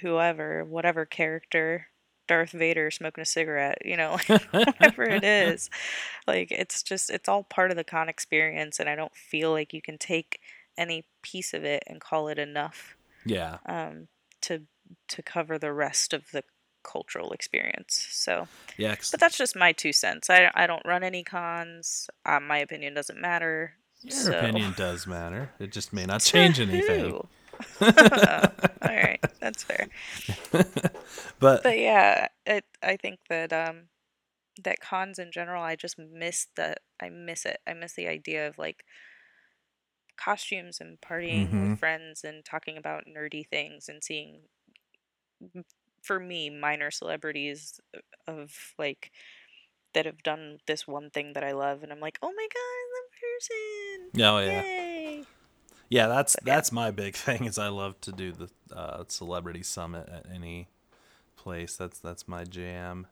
whoever, 0.00 0.64
whatever 0.64 1.04
character, 1.06 1.88
Darth 2.28 2.52
Vader 2.52 2.90
smoking 2.90 3.22
a 3.22 3.26
cigarette, 3.26 3.78
you 3.84 3.96
know, 3.96 4.18
whatever 4.78 5.04
it 5.04 5.24
is. 5.24 5.68
Like 6.26 6.50
it's 6.52 6.82
just 6.82 7.10
it's 7.10 7.28
all 7.28 7.44
part 7.44 7.70
of 7.70 7.76
the 7.76 7.84
con 7.84 8.08
experience 8.08 8.80
and 8.80 8.88
I 8.88 8.96
don't 8.96 9.14
feel 9.16 9.50
like 9.52 9.72
you 9.74 9.82
can 9.82 9.98
take 9.98 10.40
any 10.78 11.06
piece 11.22 11.54
of 11.54 11.64
it 11.64 11.84
and 11.86 12.00
call 12.00 12.28
it 12.28 12.38
enough 12.38 12.96
yeah, 13.24 13.58
um 13.66 14.08
to 14.42 14.62
to 15.08 15.22
cover 15.22 15.58
the 15.58 15.72
rest 15.72 16.12
of 16.12 16.30
the 16.32 16.44
cultural 16.82 17.32
experience. 17.32 18.08
So, 18.10 18.48
yeah. 18.76 18.96
but 19.10 19.20
that's 19.20 19.38
just 19.38 19.56
my 19.56 19.72
two 19.72 19.92
cents. 19.92 20.28
I 20.28 20.50
I 20.54 20.66
don't 20.66 20.84
run 20.84 21.02
any 21.02 21.22
cons. 21.24 22.08
Uh, 22.26 22.40
my 22.40 22.58
opinion 22.58 22.94
doesn't 22.94 23.20
matter. 23.20 23.74
your 24.02 24.12
so- 24.12 24.38
opinion 24.38 24.74
does 24.76 25.06
matter. 25.06 25.50
It 25.58 25.72
just 25.72 25.92
may 25.92 26.06
not 26.06 26.20
change 26.22 26.60
anything. 26.60 27.10
Who? 27.10 27.26
all 27.80 27.90
right, 28.82 29.20
that's 29.40 29.62
fair. 29.62 29.86
But 31.38 31.62
But 31.62 31.78
yeah, 31.78 32.28
it, 32.46 32.64
I 32.82 32.96
think 32.96 33.20
that 33.28 33.52
um 33.52 33.88
that 34.62 34.80
cons 34.80 35.18
in 35.18 35.30
general, 35.32 35.62
I 35.62 35.76
just 35.76 35.98
miss 35.98 36.46
the 36.56 36.76
I 37.00 37.08
miss 37.08 37.44
it. 37.46 37.60
I 37.66 37.74
miss 37.74 37.94
the 37.94 38.08
idea 38.08 38.48
of 38.48 38.58
like 38.58 38.84
costumes 40.16 40.80
and 40.80 41.00
partying 41.00 41.58
Mhm. 41.58 41.60
with 41.60 41.78
friends 41.78 42.24
and 42.24 42.44
talking 42.44 42.76
about 42.78 43.04
nerdy 43.06 43.46
things 43.48 43.88
and 43.88 44.02
seeing 44.04 44.48
for 46.02 46.18
me 46.18 46.50
minor 46.50 46.90
celebrities 46.90 47.80
of 48.26 48.74
like 48.78 49.12
that 49.94 50.06
have 50.06 50.22
done 50.22 50.58
this 50.66 50.86
one 50.86 51.10
thing 51.10 51.34
that 51.34 51.44
I 51.44 51.52
love 51.52 51.82
and 51.82 51.92
I'm 51.92 52.00
like, 52.00 52.18
"Oh 52.22 52.32
my 52.32 52.48
god, 52.54 52.86
that 52.94 53.10
person." 53.20 54.12
oh 54.20 54.38
yeah, 54.38 54.62
Yay. 54.64 55.28
yeah. 55.88 56.06
That's 56.06 56.36
But 56.40 56.44
yeah. 56.46 56.62
that's 56.62 56.72
my 56.72 56.90
big 56.90 57.14
thing. 57.16 57.44
Is 57.44 57.58
I 57.58 57.68
love 57.68 58.00
to 58.02 58.12
do 58.12 58.32
the 58.32 58.48
uh, 58.74 59.04
celebrity 59.08 59.62
summit 59.62 60.08
at 60.08 60.26
any 60.30 60.68
place. 61.36 61.76
That's 61.76 62.00
that's 62.00 62.28
my 62.28 62.44
jam. 62.44 63.08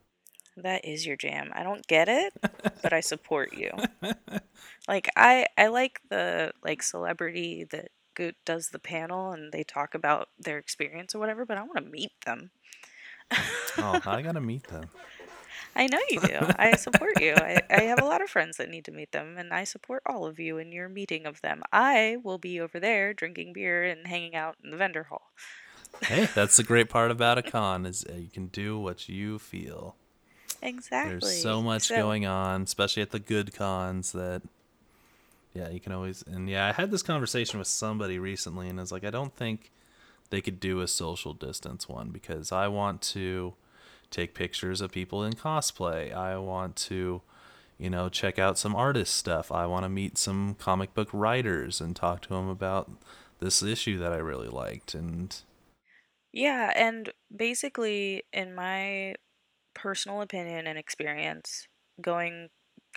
That 0.62 0.84
is 0.84 1.06
your 1.06 1.16
jam. 1.16 1.50
I 1.54 1.62
don't 1.62 1.86
get 1.86 2.08
it, 2.08 2.32
but 2.82 2.92
I 2.92 3.00
support 3.00 3.54
you. 3.56 3.70
Like 4.88 5.10
I 5.16 5.46
I 5.56 5.68
like 5.68 6.00
the 6.08 6.52
like 6.64 6.82
celebrity 6.82 7.64
that 7.70 7.88
does 8.44 8.68
the 8.68 8.78
panel 8.78 9.32
and 9.32 9.52
they 9.52 9.64
talk 9.64 9.94
about 9.94 10.28
their 10.38 10.58
experience 10.58 11.14
or 11.14 11.18
whatever, 11.18 11.46
but 11.46 11.56
I 11.56 11.62
want 11.62 11.76
to 11.76 11.90
meet 11.90 12.12
them. 12.26 12.50
Oh, 13.78 14.00
I 14.06 14.22
gotta 14.22 14.40
meet 14.40 14.64
them. 14.64 14.90
I 15.76 15.86
know 15.86 16.00
you 16.10 16.20
do. 16.20 16.38
I 16.56 16.76
support 16.76 17.20
you. 17.20 17.34
I, 17.36 17.62
I 17.70 17.82
have 17.82 18.00
a 18.00 18.04
lot 18.04 18.22
of 18.22 18.28
friends 18.28 18.56
that 18.56 18.68
need 18.68 18.84
to 18.86 18.92
meet 18.92 19.12
them, 19.12 19.36
and 19.38 19.52
I 19.52 19.64
support 19.64 20.02
all 20.04 20.26
of 20.26 20.38
you 20.38 20.58
in 20.58 20.72
your 20.72 20.88
meeting 20.88 21.26
of 21.26 21.40
them. 21.42 21.62
I 21.72 22.16
will 22.22 22.38
be 22.38 22.60
over 22.60 22.80
there 22.80 23.14
drinking 23.14 23.52
beer 23.52 23.84
and 23.84 24.06
hanging 24.06 24.34
out 24.34 24.56
in 24.64 24.70
the 24.70 24.76
vendor 24.76 25.04
hall. 25.04 25.30
Hey, 26.02 26.28
that's 26.34 26.56
the 26.56 26.64
great 26.64 26.88
part 26.88 27.10
about 27.10 27.38
a 27.38 27.42
con 27.50 27.86
is 27.86 28.04
uh, 28.08 28.14
you 28.14 28.28
can 28.28 28.48
do 28.48 28.78
what 28.78 29.08
you 29.08 29.38
feel. 29.38 29.96
Exactly. 30.62 31.18
There's 31.20 31.42
so 31.42 31.62
much 31.62 31.84
So- 31.84 31.96
going 31.96 32.26
on, 32.26 32.62
especially 32.62 33.02
at 33.02 33.10
the 33.10 33.18
good 33.18 33.52
cons 33.54 34.12
that 34.12 34.42
yeah, 35.54 35.68
you 35.68 35.80
can 35.80 35.92
always 35.92 36.22
and 36.22 36.48
yeah, 36.48 36.68
I 36.68 36.72
had 36.72 36.90
this 36.90 37.02
conversation 37.02 37.58
with 37.58 37.68
somebody 37.68 38.18
recently 38.18 38.68
and 38.68 38.78
I 38.78 38.82
was 38.82 38.92
like, 38.92 39.04
I 39.04 39.10
don't 39.10 39.34
think 39.34 39.70
they 40.30 40.40
could 40.40 40.60
do 40.60 40.80
a 40.80 40.86
social 40.86 41.32
distance 41.34 41.88
one 41.88 42.10
because 42.10 42.52
I 42.52 42.68
want 42.68 43.02
to 43.02 43.54
take 44.10 44.34
pictures 44.34 44.80
of 44.80 44.92
people 44.92 45.24
in 45.24 45.32
cosplay. 45.32 46.12
I 46.14 46.36
want 46.38 46.76
to, 46.76 47.22
you 47.78 47.90
know, 47.90 48.08
check 48.08 48.38
out 48.38 48.58
some 48.58 48.76
artist 48.76 49.14
stuff. 49.14 49.50
I 49.50 49.66
want 49.66 49.84
to 49.84 49.88
meet 49.88 50.18
some 50.18 50.54
comic 50.58 50.94
book 50.94 51.08
writers 51.12 51.80
and 51.80 51.96
talk 51.96 52.22
to 52.22 52.28
them 52.28 52.48
about 52.48 52.90
this 53.40 53.62
issue 53.62 53.98
that 53.98 54.12
I 54.12 54.18
really 54.18 54.48
liked 54.48 54.94
and 54.94 55.34
Yeah, 56.32 56.72
and 56.76 57.12
basically, 57.34 58.22
in 58.32 58.54
my 58.54 59.16
personal 59.80 60.20
opinion 60.20 60.66
and 60.66 60.78
experience, 60.78 61.66
going 62.00 62.50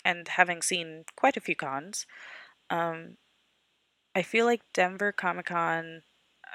and 0.04 0.28
having 0.28 0.62
seen 0.62 1.06
quite 1.16 1.38
a 1.38 1.42
few 1.42 1.56
cons, 1.56 2.06
um, 2.70 3.18
I 4.16 4.22
feel 4.22 4.46
like 4.46 4.62
Denver 4.74 5.12
Comic 5.12 5.48
Con, 5.48 6.04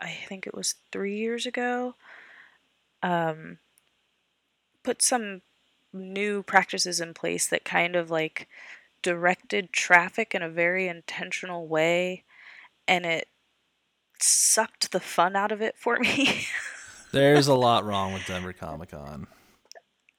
I 0.01 0.17
think 0.29 0.47
it 0.47 0.55
was 0.55 0.75
three 0.93 1.17
years 1.17 1.47
ago, 1.47 1.95
um, 3.03 3.59
put 4.83 5.03
some 5.03 5.43
new 5.93 6.43
practices 6.43 7.01
in 7.01 7.15
place 7.15 7.47
that 7.49 7.65
kind 7.65 7.97
of 7.97 8.11
like 8.11 8.49
directed 9.03 9.73
traffic 9.73 10.35
in 10.35 10.43
a 10.43 10.51
very 10.51 10.87
intentional 10.89 11.67
way, 11.67 12.25
and 12.87 13.07
it 13.07 13.29
sucked 14.21 14.93
the 14.93 15.01
fun 15.01 15.37
out 15.37 15.53
of 15.53 15.63
it 15.63 15.77
for 15.77 15.99
me. 15.99 16.47
there's 17.13 17.49
a 17.49 17.55
lot 17.55 17.85
wrong 17.85 18.13
with 18.13 18.27
Denver 18.27 18.53
Comic 18.53 18.91
Con. 18.91 19.27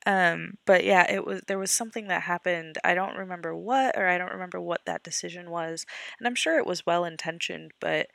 Um, 0.05 0.57
but 0.65 0.85
yeah, 0.85 1.11
it 1.11 1.25
was 1.25 1.41
there 1.47 1.59
was 1.59 1.71
something 1.71 2.07
that 2.07 2.23
happened. 2.23 2.77
I 2.83 2.95
don't 2.95 3.17
remember 3.17 3.55
what, 3.55 3.97
or 3.97 4.07
I 4.07 4.17
don't 4.17 4.31
remember 4.31 4.59
what 4.61 4.85
that 4.85 5.03
decision 5.03 5.49
was, 5.49 5.85
and 6.19 6.27
I'm 6.27 6.35
sure 6.35 6.57
it 6.57 6.65
was 6.65 6.85
well 6.85 7.05
intentioned, 7.05 7.71
but 7.81 8.07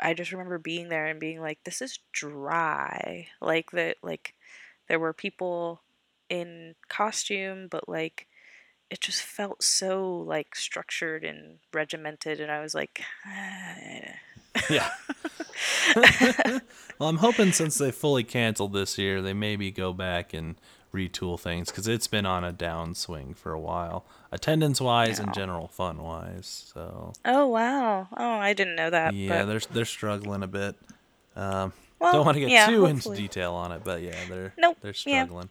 I 0.00 0.14
just 0.14 0.32
remember 0.32 0.58
being 0.58 0.88
there 0.88 1.06
and 1.06 1.20
being 1.20 1.40
like, 1.40 1.60
"This 1.64 1.80
is 1.82 1.98
dry." 2.12 3.28
Like 3.40 3.70
that, 3.72 3.96
like 4.02 4.34
there 4.88 5.00
were 5.00 5.12
people 5.14 5.82
in 6.28 6.74
costume, 6.88 7.68
but 7.70 7.88
like 7.88 8.26
it 8.90 9.00
just 9.00 9.22
felt 9.22 9.62
so 9.62 10.18
like 10.26 10.54
structured 10.54 11.24
and 11.24 11.58
regimented, 11.72 12.40
and 12.40 12.50
I 12.50 12.60
was 12.60 12.74
like, 12.74 13.02
Yeah. 14.70 14.90
well, 16.98 17.08
I'm 17.08 17.16
hoping 17.16 17.52
since 17.52 17.78
they 17.78 17.90
fully 17.90 18.24
canceled 18.24 18.72
this 18.72 18.98
year, 18.98 19.22
they 19.22 19.32
maybe 19.32 19.70
go 19.70 19.92
back 19.92 20.32
and 20.34 20.56
retool 20.94 21.38
things 21.38 21.68
because 21.70 21.88
it's 21.88 22.06
been 22.06 22.24
on 22.24 22.44
a 22.44 22.52
downswing 22.52 23.36
for 23.36 23.52
a 23.52 23.58
while, 23.58 24.06
attendance 24.32 24.80
wise 24.80 25.18
and 25.18 25.34
general 25.34 25.66
fun 25.68 25.98
wise. 26.02 26.70
So 26.72 27.12
"Oh 27.24 27.46
wow, 27.48 28.08
oh 28.16 28.30
I 28.38 28.52
didn't 28.54 28.76
know 28.76 28.88
that." 28.90 29.12
yeah, 29.14 29.40
but, 29.42 29.46
they're 29.46 29.60
they're 29.72 29.84
struggling 29.84 30.42
a 30.42 30.46
bit. 30.46 30.76
Um, 31.36 31.72
well, 31.98 32.12
don't 32.12 32.24
want 32.24 32.36
to 32.36 32.40
get 32.40 32.50
yeah, 32.50 32.66
too 32.68 32.86
into 32.86 33.14
detail 33.14 33.54
on 33.54 33.72
it, 33.72 33.82
but 33.84 34.02
yeah, 34.02 34.14
they're 34.28 34.54
Nope, 34.56 34.78
they're 34.80 34.94
yeah. 35.04 35.24
struggling. 35.24 35.48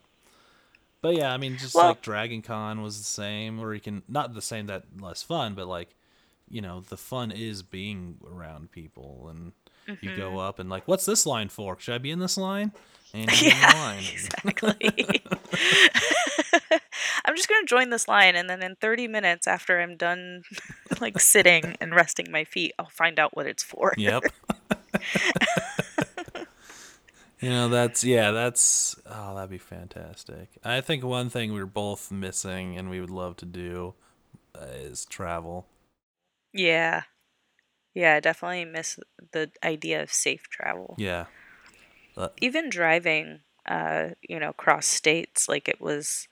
But 1.02 1.16
yeah, 1.16 1.32
I 1.32 1.36
mean, 1.36 1.58
just 1.58 1.74
Well- 1.74 1.88
like 1.88 2.00
Dragon 2.02 2.40
Con 2.40 2.80
was 2.82 2.96
the 2.96 3.04
same, 3.04 3.60
or 3.60 3.74
you 3.74 3.80
can 3.80 4.02
not 4.08 4.34
the 4.34 4.40
same 4.42 4.66
that 4.66 4.84
less 4.98 5.22
fun, 5.22 5.54
but 5.54 5.66
like, 5.68 5.94
you 6.48 6.62
know, 6.62 6.80
the 6.80 6.96
fun 6.96 7.30
is 7.30 7.62
being 7.62 8.16
around 8.26 8.70
people, 8.72 9.28
and 9.30 9.52
you 10.00 10.08
Mm-hmm. 10.10 10.16
go 10.16 10.38
up 10.38 10.58
and 10.58 10.70
like, 10.70 10.88
what's 10.88 11.04
this 11.04 11.26
line 11.26 11.50
for? 11.50 11.78
Should 11.78 11.94
I 11.94 11.98
be 11.98 12.10
in 12.10 12.18
this 12.18 12.38
line? 12.38 12.72
And 13.14 13.30
you're 13.30 13.52
in 13.52 13.56
the 13.56 13.56
Yeah, 13.62 14.00
exactly. 14.12 15.22
I'm 17.24 17.36
just 17.36 17.48
gonna 17.48 17.66
join 17.66 17.90
this 17.90 18.08
line, 18.08 18.36
and 18.36 18.50
then 18.50 18.62
in 18.62 18.76
30 18.76 19.08
minutes 19.08 19.46
after 19.46 19.80
I'm 19.80 19.96
done, 19.96 20.42
like 21.00 21.20
sitting 21.20 21.76
and 21.80 21.94
resting 21.94 22.30
my 22.30 22.44
feet, 22.44 22.72
I'll 22.78 22.90
find 22.90 23.18
out 23.18 23.36
what 23.36 23.46
it's 23.46 23.62
for. 23.62 23.94
Yep. 23.96 24.24
you 27.40 27.50
know, 27.50 27.68
that's 27.68 28.04
yeah, 28.04 28.32
that's 28.32 28.96
oh, 29.06 29.34
that'd 29.34 29.50
be 29.50 29.58
fantastic. 29.58 30.48
I 30.64 30.80
think 30.80 31.04
one 31.04 31.30
thing 31.30 31.52
we're 31.52 31.66
both 31.66 32.10
missing 32.10 32.76
and 32.76 32.90
we 32.90 33.00
would 33.00 33.10
love 33.10 33.36
to 33.36 33.46
do 33.46 33.94
uh, 34.54 34.66
is 34.74 35.04
travel. 35.04 35.66
Yeah, 36.52 37.02
yeah, 37.94 38.14
I 38.16 38.20
definitely 38.20 38.64
miss 38.64 38.98
the 39.32 39.50
idea 39.62 40.02
of 40.02 40.12
safe 40.12 40.48
travel. 40.50 40.96
Yeah. 40.98 41.26
Even 42.40 42.70
driving, 42.70 43.40
uh, 43.66 44.10
you 44.22 44.38
know, 44.38 44.52
cross 44.52 44.86
states, 44.86 45.48
like 45.48 45.68
it 45.68 45.80
was, 45.80 46.28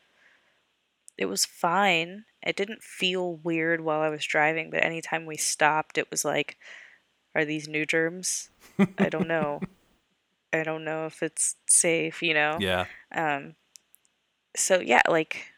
it 1.17 1.27
was 1.27 1.45
fine. 1.45 2.25
It 2.43 2.57
didn't 2.57 2.83
feel 2.83 3.37
weird 3.37 3.81
while 3.81 4.01
I 4.01 4.09
was 4.09 4.25
driving, 4.25 4.71
but 4.71 4.85
anytime 4.85 5.27
we 5.27 5.37
stopped, 5.37 5.99
it 5.99 6.11
was 6.11 6.25
like, 6.25 6.57
are 7.35 7.45
these 7.45 7.69
new 7.69 7.87
germs? 7.87 8.51
I 8.99 9.09
don't 9.09 9.29
know. 9.29 9.63
I 10.53 10.65
don't 10.65 10.85
know 10.85 11.07
if 11.07 11.23
it's 11.23 11.57
safe, 11.67 12.23
you 12.23 12.35
know. 12.35 12.59
Yeah. 12.61 12.87
Um, 13.15 13.55
so 14.57 14.81
yeah, 14.81 15.03
like 15.09 15.53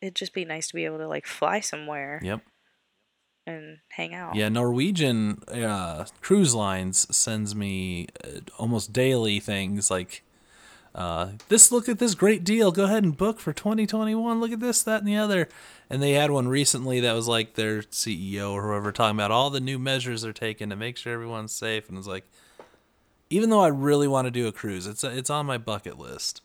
it'd 0.00 0.14
just 0.14 0.34
be 0.34 0.44
nice 0.44 0.68
to 0.68 0.74
be 0.74 0.84
able 0.84 0.98
to 0.98 1.08
like 1.08 1.26
fly 1.26 1.60
somewhere 1.60 2.20
Yep. 2.22 2.40
And 3.46 3.78
hang 3.88 4.14
out. 4.14 4.34
Yeah, 4.34 4.48
Norwegian 4.48 5.42
uh, 5.48 6.06
cruise 6.20 6.54
lines 6.54 7.14
sends 7.14 7.54
me 7.54 8.08
uh, 8.24 8.40
almost 8.58 8.92
daily 8.92 9.40
things 9.40 9.90
like 9.90 10.22
uh, 10.94 11.32
this. 11.48 11.72
Look 11.72 11.88
at 11.88 11.98
this 11.98 12.14
great 12.14 12.44
deal. 12.44 12.70
Go 12.72 12.84
ahead 12.84 13.04
and 13.04 13.16
book 13.16 13.40
for 13.40 13.52
2021. 13.52 14.40
Look 14.40 14.52
at 14.52 14.60
this, 14.60 14.82
that, 14.82 15.00
and 15.00 15.08
the 15.08 15.16
other. 15.16 15.48
And 15.90 16.02
they 16.02 16.12
had 16.12 16.30
one 16.30 16.48
recently 16.48 17.00
that 17.00 17.12
was 17.12 17.28
like 17.28 17.54
their 17.54 17.82
CEO 17.82 18.52
or 18.52 18.62
whoever 18.62 18.92
talking 18.92 19.16
about 19.16 19.30
all 19.30 19.50
the 19.50 19.60
new 19.60 19.78
measures 19.78 20.22
they're 20.22 20.32
taking 20.32 20.70
to 20.70 20.76
make 20.76 20.96
sure 20.96 21.12
everyone's 21.12 21.52
safe. 21.52 21.88
And 21.88 21.98
it's 21.98 22.06
like, 22.06 22.24
even 23.30 23.50
though 23.50 23.60
I 23.60 23.68
really 23.68 24.08
want 24.08 24.26
to 24.26 24.30
do 24.30 24.46
a 24.46 24.52
cruise, 24.52 24.86
it's 24.86 25.02
it's 25.02 25.30
on 25.30 25.46
my 25.46 25.58
bucket 25.58 25.98
list. 25.98 26.42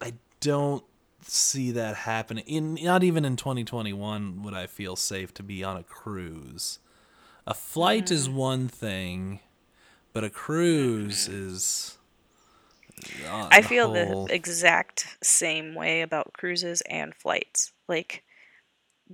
I 0.00 0.14
don't 0.40 0.84
see 1.24 1.70
that 1.72 1.94
happen 1.96 2.38
In 2.38 2.74
not 2.74 3.02
even 3.02 3.24
in 3.24 3.36
2021 3.36 4.42
would 4.42 4.54
I 4.54 4.66
feel 4.66 4.96
safe 4.96 5.32
to 5.34 5.42
be 5.42 5.62
on 5.64 5.76
a 5.76 5.82
cruise. 5.82 6.78
A 7.46 7.54
flight 7.54 8.10
is 8.10 8.28
one 8.28 8.68
thing, 8.68 9.40
but 10.12 10.22
a 10.24 10.30
cruise 10.30 11.26
is. 11.28 11.98
uh, 13.28 13.48
I 13.50 13.62
feel 13.62 13.92
whole- 13.92 14.26
the 14.26 14.34
exact 14.34 15.16
same 15.22 15.74
way 15.74 16.02
about 16.02 16.32
cruises 16.32 16.82
and 16.82 17.14
flights. 17.14 17.72
Like 17.88 18.22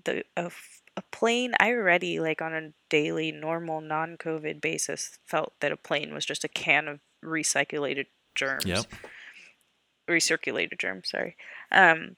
the 0.05 0.25
a, 0.37 0.51
a 0.97 1.03
plane, 1.11 1.55
I 1.59 1.71
already 1.73 2.21
like 2.21 2.43
on 2.43 2.53
a 2.53 2.73
daily 2.91 3.33
normal 3.33 3.81
non-COVID 3.81 4.61
basis 4.61 5.19
felt 5.27 5.55
that 5.61 5.73
a 5.73 5.77
plane 5.77 6.13
was 6.13 6.27
just 6.27 6.45
a 6.45 6.49
can 6.49 6.89
of 6.89 7.01
recyclated 7.25 8.07
germs. 8.35 8.67
Yep. 8.67 8.87
Recirculated 10.09 10.79
germ, 10.79 11.03
sorry. 11.05 11.37
Um 11.71 12.17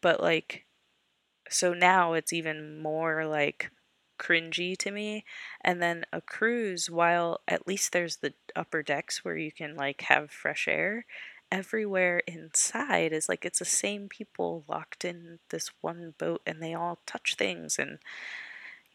but 0.00 0.20
like 0.22 0.64
so 1.50 1.74
now 1.74 2.14
it's 2.14 2.32
even 2.32 2.80
more 2.82 3.26
like 3.26 3.70
cringy 4.18 4.76
to 4.78 4.90
me 4.90 5.24
and 5.62 5.82
then 5.82 6.04
a 6.12 6.20
cruise 6.20 6.90
while 6.90 7.40
at 7.48 7.66
least 7.66 7.92
there's 7.92 8.18
the 8.18 8.34
upper 8.56 8.82
decks 8.82 9.24
where 9.24 9.36
you 9.36 9.52
can 9.52 9.76
like 9.76 10.02
have 10.02 10.30
fresh 10.30 10.68
air 10.68 11.06
everywhere 11.52 12.22
inside 12.26 13.12
is 13.12 13.28
like 13.28 13.44
it's 13.44 13.60
the 13.60 13.64
same 13.64 14.08
people 14.08 14.64
locked 14.68 15.04
in 15.04 15.38
this 15.50 15.70
one 15.82 16.14
boat 16.18 16.42
and 16.46 16.62
they 16.62 16.74
all 16.74 17.00
touch 17.06 17.34
things 17.36 17.78
and 17.78 17.98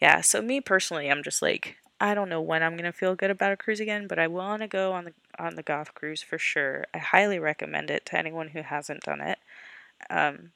yeah 0.02 0.22
so 0.22 0.42
me 0.42 0.62
personally 0.62 1.10
i'm 1.10 1.24
just 1.24 1.42
like 1.42 1.78
i 2.00 2.14
don't 2.14 2.30
know 2.30 2.41
when 2.41 2.62
i'm 2.64 2.74
going 2.74 2.84
to 2.84 2.91
feel 2.91 3.16
good 3.16 3.32
about 3.32 3.52
a 3.52 3.58
cruise 3.58 3.80
again 3.80 4.08
but 4.08 4.20
i 4.20 4.28
want 4.28 4.62
to 4.62 4.68
go 4.68 4.91
on 4.93 5.06
the 5.06 5.14
on 5.39 5.56
the 5.56 5.64
goth 5.64 5.93
cruise 5.93 6.24
for 6.24 6.38
sure. 6.39 6.86
I 6.93 6.98
highly 6.98 7.38
recommend 7.38 7.91
it 7.91 8.06
to 8.08 8.18
anyone 8.18 8.50
who 8.50 8.64
hasn't 8.64 9.02
done 9.04 9.22
it. 9.22 9.38
Um 10.10 10.52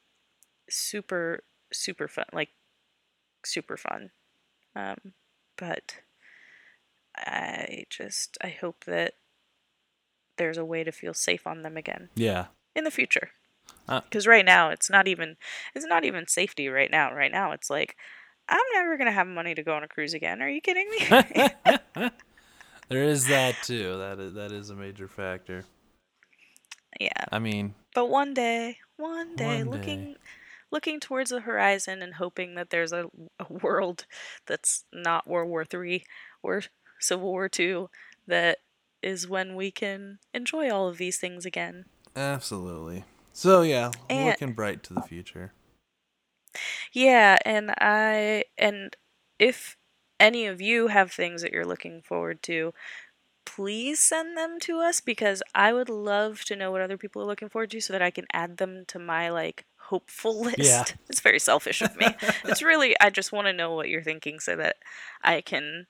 super 0.69 1.43
super 1.71 2.07
fun 2.07 2.25
like 2.33 2.49
super 3.45 3.77
fun. 3.77 4.11
Um 4.75 5.13
but 5.57 5.97
i 7.15 7.85
just 7.89 8.37
i 8.41 8.47
hope 8.49 8.85
that 8.85 9.13
there's 10.37 10.57
a 10.57 10.65
way 10.65 10.83
to 10.83 10.91
feel 10.91 11.13
safe 11.13 11.45
on 11.45 11.61
them 11.61 11.77
again 11.77 12.09
Yeah. 12.15 12.47
in 12.75 12.83
the 12.83 12.91
future. 12.91 13.29
Uh, 13.87 14.01
because 14.01 14.25
right 14.25 14.45
now 14.45 14.69
it's 14.69 14.89
not 14.89 15.07
even 15.07 15.37
it's 15.75 15.85
not 15.85 16.03
even 16.05 16.27
safety 16.27 16.67
right 16.69 16.89
now. 16.89 17.13
Right 17.13 17.31
now 17.31 17.51
it's 17.51 17.69
like 17.69 17.95
i'm 18.49 18.59
never 18.73 18.97
gonna 18.97 19.11
have 19.11 19.27
money 19.27 19.53
to 19.55 19.63
go 19.63 19.73
on 19.73 19.83
a 19.83 19.87
cruise 19.87 20.13
again 20.13 20.41
are 20.41 20.49
you 20.49 20.61
kidding 20.61 20.89
me 20.89 22.09
There 22.89 23.03
is 23.05 23.27
that 23.27 23.55
too. 23.63 23.97
That 23.99 24.19
is 24.19 24.33
that 24.33 24.51
is 24.51 24.69
a 24.69 24.75
major 24.75 25.07
factor. 25.07 25.63
yeah 26.99 27.23
I 27.31 27.39
mean, 27.39 27.73
but 27.95 28.09
one 28.09 28.33
day 28.33 28.79
one 28.97 29.35
day 29.37 29.63
One 29.63 29.77
looking 29.77 30.03
day. 30.13 30.17
looking 30.71 30.99
towards 30.99 31.29
the 31.29 31.39
horizon 31.39 32.01
and 32.01 32.15
hoping 32.15 32.55
that 32.55 32.69
there's 32.69 32.91
a, 32.91 33.05
a 33.39 33.45
world 33.49 34.05
that's 34.45 34.83
not 34.91 35.25
world 35.25 35.49
war 35.49 35.63
three 35.63 36.03
or 36.43 36.63
civil 36.99 37.29
war 37.31 37.47
two 37.47 37.89
that 38.27 38.57
is 39.01 39.25
when 39.27 39.55
we 39.55 39.71
can 39.71 40.19
enjoy 40.33 40.69
all 40.69 40.89
of 40.89 40.97
these 40.97 41.17
things 41.17 41.45
again 41.45 41.85
absolutely. 42.15 43.05
So 43.31 43.61
yeah, 43.61 43.91
And- 44.09 44.25
looking 44.27 44.51
bright 44.53 44.83
to 44.83 44.93
the 44.93 45.01
future. 45.01 45.53
Yeah, 46.93 47.37
and 47.45 47.71
I 47.79 48.45
and 48.57 48.95
if 49.39 49.77
any 50.19 50.45
of 50.45 50.61
you 50.61 50.87
have 50.87 51.11
things 51.11 51.41
that 51.41 51.51
you're 51.51 51.65
looking 51.65 52.01
forward 52.01 52.43
to, 52.43 52.73
please 53.45 53.99
send 53.99 54.37
them 54.37 54.59
to 54.61 54.79
us 54.79 55.01
because 55.01 55.41
I 55.55 55.73
would 55.73 55.89
love 55.89 56.43
to 56.45 56.55
know 56.55 56.71
what 56.71 56.81
other 56.81 56.97
people 56.97 57.21
are 57.21 57.25
looking 57.25 57.49
forward 57.49 57.71
to 57.71 57.81
so 57.81 57.93
that 57.93 58.01
I 58.01 58.11
can 58.11 58.25
add 58.31 58.57
them 58.57 58.85
to 58.87 58.99
my 58.99 59.29
like 59.29 59.65
hopeful 59.77 60.41
list. 60.45 60.59
Yeah. 60.59 60.83
It's 61.09 61.21
very 61.21 61.39
selfish 61.39 61.81
of 61.81 61.95
me. 61.97 62.07
it's 62.43 62.61
really 62.71 62.95
I 62.99 63.09
just 63.09 63.31
want 63.31 63.47
to 63.47 63.53
know 63.53 63.73
what 63.73 63.89
you're 63.89 64.03
thinking 64.03 64.39
so 64.39 64.55
that 64.55 64.77
I 65.23 65.41
can 65.41 65.87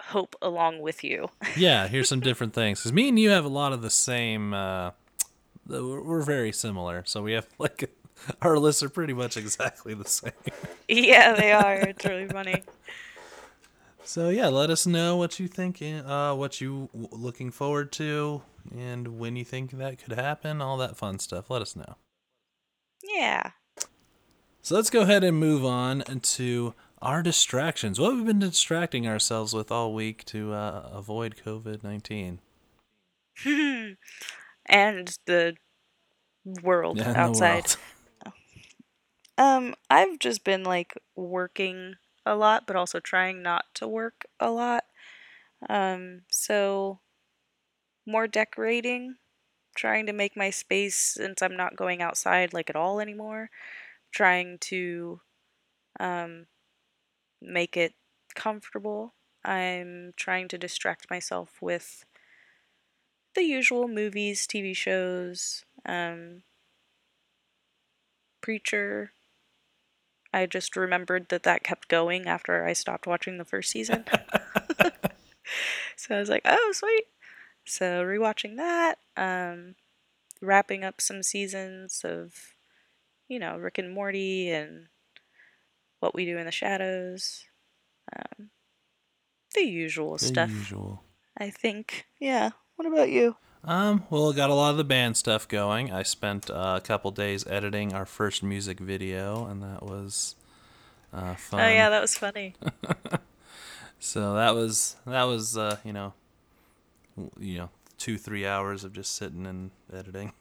hope 0.00 0.36
along 0.40 0.80
with 0.80 1.04
you. 1.04 1.28
yeah, 1.56 1.88
here's 1.88 2.08
some 2.08 2.20
different 2.28 2.54
things. 2.54 2.80
Because 2.80 2.92
me 2.92 3.08
and 3.08 3.18
you 3.18 3.30
have 3.30 3.44
a 3.44 3.48
lot 3.48 3.72
of 3.72 3.82
the 3.82 3.90
same. 3.90 4.54
Uh, 4.54 4.92
we're 5.66 6.02
we're 6.02 6.22
very 6.22 6.52
similar, 6.52 7.02
so 7.06 7.22
we 7.22 7.32
have 7.32 7.46
like 7.58 7.90
our 8.42 8.58
lists 8.58 8.82
are 8.82 8.88
pretty 8.88 9.12
much 9.12 9.36
exactly 9.36 9.94
the 9.94 10.04
same. 10.08 10.32
yeah, 10.88 11.34
they 11.34 11.52
are. 11.52 11.74
It's 11.74 12.04
really 12.04 12.28
funny. 12.28 12.62
So 14.04 14.30
yeah, 14.30 14.46
let 14.46 14.70
us 14.70 14.86
know 14.86 15.16
what 15.18 15.38
you 15.38 15.48
think, 15.48 15.82
uh, 15.82 16.34
what 16.34 16.62
you 16.62 16.88
w- 16.94 17.08
looking 17.12 17.50
forward 17.50 17.92
to, 17.92 18.40
and 18.74 19.18
when 19.18 19.36
you 19.36 19.44
think 19.44 19.72
that 19.72 20.02
could 20.02 20.18
happen. 20.18 20.62
All 20.62 20.78
that 20.78 20.96
fun 20.96 21.18
stuff. 21.18 21.50
Let 21.50 21.60
us 21.60 21.76
know. 21.76 21.96
Yeah. 23.04 23.50
So 24.62 24.76
let's 24.76 24.88
go 24.88 25.02
ahead 25.02 25.24
and 25.24 25.36
move 25.36 25.62
on 25.62 26.04
to 26.22 26.72
our 27.02 27.22
distractions. 27.22 28.00
What 28.00 28.14
we've 28.14 28.24
been 28.24 28.38
distracting 28.38 29.06
ourselves 29.06 29.52
with 29.52 29.70
all 29.70 29.92
week 29.92 30.24
to 30.26 30.54
uh, 30.54 30.88
avoid 30.90 31.36
COVID 31.44 31.84
nineteen. 31.84 32.40
and 33.44 35.18
the 35.26 35.54
world 36.62 36.98
in 36.98 37.12
the 37.12 37.18
outside. 37.18 37.52
world. 37.52 37.76
Um, 39.38 39.74
I've 39.88 40.18
just 40.18 40.44
been 40.44 40.64
like 40.64 40.94
working 41.16 41.94
a 42.26 42.34
lot, 42.36 42.66
but 42.66 42.76
also 42.76 43.00
trying 43.00 43.42
not 43.42 43.64
to 43.74 43.88
work 43.88 44.26
a 44.40 44.50
lot. 44.50 44.84
Um, 45.68 46.22
so 46.30 47.00
more 48.06 48.26
decorating, 48.26 49.16
trying 49.76 50.06
to 50.06 50.12
make 50.12 50.36
my 50.36 50.50
space 50.50 50.96
since 50.96 51.42
I'm 51.42 51.56
not 51.56 51.76
going 51.76 52.02
outside 52.02 52.54
like 52.54 52.70
at 52.70 52.76
all 52.76 53.00
anymore. 53.00 53.50
Trying 54.12 54.58
to 54.60 55.20
um, 56.00 56.46
make 57.42 57.76
it 57.76 57.94
comfortable. 58.34 59.14
I'm 59.44 60.12
trying 60.16 60.48
to 60.48 60.58
distract 60.58 61.10
myself 61.10 61.58
with 61.62 62.04
the 63.34 63.42
usual 63.42 63.88
movies, 63.88 64.46
TV 64.46 64.74
shows, 64.74 65.64
um, 65.86 66.42
Preacher. 68.40 69.12
I 70.32 70.46
just 70.46 70.76
remembered 70.76 71.28
that 71.30 71.44
that 71.44 71.64
kept 71.64 71.88
going 71.88 72.26
after 72.26 72.66
I 72.66 72.72
stopped 72.72 73.06
watching 73.06 73.38
the 73.38 73.44
first 73.44 73.70
season. 73.70 74.04
so 75.96 76.16
I 76.16 76.18
was 76.20 76.28
like, 76.28 76.42
oh, 76.44 76.72
sweet. 76.74 77.04
So 77.64 78.02
rewatching 78.04 78.56
that, 78.56 78.98
um, 79.16 79.74
wrapping 80.40 80.84
up 80.84 81.00
some 81.00 81.22
seasons 81.22 82.02
of, 82.04 82.54
you 83.28 83.38
know, 83.38 83.56
Rick 83.56 83.78
and 83.78 83.92
Morty 83.92 84.50
and 84.50 84.86
What 86.00 86.14
We 86.14 86.24
Do 86.24 86.38
in 86.38 86.46
the 86.46 86.52
Shadows. 86.52 87.44
Um, 88.14 88.50
the 89.54 89.62
usual 89.62 90.16
The 90.16 90.26
stuff, 90.26 90.50
usual. 90.50 91.02
I 91.36 91.50
think. 91.50 92.06
Yeah. 92.18 92.50
What 92.76 92.86
about 92.86 93.10
you? 93.10 93.36
Um, 93.64 94.04
well, 94.10 94.32
got 94.32 94.50
a 94.50 94.54
lot 94.54 94.70
of 94.70 94.76
the 94.76 94.84
band 94.84 95.16
stuff 95.16 95.46
going. 95.48 95.92
I 95.92 96.02
spent 96.02 96.48
uh, 96.50 96.74
a 96.76 96.80
couple 96.80 97.10
days 97.10 97.46
editing 97.46 97.92
our 97.92 98.06
first 98.06 98.42
music 98.42 98.80
video, 98.80 99.46
and 99.46 99.62
that 99.62 99.82
was 99.82 100.36
uh, 101.12 101.34
fun. 101.34 101.60
Oh, 101.60 101.68
yeah, 101.68 101.90
that 101.90 102.00
was 102.00 102.16
funny. 102.16 102.54
So 104.00 104.34
that 104.34 104.54
was 104.54 104.96
that 105.06 105.24
was 105.24 105.56
uh, 105.56 105.78
you 105.84 105.92
know, 105.92 106.14
you 107.38 107.58
know, 107.58 107.70
two 107.98 108.16
three 108.16 108.46
hours 108.46 108.84
of 108.84 108.92
just 108.92 109.14
sitting 109.14 109.46
and 109.46 109.70
editing. 109.92 110.32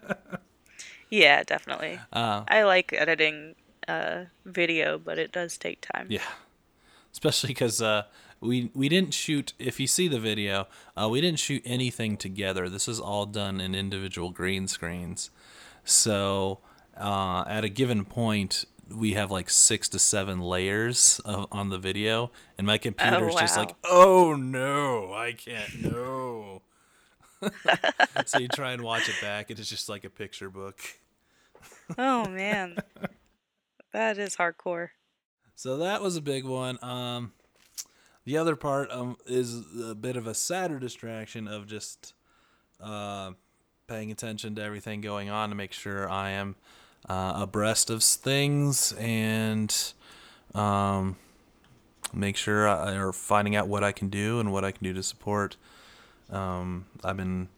yeah, 1.10 1.42
definitely. 1.44 2.00
Uh, 2.12 2.42
I 2.48 2.64
like 2.64 2.92
editing 2.92 3.54
uh, 3.86 4.24
video, 4.44 4.98
but 4.98 5.18
it 5.18 5.30
does 5.30 5.56
take 5.56 5.80
time. 5.80 6.08
yeah, 6.10 6.22
especially 7.16 7.48
because 7.48 7.80
uh, 7.80 8.02
we 8.40 8.70
we 8.74 8.90
didn't 8.90 9.14
shoot. 9.14 9.54
If 9.58 9.80
you 9.80 9.86
see 9.86 10.06
the 10.06 10.20
video, 10.20 10.68
uh, 11.00 11.08
we 11.08 11.22
didn't 11.22 11.38
shoot 11.38 11.62
anything 11.64 12.18
together. 12.18 12.68
This 12.68 12.88
is 12.88 13.00
all 13.00 13.24
done 13.24 13.58
in 13.58 13.74
individual 13.74 14.30
green 14.30 14.68
screens. 14.68 15.30
So 15.82 16.58
uh, 16.94 17.44
at 17.48 17.64
a 17.64 17.70
given 17.70 18.04
point, 18.04 18.66
we 18.94 19.14
have 19.14 19.30
like 19.30 19.48
six 19.48 19.88
to 19.90 19.98
seven 19.98 20.42
layers 20.42 21.18
of, 21.24 21.46
on 21.50 21.70
the 21.70 21.78
video, 21.78 22.30
and 22.58 22.66
my 22.66 22.76
computer's 22.76 23.34
just 23.34 23.56
like, 23.56 23.74
oh 23.84 24.36
no, 24.36 25.14
I 25.14 25.32
can't 25.32 25.82
no. 25.82 26.60
so 28.26 28.38
you 28.38 28.48
try 28.48 28.72
and 28.72 28.82
watch 28.82 29.08
it 29.08 29.16
back, 29.22 29.48
and 29.48 29.58
it's 29.58 29.70
just 29.70 29.88
like 29.88 30.04
a 30.04 30.10
picture 30.10 30.50
book. 30.50 30.80
oh 31.96 32.28
man, 32.28 32.76
that 33.94 34.18
is 34.18 34.36
hardcore. 34.36 34.90
So 35.56 35.78
that 35.78 36.02
was 36.02 36.16
a 36.16 36.20
big 36.20 36.44
one. 36.44 36.78
Um, 36.82 37.32
the 38.26 38.36
other 38.36 38.56
part 38.56 38.90
um, 38.92 39.16
is 39.26 39.64
a 39.82 39.94
bit 39.94 40.16
of 40.16 40.26
a 40.26 40.34
sadder 40.34 40.78
distraction 40.78 41.48
of 41.48 41.66
just 41.66 42.12
uh, 42.78 43.30
paying 43.86 44.10
attention 44.10 44.54
to 44.56 44.62
everything 44.62 45.00
going 45.00 45.30
on 45.30 45.48
to 45.48 45.54
make 45.54 45.72
sure 45.72 46.10
I 46.10 46.30
am 46.32 46.56
uh, 47.08 47.32
abreast 47.36 47.88
of 47.88 48.02
things 48.02 48.92
and 48.98 49.74
um, 50.54 51.16
make 52.12 52.36
sure 52.36 52.68
I, 52.68 52.94
or 52.94 53.14
finding 53.14 53.56
out 53.56 53.66
what 53.66 53.82
I 53.82 53.92
can 53.92 54.10
do 54.10 54.38
and 54.38 54.52
what 54.52 54.62
I 54.62 54.72
can 54.72 54.84
do 54.84 54.92
to 54.92 55.02
support. 55.02 55.56
Um, 56.30 56.84
I've 57.02 57.16
been 57.16 57.48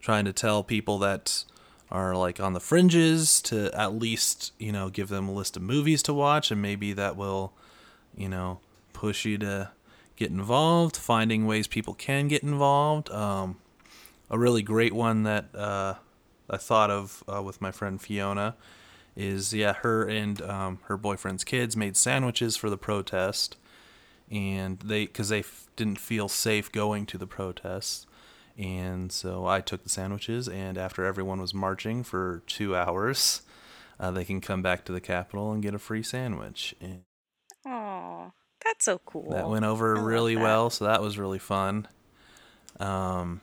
trying 0.00 0.24
to 0.24 0.32
tell 0.32 0.64
people 0.64 0.98
that 0.98 1.44
are 1.90 2.14
like 2.14 2.38
on 2.38 2.52
the 2.52 2.60
fringes 2.60 3.40
to 3.40 3.70
at 3.78 3.94
least 3.94 4.52
you 4.58 4.72
know 4.72 4.88
give 4.90 5.08
them 5.08 5.28
a 5.28 5.32
list 5.32 5.56
of 5.56 5.62
movies 5.62 6.02
to 6.02 6.12
watch 6.12 6.50
and 6.50 6.60
maybe 6.60 6.92
that 6.92 7.16
will 7.16 7.52
you 8.16 8.28
know 8.28 8.60
push 8.92 9.24
you 9.24 9.38
to 9.38 9.70
get 10.16 10.30
involved 10.30 10.96
finding 10.96 11.46
ways 11.46 11.66
people 11.66 11.94
can 11.94 12.28
get 12.28 12.42
involved. 12.42 13.10
Um, 13.10 13.56
a 14.30 14.38
really 14.38 14.62
great 14.62 14.92
one 14.92 15.22
that 15.22 15.54
uh, 15.54 15.94
i 16.50 16.56
thought 16.56 16.90
of 16.90 17.22
uh, 17.32 17.42
with 17.42 17.60
my 17.60 17.70
friend 17.70 18.00
fiona 18.00 18.54
is 19.16 19.54
yeah 19.54 19.72
her 19.74 20.04
and 20.04 20.42
um, 20.42 20.78
her 20.84 20.96
boyfriend's 20.96 21.44
kids 21.44 21.76
made 21.76 21.96
sandwiches 21.96 22.56
for 22.56 22.68
the 22.70 22.76
protest 22.76 23.56
and 24.30 24.78
they 24.80 25.06
because 25.06 25.30
they 25.30 25.40
f- 25.40 25.66
didn't 25.76 25.98
feel 25.98 26.28
safe 26.28 26.70
going 26.70 27.06
to 27.06 27.16
the 27.16 27.26
protests 27.26 28.06
and 28.58 29.12
so 29.12 29.46
I 29.46 29.60
took 29.60 29.84
the 29.84 29.88
sandwiches, 29.88 30.48
and 30.48 30.76
after 30.76 31.04
everyone 31.04 31.40
was 31.40 31.54
marching 31.54 32.02
for 32.02 32.42
two 32.46 32.74
hours, 32.74 33.42
uh, 34.00 34.10
they 34.10 34.24
can 34.24 34.40
come 34.40 34.62
back 34.62 34.84
to 34.86 34.92
the 34.92 35.00
Capitol 35.00 35.52
and 35.52 35.62
get 35.62 35.74
a 35.74 35.78
free 35.78 36.02
sandwich. 36.02 36.74
And 36.80 37.02
Oh, 37.66 38.32
that's 38.64 38.84
so 38.84 39.00
cool. 39.04 39.30
that 39.30 39.48
went 39.48 39.64
over 39.64 39.96
I 39.96 40.00
really 40.00 40.36
well, 40.36 40.70
so 40.70 40.84
that 40.86 41.00
was 41.02 41.18
really 41.18 41.38
fun. 41.38 41.86
Um, 42.80 43.40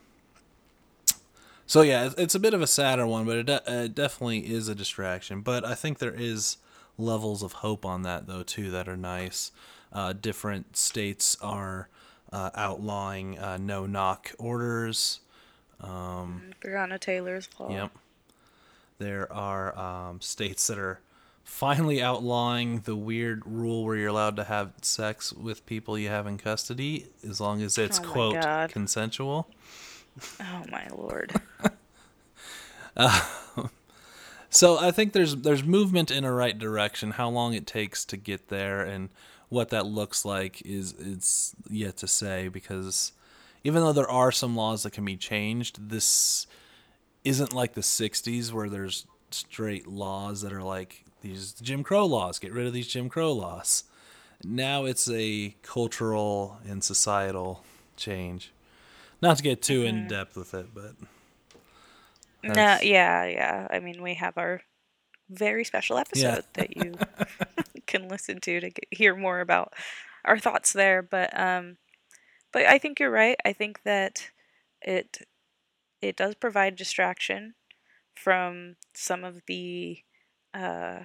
so 1.68 1.82
yeah, 1.82 2.06
it's, 2.06 2.16
it's 2.16 2.36
a 2.36 2.40
bit 2.40 2.54
of 2.54 2.62
a 2.62 2.68
sadder 2.68 3.08
one, 3.08 3.26
but 3.26 3.38
it, 3.38 3.46
de- 3.46 3.84
it 3.86 3.96
definitely 3.96 4.40
is 4.52 4.68
a 4.68 4.76
distraction. 4.76 5.42
But 5.42 5.66
I 5.66 5.74
think 5.76 6.00
there 6.00 6.14
is 6.16 6.58
levels 6.98 7.44
of 7.44 7.54
hope 7.54 7.86
on 7.86 8.04
that 8.04 8.28
though 8.28 8.44
too 8.44 8.72
that 8.72 8.88
are 8.88 8.98
nice. 8.98 9.52
Uh, 9.92 10.14
different 10.14 10.76
states 10.78 11.38
are 11.42 11.90
uh, 12.36 12.50
outlawing 12.54 13.40
uh, 13.40 13.58
no 13.58 13.86
knock 13.86 14.34
orders. 14.38 15.22
Um, 15.80 16.52
Breonna 16.62 17.00
Taylor's 17.00 17.48
law. 17.58 17.70
Yep. 17.72 17.92
There 18.98 19.32
are 19.32 19.78
um, 19.78 20.20
states 20.22 20.68
that 20.68 20.78
are 20.78 21.00
finally 21.46 22.02
outlawing 22.02 22.82
the 22.82 22.96
weird 22.96 23.44
rule 23.46 23.86
where 23.86 23.96
you're 23.96 24.10
allowed 24.10 24.36
to 24.36 24.44
have 24.44 24.74
sex 24.82 25.32
with 25.32 25.66
people 25.66 25.98
you 25.98 26.10
have 26.10 26.28
in 26.28 26.38
custody 26.38 27.08
as 27.28 27.40
long 27.40 27.62
as 27.62 27.78
it's 27.78 28.00
Oh 28.00 28.04
quote 28.04 28.42
God. 28.42 28.70
consensual. 28.72 29.48
Oh 30.42 30.64
my 30.70 30.88
lord. 30.94 31.34
So 34.50 34.78
I 34.78 34.92
think 34.92 35.12
there's 35.12 35.36
there's 35.36 35.66
movement 35.66 36.10
in 36.10 36.24
a 36.24 36.32
right 36.32 36.58
direction. 36.58 37.12
How 37.12 37.28
long 37.30 37.54
it 37.54 37.68
takes 37.68 38.06
to 38.06 38.16
get 38.16 38.48
there 38.48 38.84
and 38.84 39.10
what 39.56 39.70
that 39.70 39.86
looks 39.86 40.26
like 40.26 40.62
is 40.66 40.94
it's 41.00 41.56
yet 41.70 41.96
to 41.96 42.08
say 42.10 42.50
because 42.50 43.14
even 43.64 43.82
though 43.82 43.94
there 43.94 44.10
are 44.10 44.32
some 44.32 44.54
laws 44.54 44.84
that 44.84 44.92
can 44.92 45.06
be 45.06 45.16
changed, 45.16 45.90
this 45.90 46.46
isn't 47.24 47.54
like 47.54 47.74
the 47.74 47.80
60s 47.82 48.52
where 48.52 48.70
there's 48.70 49.08
straight 49.32 49.88
laws 49.88 50.42
that 50.42 50.52
are 50.52 50.62
like 50.62 51.06
these 51.22 51.54
Jim 51.54 51.84
Crow 51.84 52.06
laws, 52.06 52.38
get 52.38 52.52
rid 52.52 52.68
of 52.68 52.74
these 52.74 52.90
Jim 52.90 53.08
Crow 53.08 53.32
laws. 53.32 53.86
Now 54.44 54.84
it's 54.84 55.10
a 55.10 55.56
cultural 55.62 56.60
and 56.68 56.84
societal 56.84 57.64
change. 57.96 58.52
Not 59.22 59.38
to 59.38 59.44
get 59.44 59.62
too 59.62 59.84
mm-hmm. 59.84 59.98
in 60.00 60.08
depth 60.10 60.36
with 60.36 60.54
it, 60.54 60.68
but 60.76 60.96
no, 62.44 62.78
yeah, 62.84 63.24
yeah. 63.26 63.68
I 63.72 63.80
mean, 63.80 64.04
we 64.04 64.16
have 64.16 64.38
our 64.38 64.62
very 65.30 65.64
special 65.64 65.98
episode 65.98 66.22
Yeah. 66.22 66.42
that 66.54 66.76
you 66.76 66.96
can 67.88 68.08
listen 68.08 68.40
to 68.42 68.60
to 68.60 68.70
get, 68.70 68.86
hear 68.92 69.16
more 69.16 69.40
about 69.40 69.74
our 70.24 70.40
thoughts 70.40 70.74
there. 70.74 71.02
But 71.02 71.38
um, 71.40 71.78
but 72.52 72.64
I 72.64 72.78
think 72.78 73.00
you're 73.00 73.12
right. 73.12 73.38
I 73.46 73.54
think 73.54 73.84
that 73.84 74.30
it 74.82 75.28
it 76.02 76.16
does 76.16 76.36
provide 76.36 76.76
distraction 76.76 77.56
from 78.16 78.76
some 78.94 79.24
of 79.24 79.42
the 79.48 80.00
uh, 80.54 81.02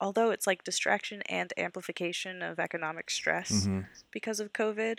although 0.00 0.30
it's 0.30 0.46
like 0.46 0.64
distraction 0.64 1.22
and 1.22 1.52
amplification 1.56 2.42
of 2.42 2.58
economic 2.58 3.10
stress 3.10 3.66
mhm. 3.66 3.86
because 4.10 4.40
of 4.40 4.52
COVID. 4.52 4.98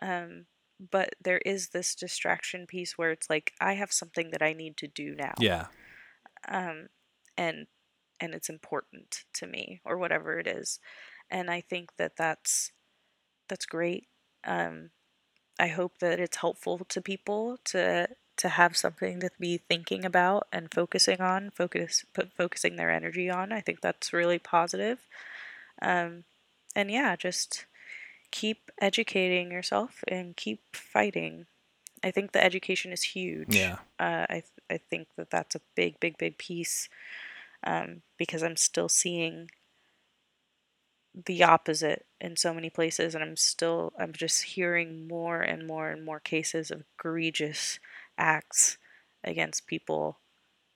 Um, 0.00 0.46
but 0.92 1.14
there 1.20 1.40
is 1.44 1.70
this 1.70 1.94
distraction 1.94 2.66
piece 2.66 2.96
where 2.96 3.10
it's 3.10 3.28
like 3.28 3.52
I 3.60 3.72
have 3.74 3.92
something 3.92 4.30
that 4.30 4.42
I 4.42 4.52
need 4.52 4.76
to 4.78 4.86
do 4.86 5.14
now. 5.16 5.34
yeah. 5.40 5.66
Um, 6.46 6.88
and 7.36 7.66
and 8.20 8.34
it's 8.34 8.48
important 8.48 9.24
to 9.34 9.46
me 9.46 9.80
or 9.84 9.96
whatever 9.96 10.38
it 10.38 10.46
is. 10.46 10.80
And 11.30 11.50
I 11.50 11.60
think 11.60 11.96
that 11.96 12.16
that's 12.16 12.72
that's 13.48 13.66
great. 13.66 14.06
Um, 14.44 14.90
I 15.58 15.68
hope 15.68 15.98
that 15.98 16.20
it's 16.20 16.36
helpful 16.38 16.78
to 16.88 17.00
people 17.00 17.58
to 17.66 18.08
to 18.36 18.48
have 18.48 18.76
something 18.76 19.18
to 19.18 19.30
be 19.40 19.58
thinking 19.58 20.04
about 20.04 20.46
and 20.52 20.72
focusing 20.72 21.20
on, 21.20 21.50
focus 21.50 22.04
put 22.14 22.32
focusing 22.32 22.76
their 22.76 22.90
energy 22.90 23.28
on. 23.28 23.52
I 23.52 23.60
think 23.60 23.80
that's 23.80 24.12
really 24.12 24.38
positive. 24.38 25.06
Um, 25.82 26.24
and 26.74 26.90
yeah, 26.90 27.16
just 27.16 27.66
keep 28.30 28.70
educating 28.80 29.50
yourself 29.50 30.04
and 30.06 30.36
keep 30.36 30.60
fighting. 30.72 31.46
I 32.04 32.12
think 32.12 32.30
the 32.30 32.44
education 32.44 32.92
is 32.92 33.02
huge. 33.02 33.56
Yeah. 33.56 33.78
Uh, 33.98 34.26
I 34.28 34.34
th- 34.34 34.44
I 34.70 34.78
think 34.78 35.08
that 35.16 35.30
that's 35.30 35.56
a 35.56 35.60
big, 35.74 35.98
big, 35.98 36.16
big 36.16 36.38
piece 36.38 36.88
um, 37.64 38.02
because 38.18 38.42
I'm 38.42 38.56
still 38.56 38.88
seeing 38.88 39.48
the 41.26 41.42
opposite 41.42 42.06
in 42.20 42.36
so 42.36 42.54
many 42.54 42.70
places, 42.70 43.14
and 43.14 43.24
I'm 43.24 43.36
still 43.36 43.92
I'm 43.98 44.12
just 44.12 44.42
hearing 44.42 45.08
more 45.08 45.40
and 45.40 45.66
more 45.66 45.90
and 45.90 46.04
more 46.04 46.20
cases 46.20 46.70
of 46.70 46.84
egregious 46.98 47.78
acts 48.16 48.78
against 49.24 49.66
people 49.66 50.18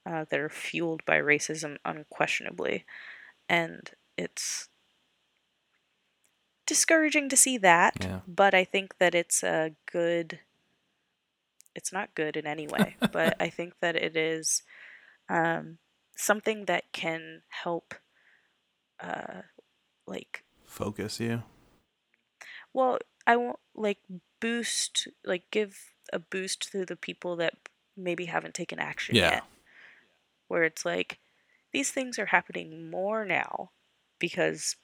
uh, 0.04 0.24
that 0.30 0.40
are 0.40 0.48
fueled 0.48 1.04
by 1.04 1.18
racism, 1.18 1.76
unquestionably, 1.84 2.84
and 3.48 3.90
it's 4.16 4.68
discouraging 6.66 7.28
to 7.28 7.36
see 7.36 7.58
that. 7.58 7.96
Yeah. 8.00 8.20
But 8.26 8.54
I 8.54 8.64
think 8.64 8.98
that 8.98 9.14
it's 9.14 9.42
a 9.42 9.72
good. 9.90 10.40
It's 11.74 11.92
not 11.92 12.14
good 12.14 12.36
in 12.36 12.46
any 12.46 12.66
way, 12.66 12.96
but 13.12 13.36
I 13.40 13.48
think 13.48 13.74
that 13.80 13.96
it 13.96 14.16
is 14.16 14.62
um, 15.28 15.78
something 16.22 16.66
that 16.66 16.92
can 16.92 17.42
help, 17.48 17.94
uh, 19.00 19.42
like 20.06 20.44
Focus 20.64 21.20
you. 21.20 21.42
well, 22.72 22.98
I 23.26 23.36
won't 23.36 23.58
like 23.74 23.98
boost, 24.40 25.08
like 25.24 25.50
give 25.50 25.94
a 26.12 26.18
boost 26.18 26.72
to 26.72 26.84
the 26.84 26.96
people 26.96 27.36
that 27.36 27.54
maybe 27.96 28.26
haven't 28.26 28.54
taken 28.54 28.78
action 28.78 29.16
Yeah. 29.16 29.30
yet. 29.30 29.44
Where 30.48 30.64
it's 30.64 30.84
like 30.84 31.18
these 31.72 31.90
things 31.90 32.18
are 32.18 32.26
happening 32.26 32.90
more 32.90 33.24
now 33.24 33.70
because 34.18 34.76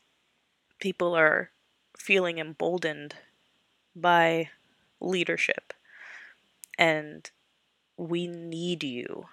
people 0.80 1.14
are 1.14 1.53
feeling 1.99 2.39
emboldened 2.39 3.16
by 3.97 4.51
leadership. 5.01 5.74
And 6.78 7.30
we 7.97 8.26
need 8.26 8.84
you. 8.84 9.26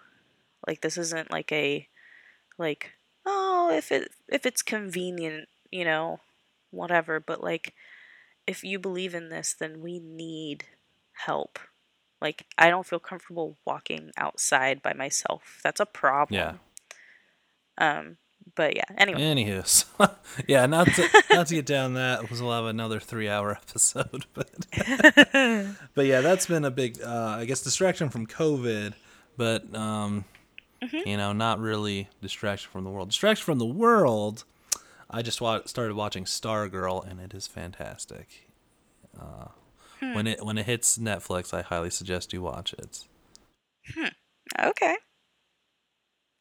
Like 0.67 0.81
this 0.81 0.97
isn't 0.97 1.31
like 1.31 1.51
a 1.51 1.87
like 2.57 2.91
oh, 3.25 3.71
if 3.73 3.91
it 3.91 4.11
if 4.27 4.45
it's 4.45 4.61
convenient, 4.61 5.47
you 5.71 5.85
know, 5.85 6.19
whatever, 6.71 7.19
but 7.19 7.43
like 7.43 7.73
if 8.47 8.63
you 8.63 8.79
believe 8.79 9.15
in 9.15 9.29
this, 9.29 9.55
then 9.57 9.81
we 9.81 9.99
need 9.99 10.65
help. 11.13 11.59
Like, 12.21 12.45
I 12.57 12.69
don't 12.69 12.85
feel 12.85 12.99
comfortable 12.99 13.57
walking 13.65 14.11
outside 14.17 14.81
by 14.81 14.93
myself. 14.93 15.59
That's 15.63 15.79
a 15.79 15.85
problem. 15.85 16.39
Yeah. 16.39 16.53
Um, 17.77 18.17
but 18.55 18.75
yeah, 18.75 18.83
anyway. 18.97 19.21
Anywho's, 19.21 19.85
yeah, 20.47 20.65
not 20.65 20.87
to 20.87 21.23
not 21.31 21.47
to 21.47 21.55
get 21.55 21.65
down 21.65 21.95
that 21.95 22.21
because 22.21 22.41
we'll 22.41 22.53
have 22.53 22.65
another 22.65 22.99
three 22.99 23.27
hour 23.27 23.51
episode, 23.69 24.25
but 24.33 24.49
but 25.93 26.05
yeah, 26.05 26.21
that's 26.21 26.45
been 26.45 26.63
a 26.63 26.71
big, 26.71 27.01
uh, 27.01 27.37
I 27.39 27.45
guess, 27.45 27.61
distraction 27.61 28.09
from 28.09 28.27
COVID, 28.27 28.93
but 29.35 29.75
um, 29.75 30.25
Mm-hmm. 30.83 31.07
you 31.07 31.17
know, 31.17 31.31
not 31.33 31.59
really 31.59 32.09
distraction 32.21 32.69
from 32.71 32.83
the 32.83 32.89
world. 32.89 33.09
Distraction 33.09 33.43
from 33.43 33.59
the 33.59 33.65
world. 33.65 34.43
I 35.09 35.21
just 35.21 35.39
wa- 35.41 35.61
started 35.65 35.95
watching 35.95 36.25
Stargirl, 36.25 37.09
and 37.09 37.19
it 37.21 37.33
is 37.33 37.47
fantastic. 37.47 38.49
Uh, 39.19 39.47
Hmm. 40.01 40.13
When 40.13 40.27
it 40.27 40.43
when 40.45 40.57
it 40.57 40.65
hits 40.65 40.97
Netflix, 40.97 41.53
I 41.53 41.61
highly 41.61 41.89
suggest 41.89 42.33
you 42.33 42.41
watch 42.41 42.73
it. 42.73 43.05
Okay. 44.61 44.97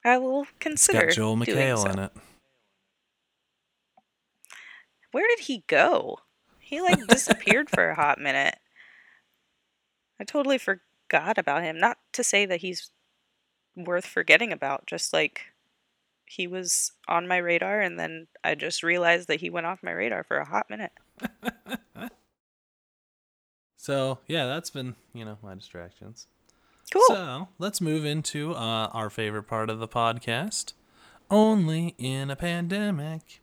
I 0.05 0.19
will 0.19 0.43
It's 0.43 0.51
consider. 0.59 1.07
got 1.07 1.13
Joel 1.15 1.37
McHale 1.37 1.83
so. 1.85 1.91
in 1.91 1.99
it. 2.01 2.11
Where 5.13 5.27
did 5.29 5.45
he 5.45 5.63
go? 5.69 6.19
He 6.59 6.81
like 6.81 7.07
disappeared 7.09 7.71
for 7.71 7.89
a 7.91 7.95
hot 7.95 8.19
minute. 8.19 8.57
I 10.21 10.25
totally 10.25 10.59
forgot 10.59 11.39
about 11.39 11.63
him. 11.63 11.79
Not 11.79 11.99
to 12.15 12.25
say 12.25 12.47
that 12.47 12.61
he's 12.61 12.91
worth 13.77 14.07
forgetting 14.07 14.53
about, 14.53 14.87
just 14.87 15.13
like 15.13 15.47
he 16.27 16.47
was 16.47 16.93
on 17.07 17.29
my 17.29 17.37
radar 17.37 17.81
and 17.81 17.99
then 17.99 18.27
I 18.43 18.55
just 18.55 18.83
realized 18.83 19.29
that 19.29 19.41
he 19.41 19.51
went 19.51 19.67
off 19.67 19.83
my 19.83 19.93
radar 19.93 20.25
for 20.25 20.39
a 20.39 20.47
hot 20.47 20.71
minute. 20.71 20.93
So 23.85 24.19
yeah, 24.27 24.47
that's 24.47 24.71
been 24.71 24.95
you 25.13 25.27
know 25.27 25.37
my 25.43 25.55
distractions. 25.55 26.27
Cool. 26.91 27.03
So 27.07 27.49
let's 27.59 27.83
move 27.83 28.07
into 28.07 28.55
uh, 28.55 28.89
our 28.95 29.11
favorite 29.11 29.43
part 29.43 29.69
of 29.69 29.79
the 29.79 29.87
podcast. 29.87 30.73
Only 31.31 31.95
in 31.99 32.31
a 32.31 32.37
pandemic. 32.37 33.43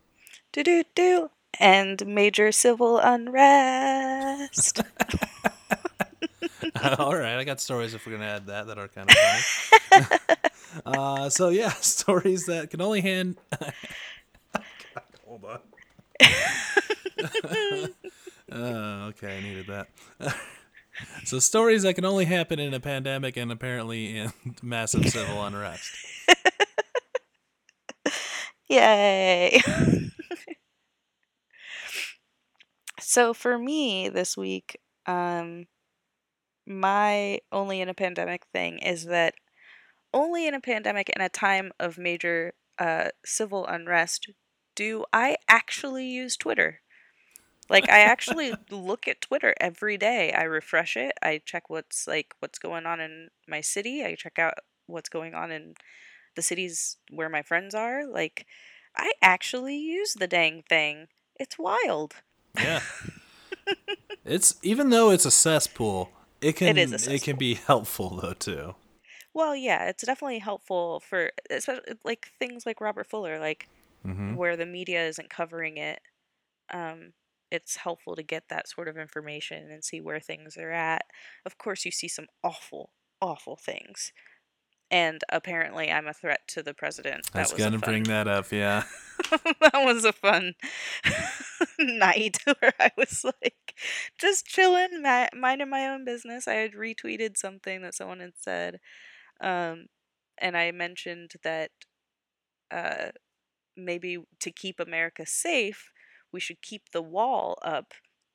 do 0.50 0.64
do 0.64 0.82
do. 0.96 1.30
And 1.60 2.04
major 2.04 2.50
civil 2.50 2.98
unrest. 2.98 4.80
All 6.98 7.14
right, 7.14 7.36
I 7.36 7.44
got 7.44 7.60
stories 7.60 7.94
if 7.94 8.04
we're 8.04 8.14
gonna 8.14 8.24
add 8.24 8.46
that 8.46 8.66
that 8.66 8.78
are 8.78 8.88
kind 8.88 9.08
of 9.08 9.16
funny. 9.16 9.42
uh, 10.86 11.28
so 11.28 11.48
yeah, 11.48 11.70
stories 11.80 12.46
that 12.46 12.70
can 12.70 12.80
only 12.80 13.00
hand. 13.00 13.36
God, 14.52 14.64
hold 15.26 15.44
on. 15.44 15.60
okay, 18.52 19.38
I 19.38 19.40
needed 19.42 19.66
that. 19.68 19.88
so 21.24 21.38
stories 21.38 21.82
that 21.82 21.94
can 21.94 22.04
only 22.04 22.24
happen 22.24 22.58
in 22.58 22.74
a 22.74 22.80
pandemic 22.80 23.36
and 23.36 23.50
apparently 23.50 24.18
in 24.18 24.32
massive 24.62 25.08
civil 25.08 25.44
unrest. 25.44 25.90
Yay. 28.68 29.60
so 33.00 33.34
for 33.34 33.58
me 33.58 34.08
this 34.08 34.36
week, 34.36 34.78
um 35.06 35.66
my 36.66 37.40
only 37.50 37.80
in 37.80 37.88
a 37.88 37.94
pandemic 37.94 38.46
thing 38.52 38.78
is 38.78 39.06
that 39.06 39.34
only 40.12 40.46
in 40.46 40.54
a 40.54 40.60
pandemic 40.60 41.10
and 41.14 41.22
a 41.22 41.28
time 41.28 41.72
of 41.78 41.98
major 41.98 42.54
uh 42.78 43.08
civil 43.24 43.66
unrest 43.66 44.30
do 44.74 45.04
I 45.12 45.36
actually 45.48 46.06
use 46.06 46.36
Twitter. 46.36 46.80
Like 47.68 47.88
I 47.88 48.00
actually 48.00 48.54
look 48.70 49.08
at 49.08 49.20
Twitter 49.20 49.54
every 49.60 49.96
day. 49.96 50.32
I 50.32 50.42
refresh 50.42 50.96
it. 50.96 51.12
I 51.22 51.40
check 51.44 51.70
what's 51.70 52.06
like 52.06 52.34
what's 52.40 52.58
going 52.58 52.86
on 52.86 53.00
in 53.00 53.28
my 53.46 53.60
city. 53.60 54.04
I 54.04 54.14
check 54.14 54.38
out 54.38 54.54
what's 54.86 55.08
going 55.08 55.34
on 55.34 55.50
in 55.50 55.74
the 56.34 56.42
cities 56.42 56.96
where 57.10 57.28
my 57.28 57.42
friends 57.42 57.74
are. 57.74 58.06
Like 58.06 58.46
I 58.96 59.12
actually 59.22 59.76
use 59.76 60.14
the 60.14 60.26
dang 60.26 60.64
thing. 60.68 61.08
It's 61.38 61.58
wild. 61.58 62.16
Yeah. 62.56 62.80
it's 64.24 64.56
even 64.62 64.90
though 64.90 65.10
it's 65.10 65.24
a 65.24 65.30
cesspool, 65.30 66.10
it 66.40 66.56
can 66.56 66.68
It 66.68 66.78
is 66.78 67.06
a 67.06 67.14
it 67.14 67.22
can 67.22 67.36
be 67.36 67.54
helpful 67.54 68.20
though 68.20 68.34
too. 68.34 68.74
Well, 69.34 69.56
yeah, 69.56 69.88
it's 69.88 70.04
definitely 70.04 70.38
helpful 70.40 71.00
for 71.00 71.30
especially 71.50 71.94
like 72.04 72.28
things 72.38 72.66
like 72.66 72.80
Robert 72.80 73.06
Fuller, 73.08 73.38
like 73.38 73.68
hmm 74.04 74.34
where 74.34 74.56
the 74.56 74.66
media 74.66 75.06
isn't 75.08 75.30
covering 75.30 75.78
it. 75.78 76.00
Um, 76.72 77.14
it's 77.50 77.76
helpful 77.76 78.16
to 78.16 78.22
get 78.24 78.48
that 78.50 78.68
sort 78.68 78.88
of 78.88 78.98
information 78.98 79.70
and 79.72 79.84
see 79.84 80.00
where 80.02 80.20
things 80.20 80.56
are 80.58 80.72
at. 80.72 81.04
Of 81.46 81.58
course, 81.58 81.84
you 81.86 81.92
see 81.92 82.08
some 82.08 82.28
awful, 82.44 82.92
awful 83.22 83.56
things, 83.56 84.12
and 84.90 85.22
apparently, 85.30 85.90
I'm 85.90 86.08
a 86.08 86.14
threat 86.14 86.48
to 86.50 86.62
the 86.64 86.74
president. 86.74 87.26
I 87.34 87.46
was 87.46 87.52
was 87.52 87.66
gonna 87.66 87.78
fun, 87.80 87.94
bring 87.94 88.04
that 88.04 88.26
up. 88.28 88.50
Yeah. 88.52 88.84
that 89.60 89.72
was 89.84 90.04
a 90.04 90.12
fun 90.12 90.54
night 91.78 92.38
where 92.60 92.72
I 92.78 92.90
was 92.96 93.24
like 93.24 93.74
just 94.18 94.46
chilling, 94.46 95.02
minding 95.34 95.70
my 95.70 95.88
own 95.88 96.04
business. 96.04 96.48
I 96.48 96.54
had 96.54 96.72
retweeted 96.72 97.36
something 97.36 97.82
that 97.82 97.94
someone 97.94 98.20
had 98.20 98.34
said, 98.36 98.80
um, 99.42 99.86
and 100.38 100.56
I 100.56 100.70
mentioned 100.70 101.32
that 101.42 101.70
uh, 102.70 103.10
maybe 103.76 104.18
to 104.40 104.50
keep 104.50 104.80
America 104.80 105.26
safe, 105.26 105.90
we 106.32 106.40
should 106.40 106.62
keep 106.62 106.90
the 106.92 107.02
wall 107.02 107.58
up 107.62 107.92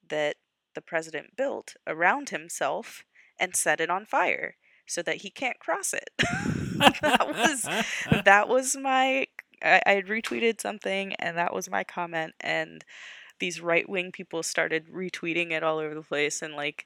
that 0.08 0.36
the 0.76 0.82
president 0.82 1.36
built 1.36 1.74
around 1.88 2.30
himself 2.30 3.04
and 3.40 3.56
set 3.56 3.82
it 3.82 3.90
on 3.90 4.06
fire 4.06 4.56
so 4.86 5.02
that 5.02 5.18
he 5.18 5.30
can't 5.30 5.60
cross 5.60 5.94
it. 5.94 6.10
that 7.02 7.28
was 7.28 7.62
that 8.26 8.48
was 8.48 8.76
my 8.76 9.26
I, 9.64 9.82
I 9.86 9.92
had 9.94 10.06
retweeted 10.06 10.62
something 10.62 11.14
and 11.16 11.38
that 11.38 11.54
was 11.54 11.70
my 11.70 11.84
comment 11.84 12.34
and 12.40 12.86
these 13.40 13.62
right 13.62 13.88
wing 13.88 14.12
people 14.12 14.44
started 14.44 14.92
retweeting 14.92 15.52
it 15.52 15.64
all 15.64 15.80
over 15.80 15.96
the 15.96 16.02
place 16.02 16.42
and 16.42 16.54
like 16.54 16.86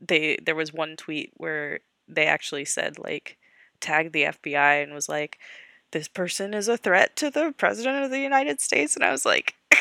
they 0.00 0.38
there 0.44 0.54
was 0.54 0.72
one 0.72 0.96
tweet 0.96 1.32
where 1.36 1.80
they 2.08 2.26
actually 2.26 2.64
said 2.64 2.98
like 2.98 3.38
tagged 3.84 4.12
the 4.12 4.24
FBI 4.24 4.82
and 4.82 4.92
was 4.94 5.08
like 5.08 5.38
this 5.92 6.08
person 6.08 6.54
is 6.54 6.68
a 6.68 6.76
threat 6.76 7.14
to 7.16 7.30
the 7.30 7.54
president 7.56 8.04
of 8.04 8.10
the 8.10 8.20
United 8.20 8.60
States 8.60 8.96
and 8.96 9.04
I 9.04 9.12
was 9.12 9.26
like 9.26 9.54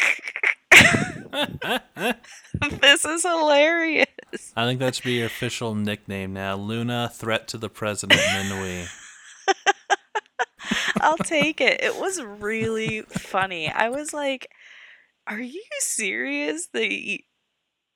this 2.82 3.06
is 3.06 3.24
hilarious. 3.24 4.08
I 4.56 4.66
think 4.66 4.80
that 4.80 4.96
should 4.96 5.06
be 5.06 5.14
your 5.14 5.28
official 5.28 5.74
nickname 5.74 6.34
now. 6.34 6.56
Luna, 6.56 7.10
threat 7.14 7.48
to 7.50 7.58
the 7.58 7.70
president, 7.70 8.20
Minui. 8.20 8.88
I'll 11.02 11.18
take 11.18 11.60
it. 11.60 11.84
It 11.84 11.98
was 11.98 12.22
really 12.22 13.02
funny. 13.02 13.70
I 13.70 13.90
was 13.90 14.14
like, 14.14 14.50
"Are 15.28 15.42
you 15.42 15.64
serious 15.80 16.68
that 16.74 16.92
you, 16.92 17.20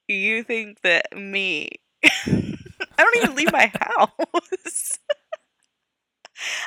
you 0.07 0.43
think 0.43 0.81
that 0.81 1.15
me? 1.15 1.69
I 2.03 2.57
don't 2.97 3.17
even 3.17 3.35
leave 3.35 3.51
my 3.51 3.71
house. 3.79 4.99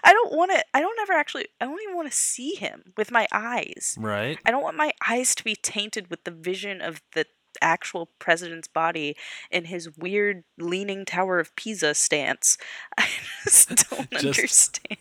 I 0.04 0.12
don't 0.12 0.32
want 0.36 0.50
to. 0.52 0.64
I 0.74 0.80
don't 0.80 0.98
ever 1.00 1.12
actually. 1.12 1.46
I 1.60 1.66
don't 1.66 1.80
even 1.82 1.96
want 1.96 2.10
to 2.10 2.16
see 2.16 2.54
him 2.54 2.92
with 2.96 3.10
my 3.10 3.26
eyes. 3.32 3.96
Right? 3.98 4.38
I 4.44 4.50
don't 4.50 4.62
want 4.62 4.76
my 4.76 4.92
eyes 5.08 5.34
to 5.36 5.44
be 5.44 5.54
tainted 5.54 6.10
with 6.10 6.24
the 6.24 6.30
vision 6.30 6.80
of 6.80 7.00
the 7.14 7.26
actual 7.60 8.08
president's 8.20 8.68
body 8.68 9.16
in 9.50 9.64
his 9.64 9.96
weird 9.96 10.44
leaning 10.56 11.04
Tower 11.04 11.40
of 11.40 11.54
Pisa 11.56 11.94
stance. 11.94 12.56
I 12.98 13.08
just 13.44 13.68
don't 13.90 14.10
Just- 14.12 14.24
understand. 14.24 14.98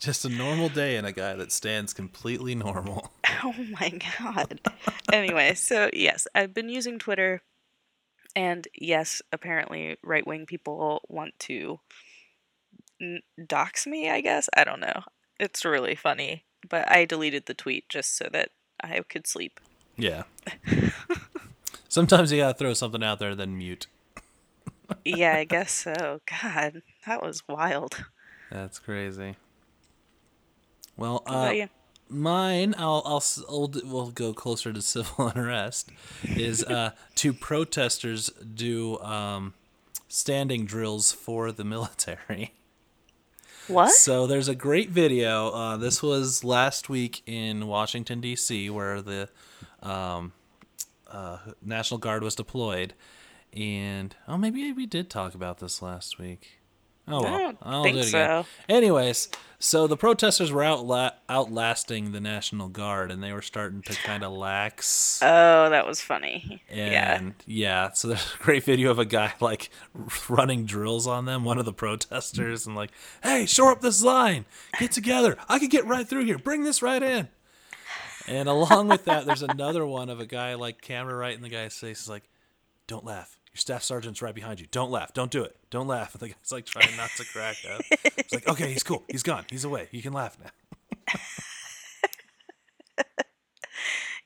Just 0.00 0.24
a 0.24 0.28
normal 0.28 0.68
day 0.68 0.96
in 0.96 1.04
a 1.04 1.12
guy 1.12 1.34
that 1.34 1.52
stands 1.52 1.92
completely 1.92 2.54
normal. 2.54 3.10
Oh 3.44 3.54
my 3.80 3.98
god. 4.18 4.60
anyway, 5.12 5.54
so 5.54 5.90
yes, 5.92 6.28
I've 6.34 6.54
been 6.54 6.68
using 6.68 6.98
Twitter, 7.00 7.42
and 8.36 8.68
yes, 8.78 9.20
apparently 9.32 9.96
right 10.04 10.24
wing 10.26 10.46
people 10.46 11.02
want 11.08 11.34
to 11.40 11.80
dox 13.46 13.86
me, 13.86 14.10
I 14.10 14.20
guess. 14.20 14.48
I 14.56 14.64
don't 14.64 14.80
know. 14.80 15.02
It's 15.38 15.64
really 15.64 15.94
funny. 15.94 16.44
But 16.68 16.90
I 16.90 17.04
deleted 17.04 17.46
the 17.46 17.54
tweet 17.54 17.88
just 17.88 18.16
so 18.16 18.28
that 18.32 18.50
I 18.80 19.00
could 19.08 19.26
sleep. 19.26 19.58
Yeah. 19.96 20.22
Sometimes 21.88 22.32
you 22.32 22.38
gotta 22.38 22.56
throw 22.56 22.72
something 22.74 23.02
out 23.02 23.18
there, 23.18 23.34
then 23.34 23.58
mute. 23.58 23.86
yeah, 25.04 25.36
I 25.36 25.44
guess 25.48 25.72
so. 25.72 26.20
God, 26.42 26.82
that 27.06 27.22
was 27.22 27.42
wild. 27.48 28.04
That's 28.50 28.78
crazy. 28.78 29.36
Well, 30.96 31.22
uh, 31.26 31.66
mine, 32.08 32.74
I'll, 32.78 33.02
I'll, 33.04 33.24
I'll 33.48 33.72
we'll 33.84 34.10
go 34.10 34.32
closer 34.32 34.72
to 34.72 34.82
civil 34.82 35.28
unrest. 35.28 35.90
Is 36.24 36.64
uh, 36.64 36.92
two 37.14 37.32
protesters 37.32 38.30
do 38.30 38.98
um, 39.00 39.54
standing 40.08 40.64
drills 40.64 41.12
for 41.12 41.50
the 41.52 41.64
military. 41.64 42.52
What? 43.72 43.92
So 43.92 44.26
there's 44.26 44.48
a 44.48 44.54
great 44.54 44.90
video. 44.90 45.48
Uh, 45.50 45.76
this 45.76 46.02
was 46.02 46.44
last 46.44 46.88
week 46.88 47.22
in 47.26 47.66
Washington 47.66 48.20
D.C., 48.20 48.68
where 48.68 49.00
the 49.00 49.28
um, 49.82 50.32
uh, 51.10 51.38
National 51.62 51.98
Guard 51.98 52.22
was 52.22 52.34
deployed, 52.34 52.92
and 53.52 54.14
oh, 54.28 54.36
maybe 54.36 54.72
we 54.72 54.86
did 54.86 55.08
talk 55.08 55.34
about 55.34 55.58
this 55.58 55.80
last 55.80 56.18
week. 56.18 56.61
Oh 57.08 57.22
well, 57.22 57.34
I 57.34 57.38
don't 57.38 57.58
I'll 57.62 57.82
think 57.82 57.96
do 57.96 58.00
it 58.02 58.08
again. 58.08 58.44
so. 58.44 58.46
Anyways, 58.68 59.28
so 59.58 59.86
the 59.88 59.96
protesters 59.96 60.52
were 60.52 60.62
outla- 60.62 61.12
outlasting 61.28 62.12
the 62.12 62.20
National 62.20 62.68
Guard, 62.68 63.10
and 63.10 63.22
they 63.22 63.32
were 63.32 63.42
starting 63.42 63.82
to 63.82 63.94
kind 63.94 64.22
of 64.22 64.32
lax. 64.32 65.20
Oh, 65.22 65.68
that 65.70 65.86
was 65.86 66.00
funny. 66.00 66.62
yeah. 66.72 67.16
And 67.16 67.34
yeah, 67.44 67.90
so 67.92 68.08
there's 68.08 68.34
a 68.40 68.42
great 68.42 68.62
video 68.64 68.90
of 68.92 68.98
a 69.00 69.04
guy 69.04 69.32
like 69.40 69.70
running 70.28 70.64
drills 70.64 71.06
on 71.08 71.24
them, 71.24 71.44
one 71.44 71.58
of 71.58 71.64
the 71.64 71.72
protesters, 71.72 72.66
and 72.66 72.76
like, 72.76 72.92
hey, 73.22 73.46
shore 73.46 73.72
up 73.72 73.80
this 73.80 74.02
line, 74.02 74.44
get 74.78 74.92
together. 74.92 75.36
I 75.48 75.58
could 75.58 75.70
get 75.70 75.86
right 75.86 76.06
through 76.08 76.24
here. 76.24 76.38
Bring 76.38 76.62
this 76.62 76.82
right 76.82 77.02
in. 77.02 77.28
And 78.28 78.48
along 78.48 78.86
with 78.86 79.04
that, 79.06 79.26
there's 79.26 79.42
another 79.42 79.84
one 79.84 80.08
of 80.08 80.20
a 80.20 80.26
guy 80.26 80.54
like 80.54 80.80
camera 80.80 81.16
right 81.16 81.34
in 81.34 81.42
the 81.42 81.48
guy's 81.48 81.76
face 81.76 82.02
is 82.02 82.08
like, 82.08 82.22
don't 82.86 83.04
laugh. 83.04 83.36
Your 83.52 83.58
staff 83.58 83.82
sergeant's 83.82 84.22
right 84.22 84.34
behind 84.34 84.60
you. 84.60 84.66
Don't 84.70 84.90
laugh. 84.90 85.12
Don't 85.12 85.30
do 85.30 85.42
it. 85.42 85.56
Don't 85.70 85.86
laugh. 85.86 86.14
And 86.14 86.20
the 86.22 86.28
guy's 86.28 86.52
like 86.52 86.66
trying 86.66 86.96
not 86.96 87.10
to 87.16 87.24
crack 87.24 87.56
up. 87.70 87.82
It's 88.16 88.32
like, 88.32 88.48
okay, 88.48 88.72
he's 88.72 88.82
cool. 88.82 89.04
He's 89.08 89.22
gone. 89.22 89.44
He's 89.50 89.64
away. 89.64 89.88
You 89.90 90.02
can 90.02 90.12
laugh 90.12 90.38
now. 90.42 90.50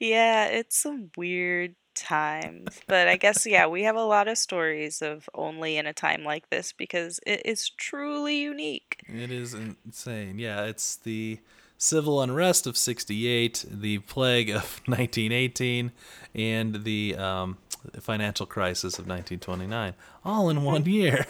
yeah, 0.00 0.46
it's 0.46 0.76
some 0.78 1.10
weird 1.16 1.74
times. 1.96 2.80
But 2.86 3.08
I 3.08 3.16
guess, 3.16 3.46
yeah, 3.46 3.66
we 3.66 3.82
have 3.82 3.96
a 3.96 4.04
lot 4.04 4.28
of 4.28 4.38
stories 4.38 5.02
of 5.02 5.28
only 5.34 5.76
in 5.76 5.86
a 5.86 5.92
time 5.92 6.22
like 6.22 6.48
this 6.50 6.72
because 6.72 7.18
it 7.26 7.42
is 7.44 7.70
truly 7.70 8.38
unique. 8.38 9.02
It 9.08 9.32
is 9.32 9.54
insane. 9.54 10.38
Yeah, 10.38 10.64
it's 10.64 10.96
the 10.96 11.40
civil 11.78 12.22
unrest 12.22 12.66
of 12.66 12.76
68, 12.76 13.64
the 13.70 13.98
plague 14.00 14.50
of 14.50 14.80
1918, 14.86 15.92
and 16.34 16.84
the 16.84 17.16
um, 17.16 17.58
financial 18.00 18.46
crisis 18.46 18.98
of 18.98 19.06
1929, 19.06 19.94
all 20.24 20.48
in 20.50 20.62
one 20.62 20.84
year. 20.86 21.26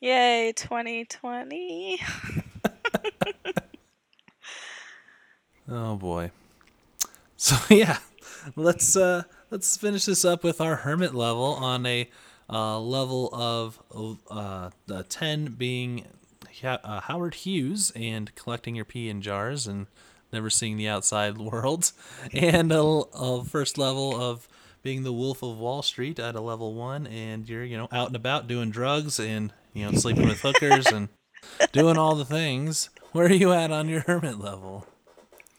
Yay, 0.00 0.52
2020. 0.56 2.00
oh 5.68 5.96
boy. 5.96 6.30
So 7.36 7.56
yeah, 7.74 7.98
let's 8.56 8.96
uh 8.96 9.22
let's 9.50 9.76
finish 9.76 10.06
this 10.06 10.24
up 10.24 10.42
with 10.42 10.60
our 10.60 10.76
hermit 10.76 11.14
level 11.14 11.44
on 11.44 11.86
a 11.86 12.08
uh, 12.50 12.78
level 12.78 13.30
of 13.32 13.80
uh, 14.30 14.70
10 15.08 15.52
being 15.52 16.04
uh, 16.62 17.00
Howard 17.00 17.34
Hughes 17.34 17.92
and 17.96 18.34
collecting 18.34 18.74
your 18.74 18.84
pee 18.84 19.08
in 19.08 19.22
jars 19.22 19.66
and 19.66 19.86
never 20.32 20.50
seeing 20.50 20.76
the 20.76 20.88
outside 20.88 21.38
world, 21.38 21.92
and 22.32 22.72
a, 22.72 22.80
a, 22.80 23.44
first 23.44 23.78
level 23.78 24.20
of 24.20 24.48
being 24.82 25.02
the 25.02 25.12
Wolf 25.12 25.42
of 25.42 25.58
Wall 25.58 25.82
Street 25.82 26.18
at 26.18 26.34
a 26.34 26.40
level 26.40 26.74
one, 26.74 27.06
and 27.06 27.48
you're 27.48 27.64
you 27.64 27.76
know 27.76 27.88
out 27.92 28.08
and 28.08 28.16
about 28.16 28.48
doing 28.48 28.70
drugs 28.70 29.18
and 29.18 29.52
you 29.72 29.84
know 29.84 29.96
sleeping 29.96 30.28
with 30.28 30.40
hookers 30.40 30.86
and 30.86 31.08
doing 31.72 31.96
all 31.96 32.14
the 32.14 32.24
things. 32.24 32.90
Where 33.12 33.26
are 33.26 33.32
you 33.32 33.52
at 33.52 33.70
on 33.70 33.88
your 33.88 34.00
hermit 34.00 34.38
level? 34.38 34.86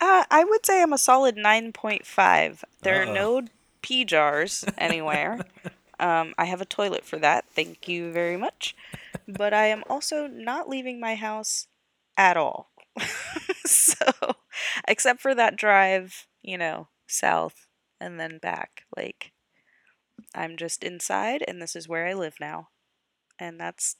Uh, 0.01 0.23
I 0.29 0.43
would 0.43 0.65
say 0.65 0.81
I'm 0.81 0.91
a 0.91 0.97
solid 0.97 1.37
9.5. 1.37 2.63
There 2.81 3.01
Uh-oh. 3.03 3.09
are 3.09 3.13
no 3.13 3.41
pee 3.81 4.03
jars 4.03 4.65
anywhere. 4.77 5.39
um, 5.99 6.33
I 6.37 6.45
have 6.45 6.59
a 6.61 6.65
toilet 6.65 7.05
for 7.05 7.17
that. 7.19 7.45
Thank 7.53 7.87
you 7.87 8.11
very 8.11 8.35
much 8.35 8.75
but 9.27 9.53
I 9.53 9.67
am 9.67 9.83
also 9.89 10.27
not 10.27 10.69
leaving 10.69 10.99
my 10.99 11.15
house 11.15 11.67
at 12.17 12.37
all. 12.37 12.71
so, 13.65 14.11
except 14.87 15.21
for 15.21 15.33
that 15.35 15.55
drive, 15.55 16.27
you 16.41 16.57
know, 16.57 16.87
south 17.07 17.67
and 18.03 18.19
then 18.19 18.39
back. 18.39 18.83
Like, 18.97 19.33
I'm 20.35 20.57
just 20.57 20.83
inside, 20.83 21.43
and 21.47 21.59
this 21.61 21.75
is 21.75 21.87
where 21.87 22.05
I 22.07 22.13
live 22.13 22.35
now. 22.39 22.69
And 23.39 23.59
that's 23.59 23.97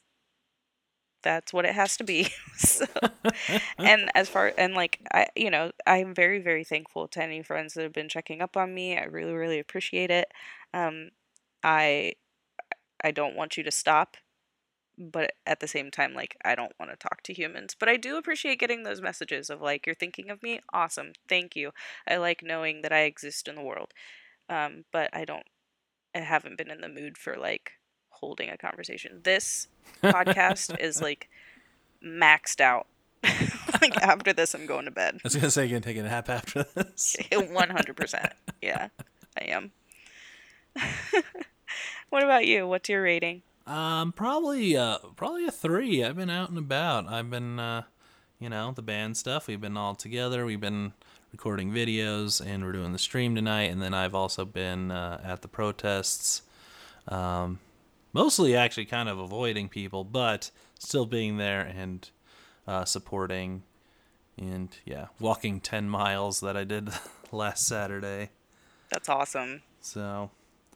that's 1.24 1.54
what 1.54 1.66
it 1.66 1.74
has 1.74 1.96
to 1.98 2.04
be. 2.04 2.28
so, 2.58 2.86
and 3.84 4.10
as 4.16 4.30
far 4.30 4.54
and 4.58 4.74
like 4.74 5.00
I, 5.14 5.28
you 5.36 5.50
know, 5.50 5.72
I'm 5.88 6.14
very 6.14 6.40
very 6.40 6.64
thankful 6.64 7.08
to 7.10 7.24
any 7.24 7.44
friends 7.44 7.74
that 7.74 7.84
have 7.84 7.94
been 7.94 8.10
checking 8.10 8.42
up 8.42 8.58
on 8.58 8.74
me. 8.74 8.98
I 8.98 9.04
really 9.06 9.34
really 9.34 9.60
appreciate 9.60 10.12
it. 10.12 10.32
Um, 10.74 11.10
I 11.64 12.14
I 13.04 13.12
don't 13.12 13.36
want 13.36 13.58
you 13.58 13.64
to 13.64 13.72
stop 13.72 14.18
but 14.98 15.34
at 15.46 15.60
the 15.60 15.68
same 15.68 15.90
time 15.90 16.14
like 16.14 16.38
i 16.46 16.54
don't 16.56 16.74
want 16.80 16.92
to 16.92 16.98
talk 16.98 17.22
to 17.24 17.34
humans 17.34 17.76
but 17.78 17.90
i 17.90 17.98
do 17.98 18.18
appreciate 18.18 18.60
getting 18.60 18.84
those 18.84 19.02
messages 19.02 19.50
of 19.50 19.62
like 19.62 19.86
you're 19.86 19.96
thinking 19.96 20.30
of 20.30 20.42
me? 20.44 20.60
Awesome 20.74 21.14
thank 21.28 21.56
you. 21.56 21.72
I 22.08 22.18
like 22.18 22.44
knowing 22.44 22.82
that 22.82 22.94
i 22.94 23.02
exist 23.02 23.48
in 23.48 23.56
the 23.56 23.62
world. 23.62 23.92
Um, 24.50 24.86
but 24.92 25.10
i 25.14 25.26
don't 25.26 25.46
i 26.14 26.20
haven't 26.20 26.58
been 26.58 26.70
in 26.70 26.82
the 26.82 26.90
mood 26.90 27.18
for 27.18 27.36
like 27.38 27.74
holding 28.10 28.50
a 28.50 28.58
conversation. 28.58 29.22
This 29.24 29.68
podcast 30.04 30.80
is 30.80 31.02
like 31.08 31.30
maxed 32.06 32.62
out. 32.62 32.88
Like 33.82 33.98
after 33.98 34.32
this 34.32 34.54
i'm 34.54 34.66
going 34.66 34.86
to 34.86 34.92
bed. 34.92 35.16
I 35.16 35.20
was 35.26 35.36
gonna 35.36 35.52
say 35.52 35.66
you're 35.66 35.80
gonna 35.80 35.94
take 35.94 35.98
a 35.98 36.04
nap 36.04 36.30
after 36.30 36.64
this. 36.64 37.18
100% 37.32 38.32
yeah 38.62 38.90
i 39.38 39.46
am. 39.46 39.72
What 42.10 42.24
about 42.24 42.46
you? 42.46 42.68
What's 42.68 42.88
your 42.88 43.02
rating 43.02 43.42
um, 43.66 44.12
probably 44.12 44.76
uh, 44.76 44.98
probably 45.16 45.46
a 45.46 45.52
three. 45.52 46.04
I've 46.04 46.16
been 46.16 46.30
out 46.30 46.50
and 46.50 46.58
about. 46.58 47.08
I've 47.08 47.30
been, 47.30 47.60
uh, 47.60 47.84
you 48.40 48.50
know, 48.50 48.72
the 48.72 48.82
band 48.82 49.16
stuff. 49.18 49.48
We've 49.48 49.62
been 49.62 49.78
all 49.78 49.96
together. 49.96 50.46
We've 50.46 50.60
been 50.60 50.94
recording 51.32 51.72
videos, 51.72 52.46
and 52.46 52.64
we're 52.64 52.74
doing 52.74 52.92
the 52.92 53.00
stream 53.00 53.36
tonight. 53.36 53.72
And 53.72 53.82
then 53.82 53.94
I've 53.94 54.16
also 54.16 54.44
been 54.44 54.92
uh, 54.92 55.22
at 55.24 55.42
the 55.42 55.48
protests. 55.48 56.42
Um, 57.08 57.60
mostly 58.12 58.56
actually 58.56 58.86
kind 58.86 59.08
of 59.08 59.18
avoiding 59.18 59.70
people, 59.70 60.04
but 60.04 60.52
still 60.78 61.06
being 61.06 61.38
there 61.38 61.62
and 61.62 62.10
uh, 62.68 62.84
supporting. 62.84 63.64
And 64.38 64.76
yeah, 64.84 65.08
walking 65.20 65.62
ten 65.62 65.88
miles 65.90 66.42
that 66.42 66.58
I 66.58 66.66
did 66.66 66.90
last 67.32 67.66
Saturday. 67.66 68.32
That's 68.90 69.08
awesome. 69.08 69.62
So, 69.80 70.32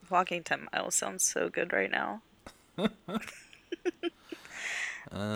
walking 0.10 0.44
ten 0.44 0.68
miles 0.72 0.96
sounds 0.96 1.26
so 1.26 1.50
good 1.50 1.74
right 1.74 1.92
now 1.92 2.22
um, 2.78 2.90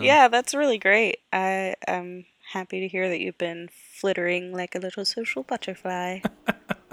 yeah, 0.03 0.27
that's 0.27 0.53
really 0.53 0.77
great. 0.77 1.19
I 1.31 1.75
am 1.87 2.25
happy 2.53 2.81
to 2.81 2.87
hear 2.87 3.09
that 3.09 3.19
you've 3.19 3.37
been 3.37 3.69
flittering 3.71 4.53
like 4.53 4.75
a 4.75 4.79
little 4.79 5.05
social 5.05 5.43
butterfly. 5.43 6.19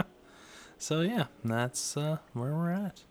so 0.79 1.01
yeah, 1.01 1.27
that's 1.45 1.97
uh, 1.97 2.19
where 2.33 2.55
we're 2.55 2.73
at. 2.73 3.03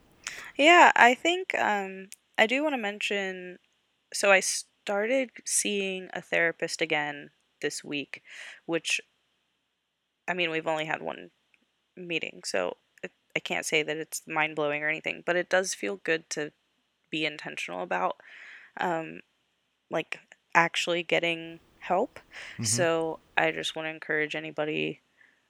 Yeah, 0.58 0.92
I 0.96 1.14
think 1.14 1.54
um, 1.58 2.10
I 2.38 2.48
do 2.48 2.64
want 2.64 2.74
to 2.74 2.82
mention. 2.82 3.60
So 4.14 4.32
I 4.32 4.40
started 4.40 5.32
seeing 5.46 6.10
a 6.14 6.22
therapist 6.22 6.82
again 6.82 7.32
this 7.62 7.84
week, 7.84 8.24
which 8.66 9.02
I 10.28 10.34
mean 10.34 10.50
we've 10.50 10.68
only 10.68 10.86
had 10.86 11.02
one 11.02 11.30
meeting, 11.96 12.42
so 12.46 12.78
I 13.38 13.40
can't 13.40 13.68
say 13.68 13.84
that 13.84 13.98
it's 13.98 14.24
mind 14.28 14.56
blowing 14.56 14.82
or 14.82 14.90
anything, 14.90 15.22
but 15.24 15.36
it 15.36 15.48
does 15.48 15.76
feel 15.76 15.98
good 15.98 16.28
to 16.32 16.52
be 17.10 17.26
intentional 17.26 17.84
about 17.84 18.18
um, 18.80 19.22
like 19.90 20.20
actually 20.54 21.04
getting 21.04 21.60
help. 21.80 22.20
Mm-hmm. 22.54 22.64
So 22.64 23.20
I 23.38 23.52
just 23.52 23.76
want 23.76 23.86
to 23.86 23.92
encourage 23.92 24.36
anybody. 24.36 25.02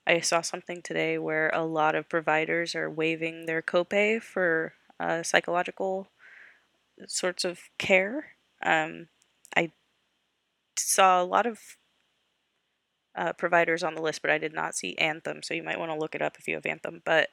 I 0.06 0.20
saw 0.22 0.42
something 0.42 0.82
today 0.82 1.18
where 1.18 1.50
a 1.54 1.66
lot 1.66 1.96
of 1.96 2.10
providers 2.10 2.76
are 2.76 2.90
waiving 2.90 3.46
their 3.46 3.62
copay 3.62 4.22
for 4.22 4.74
uh, 5.00 5.24
psychological 5.24 6.08
sorts 7.08 7.44
of 7.44 7.60
care. 7.78 8.36
Um, 8.64 9.08
I 9.56 9.72
saw 10.78 11.22
a 11.22 11.26
lot 11.26 11.46
of 11.46 11.60
uh, 13.16 13.34
providers 13.34 13.84
on 13.84 13.96
the 13.96 14.02
list, 14.02 14.22
but 14.22 14.32
I 14.32 14.38
did 14.38 14.54
not 14.54 14.76
see 14.76 14.96
Anthem, 14.98 15.42
so 15.44 15.54
you 15.54 15.64
might 15.64 15.80
want 15.80 15.92
to 15.92 15.98
look 15.98 16.16
it 16.16 16.22
up 16.22 16.38
if 16.40 16.48
you 16.48 16.56
have 16.56 16.66
Anthem. 16.66 17.02
But, 17.04 17.30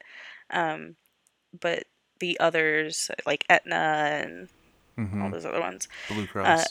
um, 0.50 0.96
but 1.58 1.84
the 2.20 2.38
others 2.40 3.10
like 3.26 3.44
Aetna 3.48 3.74
and 4.24 4.48
mm-hmm. 4.98 5.22
all 5.22 5.30
those 5.30 5.44
other 5.44 5.60
ones. 5.60 5.88
Blue 6.08 6.24
uh, 6.24 6.26
Cross. 6.26 6.60
Uh, 6.60 6.68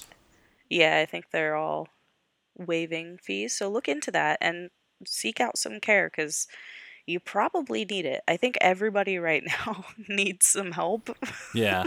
yeah, 0.69 0.99
I 0.99 1.05
think 1.05 1.25
they're 1.31 1.55
all 1.55 1.87
waiving 2.57 3.17
fees. 3.17 3.55
So 3.55 3.69
look 3.69 3.87
into 3.87 4.11
that 4.11 4.37
and 4.41 4.69
seek 5.05 5.39
out 5.39 5.57
some 5.57 5.79
care 5.79 6.09
because 6.09 6.47
you 7.05 7.19
probably 7.19 7.85
need 7.85 8.05
it. 8.05 8.21
I 8.27 8.37
think 8.37 8.57
everybody 8.61 9.17
right 9.19 9.43
now 9.45 9.85
needs 10.07 10.47
some 10.47 10.71
help. 10.71 11.15
Yeah. 11.53 11.85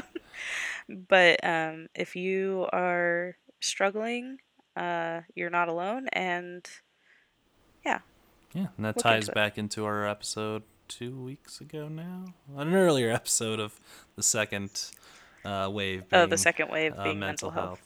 but 0.89 1.43
um, 1.45 1.89
if 1.95 2.17
you 2.17 2.69
are 2.73 3.37
struggling, 3.61 4.39
uh, 4.77 5.23
you're 5.35 5.51
not 5.51 5.69
alone, 5.69 6.09
and 6.13 6.69
yeah. 7.85 8.01
Yeah, 8.53 8.67
and 8.77 8.85
that 8.85 8.99
ties 8.99 9.29
back 9.31 9.57
into 9.57 9.87
our 9.87 10.07
episode 10.07 10.63
two 10.89 11.17
weeks 11.17 11.61
ago 11.61 11.89
now, 11.89 12.27
on 12.57 12.69
an 12.69 12.75
earlier 12.75 13.11
episode 13.11 13.61
of 13.61 13.81
the 14.15 14.23
second 14.23 14.91
uh, 15.45 15.69
wave. 15.71 16.09
Being, 16.09 16.23
oh, 16.23 16.27
the 16.27 16.39
second 16.39 16.71
wave 16.71 16.95
uh, 16.97 17.05
being 17.05 17.19
mental, 17.19 17.49
mental 17.49 17.51
health. 17.51 17.79
health. 17.79 17.83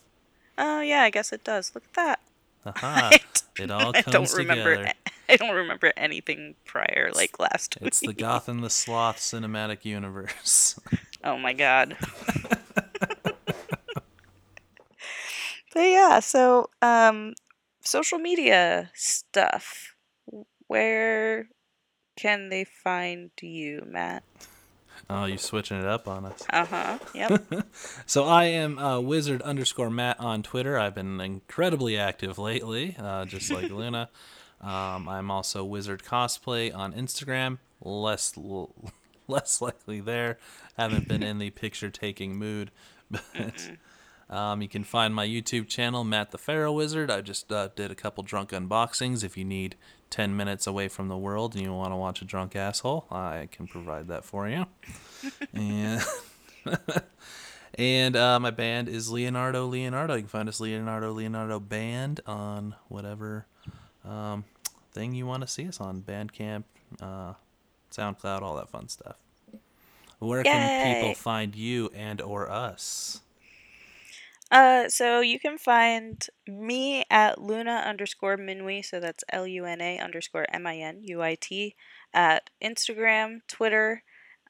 Oh 0.59 0.81
yeah, 0.81 1.03
I 1.03 1.11
guess 1.11 1.33
it 1.33 1.45
does. 1.45 1.73
Look 1.75 1.85
at 1.85 1.95
that. 1.95 2.21
Uh-huh. 2.67 3.11
it 3.59 3.71
all 3.71 3.93
comes 3.93 4.07
I 4.07 4.11
don't 4.11 4.33
remember. 4.35 4.77
Together. 4.77 4.95
I 5.29 5.37
don't 5.37 5.55
remember 5.55 5.93
anything 5.97 6.57
prior, 6.65 7.11
like 7.15 7.39
last 7.39 7.77
it's 7.77 7.81
week. 7.81 7.89
It's 7.89 8.01
the 8.01 8.13
Goth 8.13 8.49
and 8.49 8.65
the 8.65 8.71
Sloth 8.71 9.19
cinematic 9.19 9.85
universe. 9.85 10.79
oh 11.25 11.39
my 11.39 11.53
god. 11.53 11.97
but 15.73 15.83
yeah, 15.83 16.19
so 16.19 16.71
um, 16.83 17.35
social 17.81 18.19
media 18.19 18.91
stuff. 18.95 19.95
Where 20.67 21.49
can 22.21 22.51
they 22.51 22.65
find 22.65 23.31
you, 23.41 23.83
Matt? 23.87 24.23
Oh, 25.09 25.25
you 25.25 25.39
switching 25.39 25.79
it 25.79 25.87
up 25.87 26.07
on 26.07 26.27
us. 26.27 26.45
Uh 26.51 26.67
huh. 26.67 26.99
Yep. 27.15 27.65
so 28.07 28.25
I 28.25 28.45
am 28.45 28.79
uh, 28.79 29.01
wizard 29.01 29.41
underscore 29.43 29.89
Matt 29.91 30.21
on 30.21 30.43
Twitter. 30.43 30.79
I've 30.79 30.95
been 30.95 31.19
incredibly 31.21 31.97
active 31.97 32.39
lately, 32.39 32.95
uh, 32.99 33.25
just 33.25 33.51
like 33.51 33.71
Luna. 33.71 34.11
Um, 34.61 35.09
I'm 35.09 35.31
also 35.31 35.65
wizard 35.65 36.03
cosplay 36.03 36.75
on 36.75 36.93
Instagram. 36.93 37.59
Less 37.81 38.35
l- 38.37 38.75
less 39.27 39.63
likely 39.63 40.01
there. 40.01 40.39
Haven't 40.77 41.09
been 41.09 41.23
in 41.23 41.39
the 41.39 41.49
picture 41.51 41.89
taking 41.91 42.37
mood, 42.37 42.71
but 43.11 43.71
Um, 44.31 44.63
you 44.63 44.69
can 44.69 44.85
find 44.85 45.13
my 45.13 45.27
YouTube 45.27 45.67
channel, 45.67 46.05
Matt 46.05 46.31
the 46.31 46.39
Pharaoh 46.39 46.73
Wizard. 46.73 47.11
I 47.11 47.21
just 47.21 47.51
uh, 47.51 47.69
did 47.75 47.91
a 47.91 47.97
couple 47.97 48.23
drunk 48.23 48.51
unboxings. 48.51 49.25
If 49.25 49.37
you 49.37 49.45
need 49.45 49.75
10 50.11 50.37
minutes 50.37 50.69
away 50.69 50.87
from 50.87 51.09
the 51.09 51.17
world 51.17 51.57
and 51.57 51.65
you 51.65 51.73
want 51.73 51.93
to 51.93 51.97
watch 51.97 52.23
a 52.23 52.25
drunk 52.25 52.55
asshole, 52.55 53.07
I 53.11 53.49
can 53.51 53.67
provide 53.67 54.07
that 54.07 54.25
for 54.25 54.49
you. 54.49 54.67
and 55.53 56.01
and 57.75 58.15
uh, 58.15 58.39
my 58.39 58.53
band 58.53 58.89
is 58.89 59.11
Leonardo 59.11 59.67
Leonardo. 59.67 60.15
You 60.15 60.21
can 60.21 60.29
find 60.29 60.49
us 60.49 60.61
Leonardo 60.61 61.13
Leonardo 61.13 61.59
Band 61.59 62.21
on 62.25 62.77
whatever 62.89 63.47
um, 64.05 64.45
thing 64.93 65.13
you 65.13 65.27
want 65.27 65.41
to 65.41 65.49
see 65.49 65.67
us 65.67 65.81
on 65.81 66.03
Bandcamp, 66.03 66.65
uh, 67.03 67.35
SoundCloud, 67.91 68.43
all 68.43 68.55
that 68.57 68.71
fun 68.71 68.89
stuff. 68.89 69.17
Where 70.21 70.45
can 70.45 70.95
people 70.95 71.15
find 71.15 71.57
you 71.57 71.91
and 71.95 72.21
or 72.21 72.49
us? 72.49 73.23
Uh, 74.51 74.89
so 74.89 75.21
you 75.21 75.39
can 75.39 75.57
find 75.59 76.27
me 76.47 77.05
at 77.11 77.41
Luna 77.41 77.85
underscore 77.87 78.37
Minuit, 78.37 78.85
so 78.85 78.99
that's 78.99 79.23
L 79.33 79.47
U 79.47 79.65
N 79.65 79.81
A 79.81 79.99
underscore 79.99 80.47
M 80.53 80.67
I 80.67 80.79
N 80.79 81.01
U 81.05 81.23
I 81.23 81.37
T 81.37 81.77
at 82.13 82.51
Instagram, 82.63 83.41
Twitter, 83.47 84.03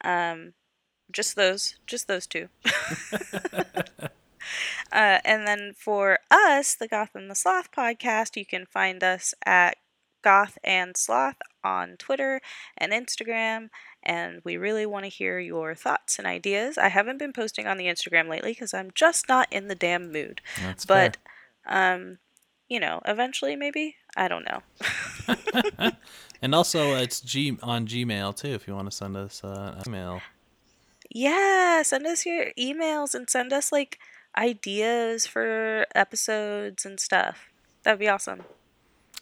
um, 0.02 0.54
just 1.12 1.36
those, 1.36 1.76
just 1.86 2.08
those 2.08 2.26
two. 2.26 2.48
uh, 4.92 5.18
and 5.24 5.46
then 5.46 5.72
for 5.76 6.18
us, 6.30 6.74
the 6.74 6.88
Goth 6.88 7.10
and 7.14 7.30
the 7.30 7.34
Sloth 7.34 7.70
podcast, 7.70 8.36
you 8.36 8.46
can 8.46 8.64
find 8.66 9.04
us 9.04 9.34
at 9.44 9.76
Goth 10.22 10.58
and 10.64 10.96
Sloth 10.96 11.36
on 11.62 11.96
Twitter 11.98 12.40
and 12.76 12.92
Instagram 12.92 13.68
and 14.02 14.40
we 14.44 14.56
really 14.56 14.86
want 14.86 15.04
to 15.04 15.10
hear 15.10 15.38
your 15.38 15.74
thoughts 15.74 16.18
and 16.18 16.26
ideas. 16.26 16.78
I 16.78 16.88
haven't 16.88 17.18
been 17.18 17.32
posting 17.32 17.66
on 17.66 17.76
the 17.76 17.86
Instagram 17.86 18.28
lately 18.28 18.52
because 18.52 18.72
I'm 18.72 18.90
just 18.94 19.28
not 19.28 19.52
in 19.52 19.68
the 19.68 19.74
damn 19.74 20.10
mood. 20.10 20.40
That's 20.62 20.84
but, 20.84 21.16
um, 21.66 22.18
you 22.68 22.80
know, 22.80 23.02
eventually 23.04 23.56
maybe 23.56 23.96
I 24.16 24.28
don't 24.28 24.44
know. 24.44 24.62
and 26.42 26.54
also, 26.54 26.94
it's 26.96 27.20
G 27.20 27.58
on 27.62 27.86
Gmail 27.86 28.36
too 28.36 28.48
if 28.48 28.66
you 28.66 28.74
want 28.74 28.90
to 28.90 28.96
send 28.96 29.16
us 29.16 29.42
uh, 29.44 29.74
an 29.76 29.82
email. 29.86 30.20
Yeah, 31.10 31.82
send 31.82 32.06
us 32.06 32.24
your 32.24 32.46
emails 32.58 33.14
and 33.14 33.28
send 33.28 33.52
us 33.52 33.72
like 33.72 33.98
ideas 34.38 35.26
for 35.26 35.86
episodes 35.94 36.84
and 36.84 37.00
stuff. 37.00 37.50
That'd 37.82 37.98
be 37.98 38.08
awesome. 38.08 38.44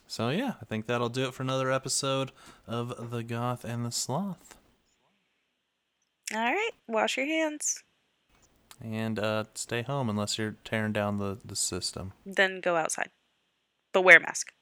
So 0.07 0.31
yeah, 0.31 0.55
I 0.61 0.65
think 0.65 0.87
that'll 0.87 1.09
do 1.09 1.27
it 1.27 1.35
for 1.35 1.43
another 1.43 1.73
episode 1.73 2.33
of 2.67 3.11
The 3.11 3.23
Goth 3.23 3.65
and 3.65 3.85
the 3.85 3.91
Sloth. 3.91 4.58
All 6.35 6.41
right, 6.41 6.73
wash 6.87 7.17
your 7.17 7.27
hands. 7.27 7.83
And 8.83 9.19
uh, 9.19 9.45
stay 9.55 9.83
home 9.83 10.09
unless 10.11 10.39
you're 10.39 10.57
tearing 10.65 10.93
down 10.93 11.19
the, 11.19 11.39
the 11.45 11.57
system. 11.57 12.13
Then 12.25 12.61
go 12.61 12.77
outside. 12.77 13.11
But 13.93 14.03
wear 14.03 14.19
a 14.19 14.21
mask. 14.21 14.53